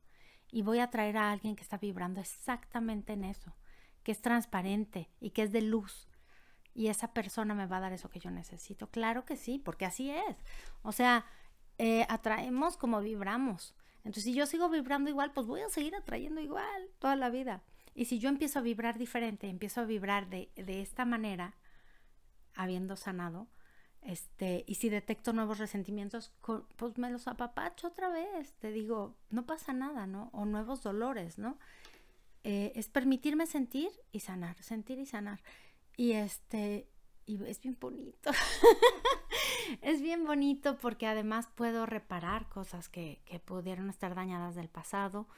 Y 0.50 0.62
voy 0.62 0.78
a 0.78 0.90
traer 0.90 1.16
a 1.16 1.32
alguien 1.32 1.56
que 1.56 1.62
está 1.62 1.78
vibrando 1.78 2.20
exactamente 2.20 3.14
en 3.14 3.24
eso, 3.24 3.56
que 4.02 4.12
es 4.12 4.20
transparente 4.20 5.10
y 5.20 5.30
que 5.30 5.42
es 5.42 5.52
de 5.52 5.62
luz. 5.62 6.08
Y 6.74 6.88
esa 6.88 7.14
persona 7.14 7.54
me 7.54 7.66
va 7.66 7.78
a 7.78 7.80
dar 7.80 7.92
eso 7.92 8.10
que 8.10 8.20
yo 8.20 8.30
necesito. 8.30 8.90
Claro 8.90 9.24
que 9.24 9.36
sí, 9.36 9.58
porque 9.58 9.86
así 9.86 10.10
es. 10.10 10.36
O 10.82 10.92
sea, 10.92 11.24
eh, 11.78 12.06
atraemos 12.08 12.76
como 12.76 13.00
vibramos. 13.00 13.74
Entonces, 14.06 14.24
si 14.24 14.34
yo 14.34 14.46
sigo 14.46 14.68
vibrando 14.68 15.10
igual, 15.10 15.32
pues 15.32 15.46
voy 15.46 15.60
a 15.60 15.68
seguir 15.68 15.94
atrayendo 15.94 16.40
igual 16.40 16.88
toda 16.98 17.16
la 17.16 17.28
vida. 17.28 17.62
Y 17.94 18.06
si 18.06 18.18
yo 18.18 18.28
empiezo 18.28 18.58
a 18.58 18.62
vibrar 18.62 18.98
diferente, 18.98 19.48
empiezo 19.48 19.80
a 19.80 19.84
vibrar 19.84 20.28
de, 20.28 20.50
de 20.54 20.80
esta 20.80 21.04
manera, 21.04 21.54
habiendo 22.54 22.96
sanado, 22.96 23.48
este, 24.06 24.64
y 24.68 24.76
si 24.76 24.88
detecto 24.88 25.32
nuevos 25.32 25.58
resentimientos, 25.58 26.32
pues 26.76 26.96
me 26.96 27.10
los 27.10 27.26
apapacho 27.26 27.88
otra 27.88 28.08
vez. 28.08 28.52
Te 28.60 28.70
digo, 28.70 29.16
no 29.30 29.46
pasa 29.46 29.72
nada, 29.72 30.06
¿no? 30.06 30.30
O 30.32 30.44
nuevos 30.44 30.82
dolores, 30.82 31.38
¿no? 31.38 31.58
Eh, 32.44 32.72
es 32.76 32.88
permitirme 32.88 33.46
sentir 33.46 33.90
y 34.12 34.20
sanar, 34.20 34.62
sentir 34.62 35.00
y 35.00 35.06
sanar. 35.06 35.42
Y 35.96 36.12
este, 36.12 36.88
y 37.26 37.42
es 37.46 37.60
bien 37.60 37.76
bonito. 37.80 38.30
es 39.82 40.02
bien 40.02 40.24
bonito 40.24 40.78
porque 40.78 41.06
además 41.06 41.48
puedo 41.54 41.86
reparar 41.86 42.48
cosas 42.48 42.88
que, 42.88 43.22
que, 43.24 43.38
pudieron 43.40 43.90
estar 43.90 44.14
dañadas 44.14 44.54
del 44.54 44.68
pasado 44.68 45.28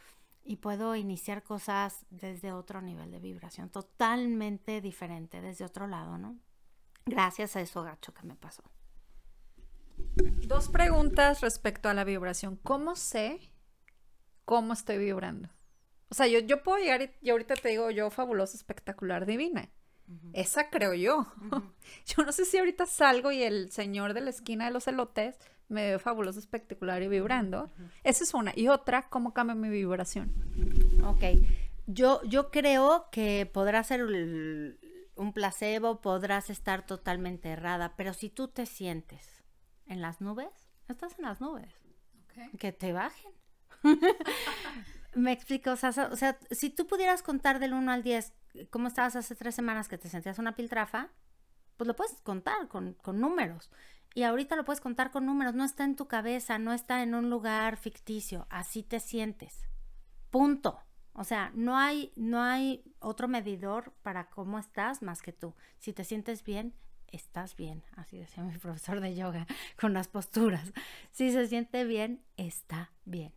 y 0.44 0.56
puedo 0.56 0.96
iniciar 0.96 1.42
cosas 1.42 2.06
desde 2.10 2.52
otro 2.52 2.80
nivel 2.80 3.10
de 3.10 3.18
vibración, 3.18 3.68
totalmente 3.68 4.80
diferente, 4.80 5.40
desde 5.40 5.64
otro 5.64 5.86
lado, 5.86 6.18
¿no? 6.18 6.38
Gracias 7.04 7.56
a 7.56 7.60
eso 7.60 7.82
gacho 7.82 8.12
que 8.12 8.26
me 8.26 8.34
pasó. 8.34 8.62
Dos 10.46 10.68
preguntas 10.68 11.40
respecto 11.40 11.88
a 11.88 11.94
la 11.94 12.04
vibración. 12.04 12.56
¿Cómo 12.56 12.96
sé 12.96 13.40
cómo 14.44 14.72
estoy 14.72 14.98
vibrando? 14.98 15.50
O 16.10 16.14
sea, 16.14 16.26
yo, 16.26 16.40
yo 16.40 16.62
puedo 16.62 16.78
llegar 16.78 17.14
y, 17.20 17.30
ahorita 17.30 17.54
te 17.54 17.68
digo 17.68 17.90
yo 17.90 18.10
fabulosa, 18.10 18.56
espectacular, 18.56 19.26
divina. 19.26 19.70
Esa 20.32 20.70
creo 20.70 20.94
yo. 20.94 21.26
Yo 22.06 22.24
no 22.24 22.32
sé 22.32 22.44
si 22.44 22.58
ahorita 22.58 22.86
salgo 22.86 23.30
y 23.30 23.42
el 23.42 23.70
señor 23.70 24.14
de 24.14 24.20
la 24.20 24.30
esquina 24.30 24.66
de 24.66 24.70
los 24.70 24.86
elotes 24.86 25.38
me 25.68 25.92
ve 25.92 25.98
fabuloso, 25.98 26.38
espectacular 26.38 27.02
y 27.02 27.08
vibrando. 27.08 27.70
Esa 28.04 28.24
es 28.24 28.34
una. 28.34 28.52
Y 28.56 28.68
otra, 28.68 29.08
¿cómo 29.08 29.34
cambia 29.34 29.54
mi 29.54 29.68
vibración? 29.68 30.32
Ok. 31.04 31.22
Yo, 31.86 32.22
yo 32.24 32.50
creo 32.50 33.08
que 33.10 33.46
podrá 33.46 33.82
ser 33.84 34.04
un 34.04 35.32
placebo, 35.32 36.00
podrás 36.00 36.50
estar 36.50 36.86
totalmente 36.86 37.50
errada, 37.50 37.94
pero 37.96 38.14
si 38.14 38.30
tú 38.30 38.48
te 38.48 38.66
sientes 38.66 39.44
en 39.86 40.00
las 40.00 40.20
nubes, 40.20 40.70
estás 40.88 41.18
en 41.18 41.24
las 41.24 41.40
nubes. 41.40 41.74
Que 42.58 42.72
te 42.72 42.92
bajen. 42.92 43.32
Me 45.14 45.32
explico, 45.32 45.72
o 45.72 45.76
sea, 45.76 45.90
o 45.90 46.16
sea, 46.16 46.38
si 46.50 46.70
tú 46.70 46.86
pudieras 46.86 47.22
contar 47.22 47.58
del 47.58 47.72
1 47.72 47.90
al 47.90 48.02
10 48.02 48.32
cómo 48.70 48.88
estabas 48.88 49.16
hace 49.16 49.34
tres 49.34 49.54
semanas 49.54 49.88
que 49.88 49.98
te 49.98 50.08
sentías 50.08 50.38
una 50.38 50.54
piltrafa, 50.54 51.10
pues 51.76 51.86
lo 51.86 51.96
puedes 51.96 52.20
contar 52.22 52.68
con, 52.68 52.94
con 52.94 53.20
números. 53.20 53.70
Y 54.14 54.22
ahorita 54.22 54.56
lo 54.56 54.64
puedes 54.64 54.80
contar 54.80 55.10
con 55.10 55.26
números, 55.26 55.54
no 55.54 55.64
está 55.64 55.84
en 55.84 55.96
tu 55.96 56.08
cabeza, 56.08 56.58
no 56.58 56.72
está 56.72 57.02
en 57.02 57.14
un 57.14 57.30
lugar 57.30 57.76
ficticio, 57.76 58.46
así 58.50 58.82
te 58.82 59.00
sientes. 59.00 59.62
Punto. 60.30 60.80
O 61.12 61.24
sea, 61.24 61.50
no 61.54 61.76
hay, 61.76 62.12
no 62.16 62.42
hay 62.42 62.84
otro 63.00 63.28
medidor 63.28 63.92
para 64.02 64.30
cómo 64.30 64.58
estás 64.58 65.02
más 65.02 65.20
que 65.20 65.32
tú. 65.32 65.54
Si 65.78 65.92
te 65.92 66.04
sientes 66.04 66.44
bien, 66.44 66.74
estás 67.08 67.56
bien. 67.56 67.82
Así 67.96 68.18
decía 68.18 68.44
mi 68.44 68.56
profesor 68.58 69.00
de 69.00 69.14
yoga 69.14 69.46
con 69.80 69.92
las 69.92 70.08
posturas. 70.08 70.72
Si 71.10 71.32
se 71.32 71.46
siente 71.48 71.84
bien, 71.84 72.24
está 72.36 72.92
bien. 73.04 73.34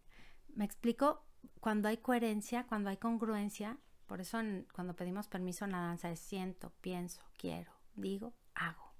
¿Me 0.54 0.66
explico? 0.66 1.26
Cuando 1.62 1.88
hay 1.88 1.98
coherencia, 1.98 2.66
cuando 2.68 2.90
hay 2.90 2.98
congruencia, 2.98 3.78
por 4.08 4.20
eso 4.20 4.40
cuando 4.74 4.96
pedimos 4.96 5.28
permiso 5.28 5.64
en 5.64 5.72
la 5.72 5.80
danza 5.80 6.12
es 6.12 6.20
siento, 6.20 6.74
pienso, 6.82 7.22
quiero, 7.38 7.72
digo, 7.96 8.34
hago. 8.56 8.92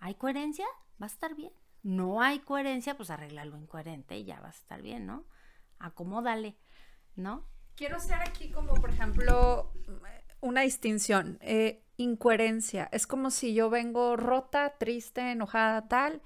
¿Hay 0.00 0.14
coherencia? 0.14 0.66
Va 1.00 1.04
a 1.04 1.10
estar 1.10 1.34
bien. 1.34 1.52
No 1.82 2.22
hay 2.22 2.38
coherencia, 2.38 2.96
pues 2.96 3.10
arregla 3.10 3.44
lo 3.44 3.58
incoherente 3.58 4.16
y 4.16 4.24
ya 4.24 4.40
vas 4.40 4.56
a 4.56 4.58
estar 4.60 4.82
bien, 4.82 5.06
¿no? 5.06 5.26
Acomódale, 5.78 6.56
¿no? 7.14 7.44
Quiero 7.76 8.00
ser 8.00 8.22
aquí 8.22 8.50
como, 8.50 8.74
por 8.74 8.90
ejemplo, 8.90 9.70
una 10.40 10.62
distinción. 10.62 11.38
Eh, 11.42 11.84
incoherencia. 11.98 12.88
Es 12.92 13.06
como 13.06 13.30
si 13.30 13.52
yo 13.52 13.68
vengo 13.68 14.16
rota, 14.16 14.78
triste, 14.78 15.32
enojada, 15.32 15.86
tal, 15.86 16.22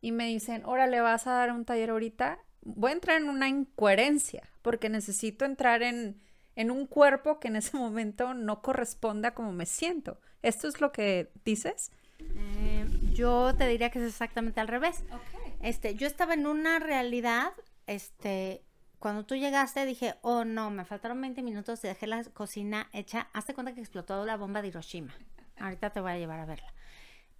y 0.00 0.10
me 0.10 0.26
dicen, 0.26 0.64
órale, 0.64 1.00
vas 1.00 1.28
a 1.28 1.32
dar 1.32 1.52
un 1.52 1.64
taller 1.64 1.90
ahorita. 1.90 2.40
Voy 2.62 2.90
a 2.90 2.94
entrar 2.94 3.20
en 3.20 3.28
una 3.28 3.48
incoherencia, 3.48 4.48
porque 4.62 4.88
necesito 4.88 5.44
entrar 5.44 5.82
en, 5.82 6.20
en 6.56 6.70
un 6.70 6.86
cuerpo 6.86 7.40
que 7.40 7.48
en 7.48 7.56
ese 7.56 7.76
momento 7.78 8.34
no 8.34 8.62
corresponde 8.62 9.28
a 9.28 9.34
cómo 9.34 9.52
me 9.52 9.66
siento. 9.66 10.20
¿Esto 10.42 10.68
es 10.68 10.80
lo 10.80 10.92
que 10.92 11.30
dices? 11.44 11.90
Eh, 12.18 12.86
yo 13.12 13.54
te 13.56 13.66
diría 13.66 13.90
que 13.90 13.98
es 13.98 14.06
exactamente 14.06 14.60
al 14.60 14.68
revés. 14.68 15.04
Este, 15.60 15.94
yo 15.94 16.06
estaba 16.06 16.34
en 16.34 16.46
una 16.46 16.78
realidad, 16.78 17.52
este, 17.86 18.62
cuando 18.98 19.24
tú 19.24 19.34
llegaste 19.34 19.84
dije, 19.86 20.14
oh 20.22 20.44
no, 20.44 20.70
me 20.70 20.84
faltaron 20.84 21.20
20 21.20 21.42
minutos 21.42 21.82
y 21.84 21.88
dejé 21.88 22.06
la 22.06 22.24
cocina 22.24 22.88
hecha. 22.92 23.28
Hazte 23.32 23.54
cuenta 23.54 23.74
que 23.74 23.80
explotó 23.80 24.24
la 24.24 24.36
bomba 24.36 24.62
de 24.62 24.68
Hiroshima. 24.68 25.14
Ahorita 25.58 25.90
te 25.90 26.00
voy 26.00 26.12
a 26.12 26.18
llevar 26.18 26.40
a 26.40 26.46
verla. 26.46 26.72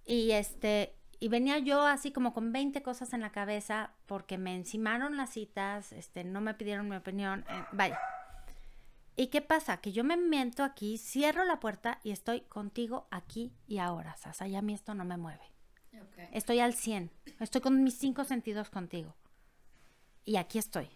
Y 0.05 0.31
este, 0.31 0.95
y 1.21 1.27
venía 1.29 1.59
yo 1.59 1.85
así 1.85 2.11
como 2.11 2.33
con 2.33 2.51
20 2.51 2.81
cosas 2.81 3.13
en 3.13 3.21
la 3.21 3.31
cabeza 3.31 3.91
porque 4.07 4.39
me 4.39 4.55
encimaron 4.55 5.17
las 5.17 5.29
citas, 5.29 5.93
este, 5.93 6.23
no 6.23 6.41
me 6.41 6.55
pidieron 6.55 6.89
mi 6.89 6.95
opinión, 6.95 7.45
eh, 7.47 7.63
vaya. 7.71 7.99
¿Y 9.15 9.27
qué 9.27 9.39
pasa? 9.39 9.77
Que 9.77 9.91
yo 9.91 10.03
me 10.03 10.17
miento 10.17 10.63
aquí, 10.63 10.97
cierro 10.97 11.43
la 11.43 11.59
puerta 11.59 11.99
y 12.03 12.09
estoy 12.09 12.41
contigo 12.41 13.07
aquí 13.11 13.53
y 13.67 13.77
ahora, 13.77 14.17
Sasa. 14.17 14.47
Y 14.47 14.55
a 14.55 14.63
mí 14.63 14.73
esto 14.73 14.95
no 14.95 15.05
me 15.05 15.15
mueve. 15.15 15.43
Estoy 16.31 16.59
al 16.59 16.73
100. 16.73 17.11
Estoy 17.39 17.61
con 17.61 17.83
mis 17.83 17.99
cinco 17.99 18.23
sentidos 18.23 18.71
contigo. 18.71 19.13
Y 20.25 20.37
aquí 20.37 20.57
estoy. 20.57 20.89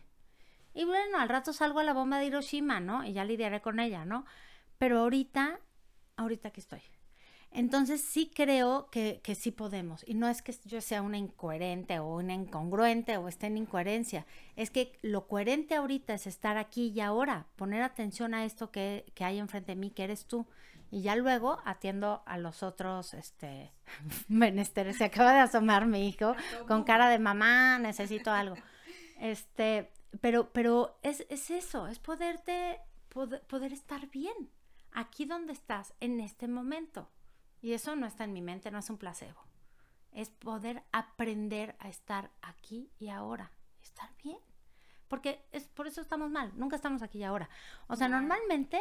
Y 0.74 0.86
bueno, 0.86 1.20
al 1.20 1.30
rato 1.30 1.54
salgo 1.54 1.82
a 1.82 1.84
la 1.84 1.94
bomba 1.94 2.18
de 2.18 2.26
Hiroshima, 2.26 2.80
¿no? 2.80 3.04
Y 3.04 3.14
ya 3.14 3.26
lidiaré 3.26 3.62
con 3.62 3.80
ella, 3.80 4.06
¿no? 4.06 4.26
Pero 4.80 5.02
ahorita, 5.02 5.60
ahorita 6.18 6.48
aquí 6.48 6.62
estoy. 6.62 6.82
Entonces 7.56 8.02
sí 8.02 8.30
creo 8.36 8.90
que, 8.92 9.22
que, 9.24 9.34
sí 9.34 9.50
podemos. 9.50 10.04
Y 10.06 10.14
no 10.14 10.28
es 10.28 10.42
que 10.42 10.54
yo 10.66 10.82
sea 10.82 11.02
una 11.02 11.18
incoherente 11.18 12.00
o 12.00 12.18
una 12.18 12.34
incongruente 12.34 13.16
o 13.16 13.30
esté 13.30 13.48
en 13.48 13.58
incoherencia. 13.58 14.26
Es 14.58 14.72
que 14.72 14.92
lo 15.02 15.28
coherente 15.28 15.76
ahorita 15.76 16.14
es 16.14 16.28
estar 16.28 16.58
aquí 16.58 16.92
y 16.94 17.00
ahora, 17.00 17.48
poner 17.56 17.82
atención 17.82 18.34
a 18.34 18.44
esto 18.44 18.72
que, 18.72 19.06
que 19.16 19.24
hay 19.24 19.40
enfrente 19.40 19.72
de 19.72 19.78
mí, 19.78 19.90
que 19.90 20.04
eres 20.04 20.26
tú. 20.26 20.46
Y 20.92 21.02
ya 21.02 21.16
luego 21.16 21.62
atiendo 21.64 22.24
a 22.26 22.38
los 22.38 22.62
otros 22.62 23.14
este, 23.14 23.72
menesteres. 24.28 24.98
Se 24.98 25.06
acaba 25.06 25.32
de 25.32 25.40
asomar 25.40 25.86
mi 25.86 26.10
hijo 26.10 26.36
con 26.68 26.84
cara 26.84 27.08
de 27.10 27.20
mamá, 27.20 27.80
necesito 27.80 28.32
algo. 28.32 28.58
Este, 29.18 29.94
pero, 30.20 30.52
pero 30.52 31.00
es, 31.04 31.26
es 31.30 31.50
eso, 31.50 31.88
es 31.88 32.00
poderte, 32.00 32.82
poder, 33.08 33.42
poder 33.48 33.72
estar 33.72 34.10
bien 34.10 34.52
aquí 34.92 35.26
donde 35.26 35.54
estás 35.54 35.94
en 36.02 36.20
este 36.20 36.50
momento. 36.50 37.10
Y 37.66 37.74
eso 37.74 37.96
no 37.96 38.06
está 38.06 38.26
en 38.26 38.32
mi 38.32 38.44
mente, 38.44 38.70
no 38.70 38.78
es 38.78 38.92
un 38.92 39.00
placebo. 39.00 39.42
Es 40.12 40.30
poder 40.30 40.84
aprender 40.92 41.76
a 41.80 41.90
estar 41.90 42.30
aquí 42.44 42.92
y 43.00 43.10
ahora, 43.10 43.52
estar 43.82 44.08
bien. 44.24 44.38
Porque 45.08 45.44
es 45.52 45.68
por 45.70 45.88
eso 45.88 46.00
estamos 46.00 46.30
mal, 46.30 46.54
nunca 46.56 46.76
estamos 46.76 47.02
aquí 47.02 47.18
y 47.18 47.24
ahora. 47.24 47.50
O 47.88 47.96
sea, 47.96 48.08
normalmente 48.08 48.80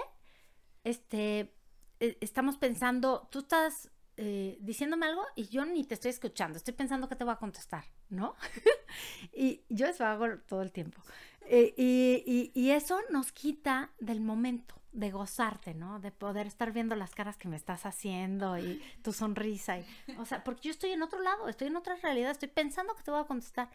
este 0.83 1.57
e, 1.99 2.19
estamos 2.21 2.59
pensando, 2.59 3.27
tú 3.31 3.39
estás 3.39 3.91
eh, 4.19 4.59
diciéndome 4.61 5.07
algo 5.07 5.25
y 5.35 5.47
yo 5.47 5.65
ni 5.65 5.85
te 5.85 5.95
estoy 5.95 6.11
escuchando, 6.11 6.59
estoy 6.59 6.75
pensando 6.75 7.09
que 7.09 7.17
te 7.17 7.25
voy 7.25 7.33
a 7.33 7.37
contestar, 7.37 7.87
¿no? 8.11 8.37
y 9.33 9.65
yo 9.71 9.87
eso 9.87 10.05
hago 10.05 10.27
todo 10.47 10.61
el 10.61 10.73
tiempo. 10.73 11.01
Eh, 11.47 11.73
y, 11.79 12.53
y, 12.53 12.71
eso 12.73 13.01
nos 13.09 13.33
quita 13.33 13.93
del 13.99 14.21
momento 14.21 14.75
de 14.95 15.11
gozarte, 15.11 15.75
¿no? 15.75 15.99
De 15.99 16.13
poder 16.13 16.47
estar 16.47 16.73
viendo 16.73 16.95
las 16.95 17.15
caras 17.15 17.37
que 17.37 17.49
me 17.49 17.57
estás 17.57 17.85
haciendo 17.85 18.57
y 18.59 18.81
tu 19.03 19.13
sonrisa. 19.13 19.79
Y, 19.79 19.85
o 20.19 20.25
sea, 20.25 20.43
porque 20.45 20.69
yo 20.69 20.71
estoy 20.71 20.93
en 20.93 21.03
otro 21.03 21.21
lado, 21.21 21.49
estoy 21.49 21.67
en 21.67 21.77
otra 21.77 21.97
realidad, 21.97 22.31
estoy 22.31 22.49
pensando 22.49 22.95
que 22.95 23.03
te 23.03 23.11
voy 23.11 23.21
a 23.21 23.25
contestar. 23.25 23.71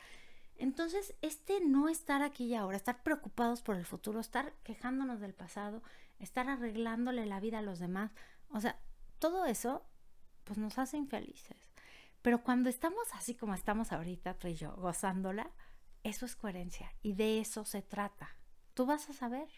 Entonces, 0.58 1.14
este 1.22 1.60
no 1.62 1.90
estar 1.90 2.24
aquí 2.24 2.46
y 2.46 2.56
ahora, 2.56 2.78
estar 2.78 3.04
preocupados 3.04 3.62
por 3.62 3.76
el 3.76 3.86
futuro, 3.86 4.20
estar 4.20 4.54
quejándonos 4.64 5.20
del 5.20 5.34
pasado, 5.34 5.84
estar 6.20 6.50
arreglándole 6.50 7.26
la 7.26 7.40
vida 7.40 7.60
a 7.60 7.64
los 7.64 7.80
demás, 7.80 8.12
o 8.50 8.60
sea, 8.60 8.80
todo 9.20 9.46
eso, 9.46 9.86
pues 10.46 10.58
nos 10.58 10.80
hace 10.80 10.98
infelices. 10.98 11.70
Pero 12.22 12.44
cuando 12.44 12.70
estamos 12.70 13.14
así 13.14 13.36
como 13.36 13.54
estamos 13.54 13.92
ahorita, 13.92 14.34
tú 14.34 14.48
y 14.48 14.56
yo, 14.56 14.76
gozándola, 14.76 15.52
eso 16.04 16.26
es 16.26 16.36
coherencia 16.36 16.94
y 17.02 17.14
de 17.14 17.40
eso 17.40 17.66
se 17.66 17.82
trata. 17.82 18.36
Tú 18.74 18.86
vas 18.86 19.10
a 19.10 19.14
saber. 19.14 19.50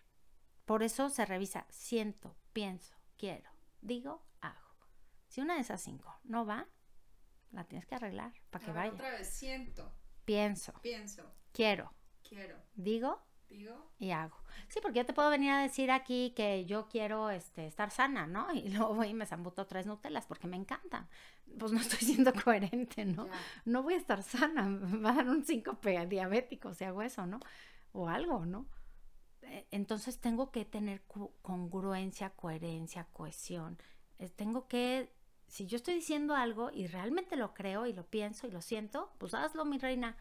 Por 0.72 0.84
eso 0.84 1.10
se 1.10 1.26
revisa, 1.26 1.66
siento, 1.68 2.34
pienso, 2.54 2.96
quiero, 3.18 3.50
digo, 3.82 4.24
hago. 4.40 4.78
Si 5.28 5.42
una 5.42 5.56
de 5.56 5.60
esas 5.60 5.82
cinco 5.82 6.18
no 6.24 6.46
va, 6.46 6.66
la 7.52 7.66
tienes 7.66 7.86
que 7.86 7.96
arreglar 7.96 8.32
para 8.50 8.64
que 8.64 8.72
vaya. 8.72 8.94
Otra 8.94 9.12
vez, 9.12 9.28
siento. 9.28 9.92
Pienso. 10.24 10.72
Pienso. 10.82 11.30
Quiero. 11.52 11.92
Quiero. 12.24 12.56
Digo. 12.74 13.22
Digo. 13.50 13.92
Y 14.00 14.12
hago. 14.12 14.38
Sí, 14.70 14.80
porque 14.82 15.00
yo 15.00 15.06
te 15.06 15.12
puedo 15.12 15.30
venir 15.30 15.52
a 15.52 15.62
decir 15.62 15.92
aquí 15.92 16.32
que 16.38 16.64
yo 16.64 16.88
quiero 16.88 17.30
este, 17.32 17.68
estar 17.68 17.92
sana, 17.92 18.26
¿no? 18.26 18.48
Y 18.54 18.70
luego 18.74 18.96
voy 18.96 19.10
y 19.10 19.14
me 19.14 19.26
zambuto 19.26 19.68
tres 19.68 19.86
Nutelas 19.86 20.26
porque 20.26 20.48
me 20.48 20.56
encantan. 20.56 21.10
Pues 21.60 21.74
no 21.74 21.82
estoy 21.82 22.00
siendo 22.00 22.32
coherente, 22.34 23.04
¿no? 23.04 23.28
No 23.66 23.84
voy 23.84 23.96
a 23.96 23.98
estar 23.98 24.24
sana. 24.24 24.64
Me 24.70 25.00
va 25.00 25.10
a 25.10 25.16
dar 25.16 25.28
un 25.28 25.44
síncope 25.44 26.06
diabético 26.06 26.74
si 26.74 26.86
hago 26.86 27.02
eso, 27.02 27.26
¿no? 27.28 27.42
O 27.92 28.08
algo, 28.08 28.46
¿no? 28.46 28.68
Eh, 29.52 29.68
entonces 29.72 30.18
tengo 30.20 30.50
que 30.50 30.64
tener 30.64 31.02
congruencia, 31.42 32.30
coherencia, 32.30 33.04
cohesión. 33.12 33.78
Eh, 34.18 34.30
tengo 34.30 34.70
que, 34.70 35.12
si 35.48 35.68
yo 35.68 35.76
estoy 35.76 35.96
diciendo 35.96 36.36
algo 36.36 36.72
y 36.72 36.88
realmente 36.88 37.36
lo 37.36 37.54
creo 37.54 37.86
y 37.86 37.92
lo 37.92 38.06
pienso 38.08 38.48
y 38.48 38.52
lo 38.52 38.62
siento, 38.62 39.12
pues 39.18 39.34
hazlo, 39.34 39.66
mi 39.66 39.78
reina, 39.78 40.16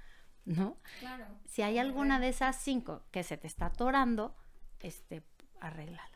¿no? 0.44 0.78
Claro. 0.98 1.26
Si 1.44 1.62
hay 1.62 1.78
alguna 1.78 2.18
de 2.18 2.28
esas 2.28 2.56
cinco 2.56 3.04
que 3.12 3.22
se 3.22 3.36
te 3.36 3.46
está 3.46 3.66
atorando, 3.66 4.34
este, 4.80 5.22
arréglala. 5.60 6.10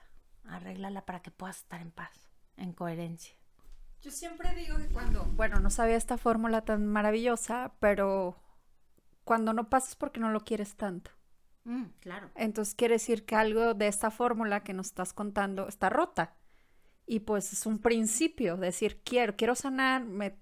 Arréglala 0.49 1.07
para 1.07 1.23
que 1.23 1.31
puedas 1.31 1.59
estar 1.59 1.81
en 1.81 1.93
paz, 1.93 2.29
en 2.57 2.73
coherencia. 2.73 3.37
Yo 4.03 4.11
siempre 4.11 4.53
digo 4.57 4.77
que 4.77 4.89
cuando, 4.89 5.25
bueno, 5.37 5.61
no 5.61 5.71
sabía 5.71 5.97
esta 5.97 6.19
fórmula 6.19 6.63
tan 6.63 6.85
maravillosa, 6.85 7.75
pero 7.79 8.37
cuando 9.23 9.53
no 9.53 9.71
pasas 9.71 9.95
porque 9.95 10.19
no 10.19 10.31
lo 10.31 10.41
quieres 10.45 10.75
tanto. 10.75 11.13
Mm, 11.65 11.85
claro. 12.01 12.31
Entonces 12.35 12.75
quiere 12.75 12.95
decir 12.95 13.25
que 13.25 13.37
algo 13.37 13.75
de 13.75 13.89
esta 13.89 14.11
fórmula 14.11 14.63
que 14.63 14.75
nos 14.75 14.87
estás 14.87 15.13
contando 15.13 15.67
está 15.69 15.89
rota. 15.89 16.37
Y 17.07 17.21
pues 17.21 17.53
es 17.53 17.67
un 17.67 17.79
principio, 17.81 18.57
decir, 18.57 19.03
quiero, 19.03 19.37
quiero 19.37 19.55
sanar, 19.55 20.05
me 20.05 20.39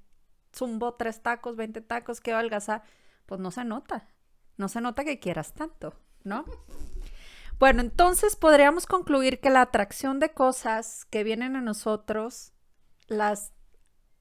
zumbo 0.55 0.95
tres 0.95 1.23
tacos, 1.23 1.57
20 1.57 1.81
tacos, 1.81 2.21
quiero 2.21 2.39
adelgazar. 2.39 2.83
Pues 3.27 3.41
no 3.41 3.51
se 3.51 3.65
nota. 3.65 4.09
No 4.57 4.69
se 4.69 4.81
nota 4.81 5.05
que 5.05 5.19
quieras 5.19 5.55
tanto, 5.55 5.95
¿no? 6.25 6.45
Bueno, 7.59 7.81
entonces 7.81 8.35
podríamos 8.35 8.87
concluir 8.87 9.39
que 9.39 9.49
la 9.49 9.61
atracción 9.61 10.19
de 10.19 10.33
cosas 10.33 11.05
que 11.05 11.23
vienen 11.23 11.55
a 11.55 11.61
nosotros 11.61 12.53
las 13.07 13.53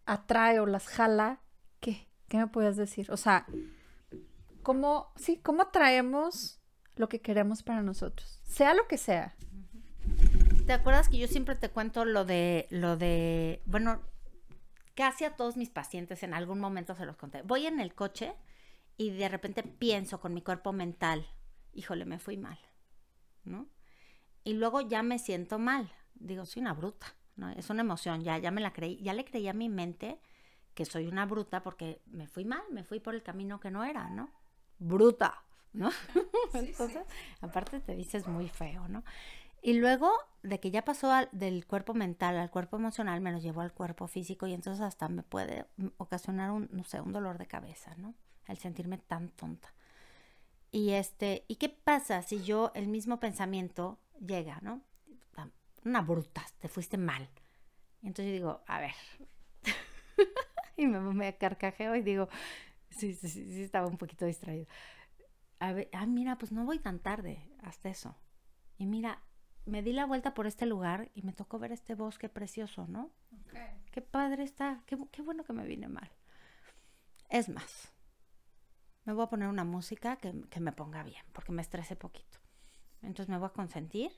atrae 0.06 0.60
o 0.60 0.68
las 0.68 0.88
jala. 0.88 1.42
¿Qué? 1.80 2.08
¿Qué 2.28 2.38
me 2.38 2.46
puedes 2.46 2.78
decir? 2.78 3.12
O 3.12 3.18
sea, 3.18 3.48
¿cómo, 4.62 5.12
sí, 5.16 5.38
cómo 5.38 5.64
atraemos 5.64 6.61
lo 7.02 7.10
que 7.10 7.20
queremos 7.20 7.64
para 7.64 7.82
nosotros, 7.82 8.40
sea 8.44 8.74
lo 8.74 8.88
que 8.88 8.98
sea. 8.98 9.36
¿Te 10.66 10.74
acuerdas 10.74 11.10
que 11.10 11.18
yo 11.18 11.28
siempre 11.28 11.56
te 11.56 11.70
cuento 11.70 12.06
lo 12.06 12.24
de, 12.24 12.68
lo 12.70 12.96
de, 12.96 13.62
bueno, 13.66 14.02
casi 14.96 15.26
a 15.26 15.36
todos 15.36 15.58
mis 15.58 15.70
pacientes 15.70 16.24
en 16.24 16.34
algún 16.34 16.60
momento 16.60 16.96
se 16.96 17.06
los 17.06 17.18
conté. 17.18 17.42
Voy 17.42 17.66
en 17.66 17.80
el 17.80 17.94
coche 17.96 18.36
y 18.98 19.10
de 19.10 19.30
repente 19.30 19.64
pienso 19.64 20.20
con 20.20 20.34
mi 20.34 20.42
cuerpo 20.42 20.74
mental, 20.74 21.26
híjole, 21.74 22.06
me 22.06 22.20
fui 22.20 22.38
mal, 22.38 22.60
¿no? 23.44 23.68
Y 24.44 24.54
luego 24.54 24.82
ya 24.82 25.02
me 25.04 25.20
siento 25.20 25.60
mal. 25.60 25.92
Digo, 26.14 26.46
soy 26.46 26.62
una 26.62 26.74
bruta, 26.74 27.08
¿no? 27.36 27.50
Es 27.50 27.70
una 27.70 27.82
emoción, 27.82 28.24
ya, 28.24 28.38
ya 28.38 28.52
me 28.52 28.62
la 28.62 28.74
creí, 28.74 29.02
ya 29.02 29.14
le 29.14 29.26
creí 29.26 29.48
a 29.48 29.54
mi 29.54 29.70
mente 29.70 30.20
que 30.76 30.86
soy 30.86 31.08
una 31.08 31.26
bruta 31.26 31.64
porque 31.64 32.02
me 32.06 32.28
fui 32.28 32.46
mal, 32.46 32.62
me 32.72 32.84
fui 32.84 33.00
por 33.00 33.16
el 33.16 33.24
camino 33.24 33.60
que 33.60 33.72
no 33.72 33.84
era, 33.84 34.10
¿no? 34.10 34.32
Bruta. 34.78 35.44
¿No? 35.74 35.90
Entonces, 36.54 37.04
aparte 37.42 37.80
te 37.80 37.96
dices 37.96 38.28
muy 38.28 38.50
feo, 38.50 38.88
¿no? 38.88 39.04
Y 39.62 39.74
luego 39.74 40.12
de 40.42 40.60
que 40.60 40.72
ya 40.72 40.84
pasó 40.84 41.12
del 41.32 41.68
cuerpo 41.68 41.94
mental 41.94 42.36
al 42.38 42.50
cuerpo 42.50 42.78
emocional, 42.78 43.22
me 43.22 43.32
lo 43.32 43.38
llevó 43.38 43.62
al 43.62 43.74
cuerpo 43.74 44.08
físico 44.08 44.48
y 44.48 44.54
entonces 44.54 44.82
hasta 44.82 45.08
me 45.08 45.22
puede 45.22 45.66
ocasionar 45.98 46.52
un, 46.52 46.68
no 46.72 46.84
sé, 46.84 47.00
un 47.00 47.14
dolor 47.14 47.38
de 47.38 47.46
cabeza, 47.46 47.94
¿no? 47.98 48.16
El 48.48 48.58
sentirme 48.58 48.98
tan 48.98 49.30
tonta. 49.30 49.72
Y 50.72 50.92
este, 50.92 51.46
¿y 51.48 51.56
qué 51.58 51.70
pasa 51.70 52.24
si 52.24 52.44
yo 52.44 52.72
el 52.74 52.88
mismo 52.88 53.20
pensamiento 53.20 54.00
llega, 54.20 54.60
¿no? 54.62 54.82
Una 55.84 56.02
bruta, 56.02 56.46
te 56.60 56.68
fuiste 56.68 56.98
mal. 56.98 57.28
Y 58.04 58.08
entonces 58.08 58.28
yo 58.28 58.34
digo, 58.34 58.64
a 58.68 58.80
ver. 58.80 58.94
y 60.78 60.86
me, 60.86 61.00
me 61.00 61.36
carcajeo 61.38 61.96
y 61.96 62.04
digo, 62.04 62.30
sí, 62.92 63.16
sí, 63.16 63.28
sí, 63.28 63.64
estaba 63.64 63.88
un 63.88 63.98
poquito 63.98 64.26
distraído 64.26 64.68
a 65.62 65.74
ver, 65.74 65.90
ah, 65.94 66.08
mira, 66.08 66.40
pues 66.40 66.52
no 66.52 66.66
voy 66.66 66.80
tan 66.80 67.00
tarde 67.00 67.48
hasta 67.62 67.88
eso. 67.90 68.18
Y 68.80 68.88
mira, 68.88 69.22
me 69.66 69.84
di 69.84 69.94
la 69.94 70.08
vuelta 70.08 70.34
por 70.34 70.48
este 70.48 70.66
lugar 70.66 71.12
y 71.14 71.22
me 71.22 71.34
tocó 71.34 71.60
ver 71.60 71.72
este 71.72 71.94
bosque 71.94 72.30
precioso, 72.30 72.88
¿no? 72.88 73.12
Qué 73.92 74.02
padre 74.02 74.42
está, 74.42 74.82
qué, 74.88 74.98
qué 75.12 75.22
bueno 75.22 75.44
que 75.44 75.54
me 75.54 75.68
vine 75.68 75.88
mal. 75.88 76.10
Es 77.30 77.48
más, 77.48 77.94
me 79.06 79.14
voy 79.14 79.24
a 79.24 79.30
poner 79.30 79.50
una 79.50 79.64
música 79.64 80.16
que, 80.16 80.34
que 80.50 80.60
me 80.60 80.72
ponga 80.72 81.04
bien, 81.04 81.24
porque 81.32 81.52
me 81.52 81.62
estresé 81.62 81.96
poquito. 81.96 82.40
Entonces 83.04 83.30
me 83.30 83.38
voy 83.38 83.46
a 83.46 83.54
consentir 83.54 84.12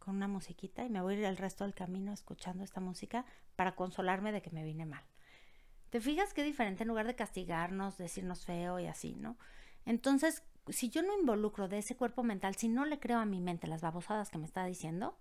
con 0.00 0.16
una 0.16 0.26
musiquita 0.26 0.84
y 0.84 0.90
me 0.90 1.00
voy 1.00 1.14
a 1.14 1.18
ir 1.18 1.24
el 1.24 1.36
resto 1.36 1.62
del 1.62 1.74
camino 1.74 2.12
escuchando 2.12 2.64
esta 2.64 2.80
música 2.80 3.26
para 3.54 3.76
consolarme 3.76 4.32
de 4.32 4.42
que 4.42 4.50
me 4.50 4.64
vine 4.64 4.86
mal. 4.86 5.04
¿Te 5.90 6.00
fijas 6.00 6.34
qué 6.34 6.42
diferente 6.42 6.82
en 6.82 6.88
lugar 6.88 7.06
de 7.06 7.14
castigarnos, 7.14 7.96
decirnos 7.96 8.44
feo 8.44 8.80
y 8.80 8.86
así, 8.86 9.14
¿no? 9.14 9.38
Entonces, 9.86 10.42
si 10.68 10.90
yo 10.90 11.02
no 11.02 11.18
involucro 11.18 11.68
de 11.68 11.78
ese 11.78 11.96
cuerpo 11.96 12.22
mental, 12.22 12.54
si 12.56 12.68
no 12.68 12.84
le 12.84 12.98
creo 12.98 13.18
a 13.18 13.26
mi 13.26 13.40
mente 13.40 13.66
las 13.66 13.82
babosadas 13.82 14.30
que 14.30 14.38
me 14.38 14.46
está 14.46 14.64
diciendo 14.64 15.18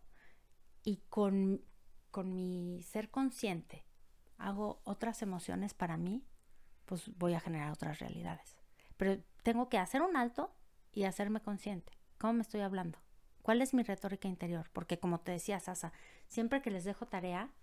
y 0.83 0.97
con, 1.09 1.63
con 2.11 2.33
mi 2.33 2.81
ser 2.83 3.09
consciente 3.09 3.85
hago 4.37 4.81
otras 4.83 5.21
emociones 5.21 5.73
para 5.73 5.97
mí, 5.97 6.25
pues 6.85 7.09
voy 7.17 7.33
a 7.33 7.39
generar 7.39 7.71
otras 7.71 7.99
realidades. 7.99 8.57
Pero 8.97 9.21
tengo 9.41 9.69
que 9.69 9.77
hacer 9.77 10.01
un 10.01 10.17
alto 10.17 10.53
y 10.91 11.03
hacerme 11.03 11.41
consciente. 11.41 11.91
¿Cómo 12.17 12.33
me 12.33 12.41
estoy 12.41 12.61
hablando? 12.61 12.99
¿Cuál 13.41 13.61
es 13.61 13.73
mi 13.73 13.83
retórica 13.83 14.27
interior? 14.27 14.69
Porque 14.71 14.99
como 14.99 15.19
te 15.19 15.33
decía 15.33 15.59
Sasa, 15.59 15.91
siempre 16.27 16.61
que 16.61 16.71
les 16.71 16.85
dejo 16.85 17.07
tarea, 17.07 17.53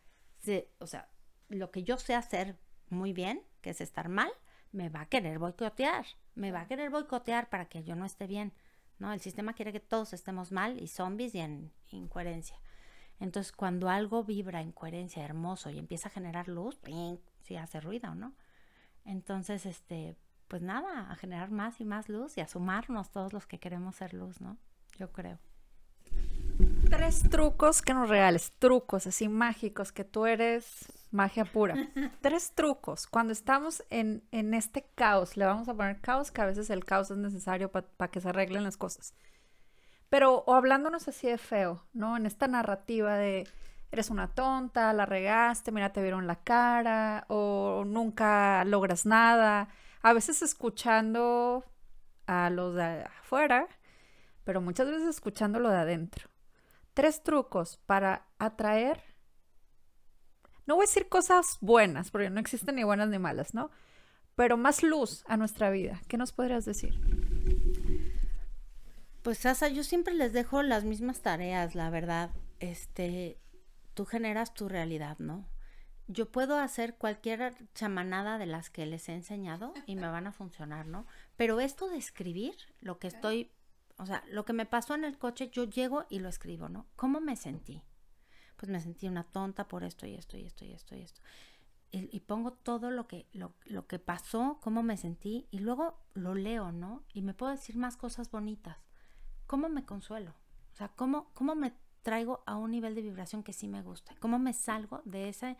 o 0.78 0.86
sea, 0.86 1.08
lo 1.48 1.70
que 1.70 1.82
yo 1.82 1.96
sé 1.98 2.14
hacer 2.14 2.58
muy 2.88 3.12
bien, 3.12 3.42
que 3.62 3.70
es 3.70 3.80
estar 3.80 4.08
mal, 4.08 4.30
me 4.72 4.88
va 4.88 5.02
a 5.02 5.06
querer 5.06 5.38
boicotear, 5.38 6.06
me 6.34 6.52
va 6.52 6.62
a 6.62 6.66
querer 6.66 6.90
boicotear 6.90 7.48
para 7.48 7.66
que 7.66 7.82
yo 7.82 7.96
no 7.96 8.04
esté 8.04 8.26
bien, 8.26 8.52
¿no? 8.98 9.12
El 9.12 9.20
sistema 9.20 9.54
quiere 9.54 9.72
que 9.72 9.80
todos 9.80 10.12
estemos 10.12 10.52
mal 10.52 10.80
y 10.80 10.88
zombies 10.88 11.34
y 11.34 11.40
en 11.40 11.72
incoherencia. 11.88 12.56
Entonces, 13.18 13.52
cuando 13.52 13.88
algo 13.88 14.24
vibra 14.24 14.62
en 14.62 14.72
coherencia, 14.72 15.24
hermoso 15.24 15.70
y 15.70 15.78
empieza 15.78 16.08
a 16.08 16.12
generar 16.12 16.48
luz, 16.48 16.80
sí 17.42 17.56
hace 17.56 17.80
ruido, 17.80 18.14
¿no? 18.14 18.34
Entonces, 19.04 19.66
este, 19.66 20.16
pues 20.48 20.62
nada, 20.62 21.10
a 21.10 21.16
generar 21.16 21.50
más 21.50 21.80
y 21.80 21.84
más 21.84 22.08
luz 22.08 22.38
y 22.38 22.40
a 22.40 22.48
sumarnos 22.48 23.10
todos 23.10 23.32
los 23.32 23.46
que 23.46 23.58
queremos 23.58 23.96
ser 23.96 24.14
luz, 24.14 24.40
¿no? 24.40 24.56
Yo 24.98 25.12
creo 25.12 25.38
tres 26.90 27.22
trucos 27.30 27.82
que 27.82 27.94
nos 27.94 28.08
regales, 28.08 28.52
trucos 28.58 29.06
así 29.06 29.28
mágicos, 29.28 29.92
que 29.92 30.04
tú 30.04 30.26
eres 30.26 30.86
magia 31.10 31.44
pura. 31.44 31.74
tres 32.20 32.52
trucos. 32.54 33.06
Cuando 33.06 33.32
estamos 33.32 33.84
en, 33.90 34.22
este 34.32 34.84
caos, 34.94 35.36
le 35.36 35.44
vamos 35.44 35.68
a 35.68 35.74
poner 35.74 36.00
caos, 36.00 36.30
que 36.30 36.40
a 36.40 36.46
veces 36.46 36.70
el 36.70 36.84
caos 36.84 37.10
es 37.10 37.18
necesario 37.18 37.70
para 37.70 38.10
que 38.10 38.20
se 38.20 38.28
arreglen 38.28 38.64
las 38.64 38.76
cosas. 38.76 39.14
Pero, 40.08 40.44
o 40.46 40.54
hablándonos 40.54 41.06
así 41.08 41.28
de 41.28 41.38
feo, 41.38 41.86
¿no? 41.92 42.16
En 42.16 42.26
esta 42.26 42.48
narrativa 42.48 43.16
de 43.16 43.46
eres 43.92 44.10
una 44.10 44.28
tonta, 44.28 44.92
la 44.92 45.06
regaste, 45.06 45.72
mira, 45.72 45.92
te 45.92 46.02
vieron 46.02 46.26
la 46.26 46.36
cara, 46.36 47.24
o 47.28 47.84
nunca 47.86 48.64
logras 48.64 49.06
nada. 49.06 49.68
A 50.02 50.12
veces 50.12 50.42
escuchando 50.42 51.64
a 52.26 52.50
los 52.50 52.74
de 52.74 53.04
afuera, 53.20 53.66
pero 54.44 54.60
muchas 54.60 54.88
veces 54.88 55.08
escuchando 55.08 55.58
lo 55.58 55.70
de 55.70 55.76
adentro 55.76 56.30
tres 56.94 57.22
trucos 57.22 57.78
para 57.86 58.26
atraer, 58.38 59.02
no 60.70 60.76
voy 60.76 60.84
a 60.84 60.86
decir 60.86 61.08
cosas 61.08 61.58
buenas, 61.60 62.12
porque 62.12 62.30
no 62.30 62.38
existen 62.38 62.76
ni 62.76 62.84
buenas 62.84 63.08
ni 63.08 63.18
malas, 63.18 63.54
¿no? 63.54 63.72
Pero 64.36 64.56
más 64.56 64.84
luz 64.84 65.24
a 65.26 65.36
nuestra 65.36 65.68
vida. 65.68 66.00
¿Qué 66.06 66.16
nos 66.16 66.30
podrías 66.30 66.64
decir? 66.64 66.94
Pues 69.22 69.38
Sasa, 69.38 69.66
yo 69.66 69.82
siempre 69.82 70.14
les 70.14 70.32
dejo 70.32 70.62
las 70.62 70.84
mismas 70.84 71.22
tareas, 71.22 71.74
la 71.74 71.90
verdad. 71.90 72.30
Este, 72.60 73.36
tú 73.94 74.04
generas 74.04 74.54
tu 74.54 74.68
realidad, 74.68 75.18
¿no? 75.18 75.44
Yo 76.06 76.30
puedo 76.30 76.56
hacer 76.56 76.94
cualquier 76.94 77.52
chamanada 77.74 78.38
de 78.38 78.46
las 78.46 78.70
que 78.70 78.86
les 78.86 79.08
he 79.08 79.14
enseñado 79.14 79.74
y 79.86 79.96
me 79.96 80.06
van 80.06 80.28
a 80.28 80.32
funcionar, 80.32 80.86
¿no? 80.86 81.04
Pero 81.36 81.58
esto 81.58 81.88
de 81.88 81.98
escribir, 81.98 82.54
lo 82.80 83.00
que 83.00 83.08
estoy 83.08 83.50
o 83.98 84.06
sea, 84.06 84.22
lo 84.30 84.44
que 84.44 84.52
me 84.52 84.66
pasó 84.66 84.94
en 84.94 85.04
el 85.04 85.18
coche, 85.18 85.50
yo 85.50 85.64
llego 85.64 86.06
y 86.08 86.20
lo 86.20 86.28
escribo, 86.28 86.68
¿no? 86.68 86.86
¿Cómo 86.94 87.20
me 87.20 87.34
sentí? 87.34 87.82
Pues 88.60 88.68
me 88.68 88.78
sentí 88.78 89.08
una 89.08 89.24
tonta 89.24 89.66
por 89.68 89.84
esto 89.84 90.06
y 90.06 90.14
esto 90.16 90.36
y 90.36 90.44
esto 90.44 90.66
y 90.66 90.72
esto 90.72 90.94
y 90.94 91.00
esto. 91.00 91.22
Y, 91.92 92.20
pongo 92.20 92.52
todo 92.52 92.90
lo 92.90 93.08
que, 93.08 93.26
lo, 93.32 93.54
lo, 93.64 93.86
que 93.86 93.98
pasó, 93.98 94.58
cómo 94.60 94.82
me 94.82 94.98
sentí, 94.98 95.48
y 95.50 95.60
luego 95.60 95.98
lo 96.12 96.34
leo, 96.34 96.70
¿no? 96.70 97.02
Y 97.14 97.22
me 97.22 97.32
puedo 97.32 97.50
decir 97.50 97.76
más 97.78 97.96
cosas 97.96 98.30
bonitas. 98.30 98.76
¿Cómo 99.46 99.70
me 99.70 99.86
consuelo? 99.86 100.34
O 100.72 100.76
sea, 100.76 100.88
¿cómo, 100.88 101.32
cómo 101.32 101.54
me 101.54 101.72
traigo 102.02 102.44
a 102.44 102.56
un 102.56 102.70
nivel 102.70 102.94
de 102.94 103.00
vibración 103.00 103.42
que 103.42 103.54
sí 103.54 103.66
me 103.66 103.82
gusta? 103.82 104.14
¿Cómo 104.20 104.38
me 104.38 104.52
salgo 104.52 105.00
de 105.06 105.30
ese 105.30 105.56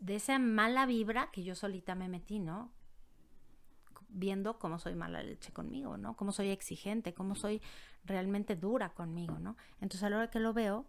de 0.00 0.16
esa 0.16 0.38
mala 0.40 0.84
vibra 0.84 1.30
que 1.30 1.44
yo 1.44 1.54
solita 1.54 1.94
me 1.94 2.08
metí, 2.08 2.40
¿no? 2.40 2.72
viendo 4.14 4.58
cómo 4.58 4.78
soy 4.78 4.94
mala 4.94 5.22
leche 5.22 5.52
conmigo, 5.52 5.96
¿no? 5.96 6.16
Cómo 6.16 6.32
soy 6.32 6.50
exigente, 6.50 7.14
cómo 7.14 7.34
soy 7.34 7.60
realmente 8.04 8.56
dura 8.56 8.94
conmigo, 8.94 9.38
¿no? 9.38 9.56
Entonces 9.80 10.02
a 10.04 10.10
la 10.10 10.18
hora 10.18 10.30
que 10.30 10.38
lo 10.40 10.52
veo, 10.52 10.86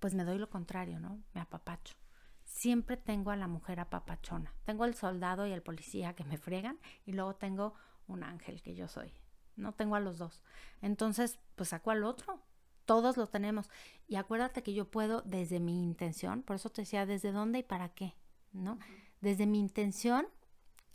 pues 0.00 0.14
me 0.14 0.24
doy 0.24 0.38
lo 0.38 0.48
contrario, 0.50 1.00
¿no? 1.00 1.22
Me 1.34 1.40
apapacho. 1.40 1.96
Siempre 2.44 2.96
tengo 2.96 3.30
a 3.30 3.36
la 3.36 3.48
mujer 3.48 3.80
apapachona. 3.80 4.54
Tengo 4.64 4.84
al 4.84 4.94
soldado 4.94 5.46
y 5.46 5.52
al 5.52 5.62
policía 5.62 6.14
que 6.14 6.24
me 6.24 6.38
fregan 6.38 6.78
y 7.04 7.12
luego 7.12 7.36
tengo 7.36 7.74
un 8.06 8.22
ángel 8.22 8.62
que 8.62 8.74
yo 8.74 8.88
soy. 8.88 9.12
No 9.56 9.72
tengo 9.72 9.96
a 9.96 10.00
los 10.00 10.18
dos. 10.18 10.42
Entonces, 10.80 11.38
pues 11.56 11.70
saco 11.70 11.90
al 11.90 12.04
otro. 12.04 12.42
Todos 12.84 13.16
lo 13.16 13.26
tenemos. 13.26 13.68
Y 14.06 14.16
acuérdate 14.16 14.62
que 14.62 14.72
yo 14.72 14.90
puedo 14.90 15.20
desde 15.22 15.60
mi 15.60 15.82
intención, 15.82 16.42
por 16.42 16.56
eso 16.56 16.70
te 16.70 16.82
decía 16.82 17.04
desde 17.04 17.32
dónde 17.32 17.58
y 17.58 17.62
para 17.62 17.90
qué, 17.90 18.16
¿no? 18.52 18.78
Desde 19.20 19.46
mi 19.46 19.58
intención, 19.58 20.26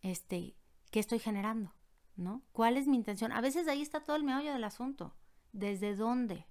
este, 0.01 0.55
¿Qué 0.93 0.99
estoy 0.99 1.17
generando? 1.17 1.73
¿No? 2.15 2.43
¿Cuál 2.51 2.77
es 2.77 2.85
mi 2.85 2.95
intención? 2.95 3.31
A 3.31 3.41
veces 3.41 3.67
ahí 3.67 3.81
está 3.81 4.03
todo 4.03 4.15
el 4.15 4.23
meollo 4.23 4.53
del 4.53 4.63
asunto. 4.63 5.15
¿Desde 5.51 5.95
dónde? 5.95 6.45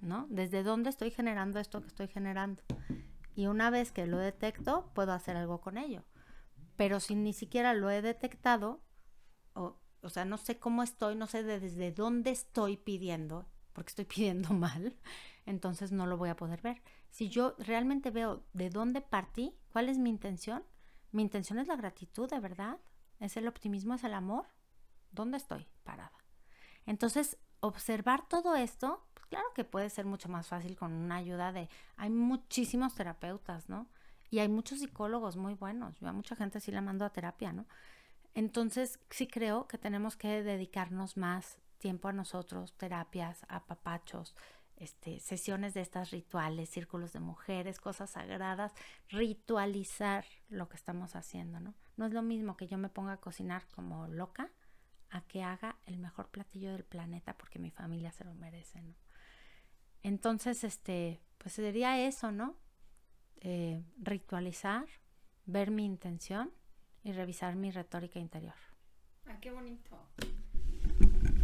¿No? 0.00 0.26
¿Desde 0.30 0.62
dónde 0.62 0.90
estoy 0.90 1.10
generando 1.10 1.58
esto 1.58 1.80
que 1.80 1.88
estoy 1.88 2.08
generando? 2.08 2.62
Y 3.34 3.46
una 3.46 3.70
vez 3.70 3.92
que 3.92 4.06
lo 4.06 4.18
detecto, 4.18 4.90
puedo 4.94 5.12
hacer 5.12 5.36
algo 5.36 5.60
con 5.60 5.78
ello. 5.78 6.04
Pero 6.76 7.00
si 7.00 7.14
ni 7.14 7.32
siquiera 7.32 7.74
lo 7.74 7.90
he 7.90 8.02
detectado, 8.02 8.80
o, 9.54 9.80
o 10.02 10.08
sea, 10.08 10.24
no 10.24 10.38
sé 10.38 10.58
cómo 10.58 10.82
estoy, 10.82 11.16
no 11.16 11.26
sé 11.26 11.42
desde 11.42 11.92
dónde 11.92 12.30
estoy 12.30 12.76
pidiendo, 12.76 13.46
porque 13.72 13.90
estoy 13.90 14.04
pidiendo 14.16 14.54
mal, 14.54 14.96
entonces 15.46 15.92
no 15.92 16.06
lo 16.06 16.16
voy 16.16 16.28
a 16.28 16.36
poder 16.36 16.62
ver. 16.62 16.82
Si 17.10 17.28
yo 17.28 17.54
realmente 17.58 18.10
veo 18.10 18.44
de 18.52 18.70
dónde 18.70 19.00
partí, 19.00 19.56
cuál 19.72 19.88
es 19.88 19.98
mi 19.98 20.10
intención, 20.10 20.62
mi 21.10 21.22
intención 21.22 21.58
es 21.58 21.68
la 21.68 21.76
gratitud, 21.76 22.28
de 22.28 22.40
verdad. 22.40 22.78
¿Es 23.18 23.36
el 23.36 23.48
optimismo? 23.48 23.94
¿Es 23.94 24.04
el 24.04 24.14
amor? 24.14 24.46
¿Dónde 25.10 25.38
estoy 25.38 25.66
parada? 25.84 26.18
Entonces, 26.86 27.38
observar 27.60 28.28
todo 28.28 28.54
esto, 28.56 29.06
claro 29.28 29.46
que 29.54 29.64
puede 29.64 29.90
ser 29.90 30.04
mucho 30.04 30.28
más 30.28 30.48
fácil 30.48 30.76
con 30.76 30.92
una 30.92 31.16
ayuda 31.16 31.52
de... 31.52 31.68
Hay 31.96 32.10
muchísimos 32.10 32.94
terapeutas, 32.94 33.68
¿no? 33.68 33.86
Y 34.30 34.40
hay 34.40 34.48
muchos 34.48 34.80
psicólogos 34.80 35.36
muy 35.36 35.54
buenos. 35.54 35.98
Yo 36.00 36.08
a 36.08 36.12
mucha 36.12 36.36
gente 36.36 36.60
sí 36.60 36.70
la 36.70 36.80
mando 36.80 37.04
a 37.04 37.10
terapia, 37.10 37.52
¿no? 37.52 37.66
Entonces, 38.34 39.00
sí 39.10 39.26
creo 39.26 39.66
que 39.66 39.78
tenemos 39.78 40.16
que 40.16 40.42
dedicarnos 40.42 41.16
más 41.16 41.58
tiempo 41.78 42.08
a 42.08 42.12
nosotros, 42.12 42.74
terapias, 42.74 43.44
a 43.48 43.64
papachos, 43.66 44.34
este, 44.76 45.18
sesiones 45.18 45.74
de 45.74 45.80
estas 45.80 46.10
rituales, 46.10 46.68
círculos 46.68 47.12
de 47.12 47.20
mujeres, 47.20 47.80
cosas 47.80 48.10
sagradas, 48.10 48.72
ritualizar 49.08 50.24
lo 50.48 50.68
que 50.68 50.76
estamos 50.76 51.16
haciendo, 51.16 51.58
¿no? 51.58 51.74
No 51.96 52.06
es 52.06 52.12
lo 52.12 52.22
mismo 52.22 52.56
que 52.56 52.68
yo 52.68 52.78
me 52.78 52.88
ponga 52.88 53.14
a 53.14 53.20
cocinar 53.20 53.66
como 53.74 54.06
loca 54.06 54.50
a 55.10 55.22
que 55.22 55.42
haga 55.42 55.76
el 55.86 55.98
mejor 55.98 56.28
platillo 56.28 56.72
del 56.72 56.84
planeta 56.84 57.36
porque 57.36 57.58
mi 57.58 57.70
familia 57.70 58.12
se 58.12 58.24
lo 58.24 58.34
merece, 58.34 58.82
¿no? 58.82 58.94
Entonces, 60.02 60.64
este, 60.64 61.20
pues 61.38 61.54
sería 61.54 61.98
eso, 62.06 62.32
¿no? 62.32 62.56
Eh, 63.40 63.82
ritualizar, 63.98 64.86
ver 65.46 65.70
mi 65.70 65.84
intención 65.84 66.50
y 67.04 67.12
revisar 67.12 67.56
mi 67.56 67.70
retórica 67.70 68.18
interior. 68.18 68.54
Ah, 69.26 69.38
qué 69.40 69.50
bonito. 69.50 69.96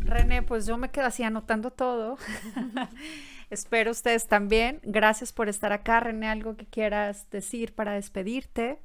René, 0.00 0.42
pues 0.42 0.66
yo 0.66 0.76
me 0.76 0.90
quedo 0.90 1.07
así 1.07 1.22
anotando 1.22 1.70
todo. 1.70 2.18
Espero 3.50 3.90
ustedes 3.90 4.26
también. 4.26 4.80
Gracias 4.82 5.32
por 5.32 5.48
estar 5.48 5.72
acá. 5.72 6.00
René, 6.00 6.28
algo 6.28 6.57
que 6.57 6.66
quieras 6.66 7.28
decir 7.30 7.74
para 7.74 7.92
despedirte. 7.92 8.80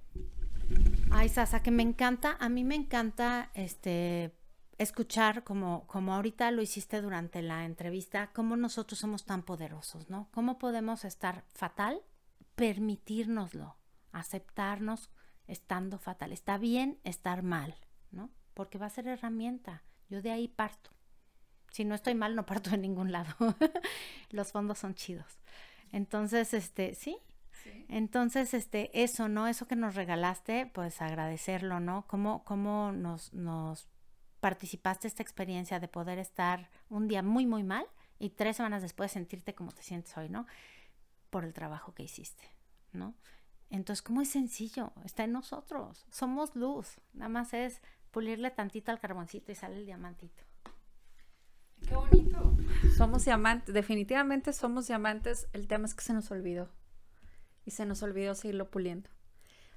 Ay, 1.12 1.30
Sasa, 1.30 1.62
que 1.62 1.72
me 1.72 1.84
encanta, 1.84 2.38
a 2.40 2.50
mí 2.50 2.64
me 2.64 2.76
encanta 2.76 3.50
este 3.54 4.32
escuchar 4.80 5.44
como, 5.44 5.86
como 5.88 6.16
ahorita 6.16 6.50
lo 6.52 6.62
hiciste 6.62 7.02
durante 7.02 7.42
la 7.42 7.66
entrevista, 7.66 8.32
cómo 8.34 8.56
nosotros 8.56 8.98
somos 8.98 9.26
tan 9.26 9.44
poderosos, 9.44 10.10
¿no? 10.10 10.30
¿Cómo 10.32 10.58
podemos 10.58 11.04
estar 11.04 11.44
fatal? 11.54 12.02
Permitírnoslo, 12.56 13.76
aceptarnos 14.14 15.12
estando 15.48 16.00
fatal. 16.00 16.32
Está 16.32 16.58
bien 16.58 16.98
estar 17.04 17.44
mal, 17.44 17.76
¿no? 18.12 18.32
Porque 18.54 18.78
va 18.78 18.86
a 18.86 18.90
ser 18.90 19.08
herramienta. 19.08 19.84
Yo 20.10 20.22
de 20.22 20.32
ahí 20.32 20.48
parto. 20.48 20.92
Si 21.72 21.84
no 21.84 21.94
estoy 21.94 22.16
mal, 22.16 22.36
no 22.36 22.46
parto 22.46 22.74
en 22.74 22.82
ningún 22.82 23.12
lado. 23.12 23.36
Los 24.30 24.54
fondos 24.54 24.80
son 24.80 24.96
chidos. 24.96 25.40
Entonces, 25.92 26.54
este, 26.54 26.96
sí. 26.96 27.18
Entonces, 27.90 28.54
este, 28.54 29.04
eso, 29.04 29.28
¿no? 29.28 29.48
Eso 29.48 29.68
que 29.68 29.76
nos 29.76 29.96
regalaste, 29.96 30.68
pues 30.68 31.02
agradecerlo, 31.02 31.82
¿no? 31.82 32.08
¿Cómo, 32.08 32.46
cómo 32.46 32.94
nos, 32.94 33.34
nos 33.34 33.90
participaste 34.40 35.08
esta 35.08 35.24
experiencia 35.24 35.80
de 35.80 35.88
poder 35.88 36.20
estar 36.20 36.70
un 36.90 37.08
día 37.08 37.22
muy, 37.22 37.46
muy 37.46 37.64
mal 37.64 37.86
y 38.18 38.32
tres 38.32 38.58
semanas 38.58 38.82
después 38.82 39.12
sentirte 39.12 39.54
como 39.56 39.72
te 39.72 39.84
sientes 39.84 40.16
hoy, 40.18 40.30
¿no? 40.30 40.46
Por 41.30 41.46
el 41.46 41.54
trabajo 41.54 41.94
que 41.94 42.04
hiciste, 42.04 42.44
¿no? 42.92 43.16
Entonces, 43.70 44.02
¿cómo 44.02 44.22
es 44.22 44.30
sencillo? 44.30 44.94
Está 45.06 45.24
en 45.24 45.32
nosotros. 45.32 46.06
Somos 46.10 46.56
luz. 46.56 47.00
Nada 47.14 47.30
más 47.30 47.54
es 47.54 47.82
pulirle 48.12 48.50
tantito 48.50 48.92
al 48.92 49.00
carboncito 49.00 49.52
y 49.52 49.56
sale 49.56 49.78
el 49.78 49.86
diamantito. 49.86 50.44
Qué 51.88 51.96
bonito. 51.96 52.58
Somos 52.98 53.26
diamantes, 53.26 53.74
definitivamente 53.74 54.54
somos 54.54 54.88
diamantes. 54.88 55.48
El 55.54 55.68
tema 55.68 55.86
es 55.86 55.94
que 55.94 56.04
se 56.04 56.14
nos 56.14 56.32
olvidó. 56.32 56.70
Y 57.66 57.72
se 57.72 57.86
nos 57.86 58.02
olvidó 58.02 58.34
seguirlo 58.34 58.72
puliendo. 58.72 59.10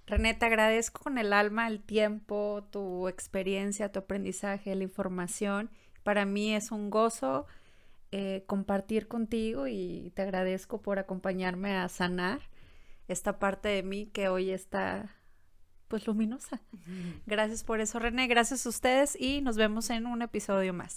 René, 0.07 0.35
te 0.35 0.47
agradezco 0.47 1.03
con 1.05 1.19
el 1.19 1.33
alma, 1.33 1.69
el 1.69 1.81
tiempo, 1.81 2.67
tu 2.71 3.09
experiencia, 3.09 3.93
tu 3.93 4.01
aprendizaje, 4.01 4.75
la 4.75 4.83
información. 4.83 5.71
Para 6.03 6.25
mí 6.25 6.55
es 6.55 6.73
un 6.73 6.91
gozo 6.91 7.47
eh, 8.11 8.45
compartir 8.47 9.09
contigo 9.09 9.69
y 9.69 10.13
te 10.15 10.23
agradezco 10.23 10.83
por 10.83 10.99
acompañarme 10.99 11.77
a 11.77 11.89
sanar 11.89 12.41
esta 13.09 13.39
parte 13.39 13.69
de 13.69 13.83
mí 13.83 14.07
que 14.07 14.29
hoy 14.29 14.51
está 14.51 15.15
pues 15.89 16.07
luminosa. 16.07 16.61
Gracias 17.27 17.65
por 17.65 17.81
eso, 17.81 17.99
René. 17.99 18.27
Gracias 18.27 18.65
a 18.67 18.69
ustedes 18.71 19.15
y 19.19 19.43
nos 19.43 19.57
vemos 19.57 19.91
en 19.91 20.07
un 20.07 20.23
episodio 20.23 20.73
más. 20.73 20.91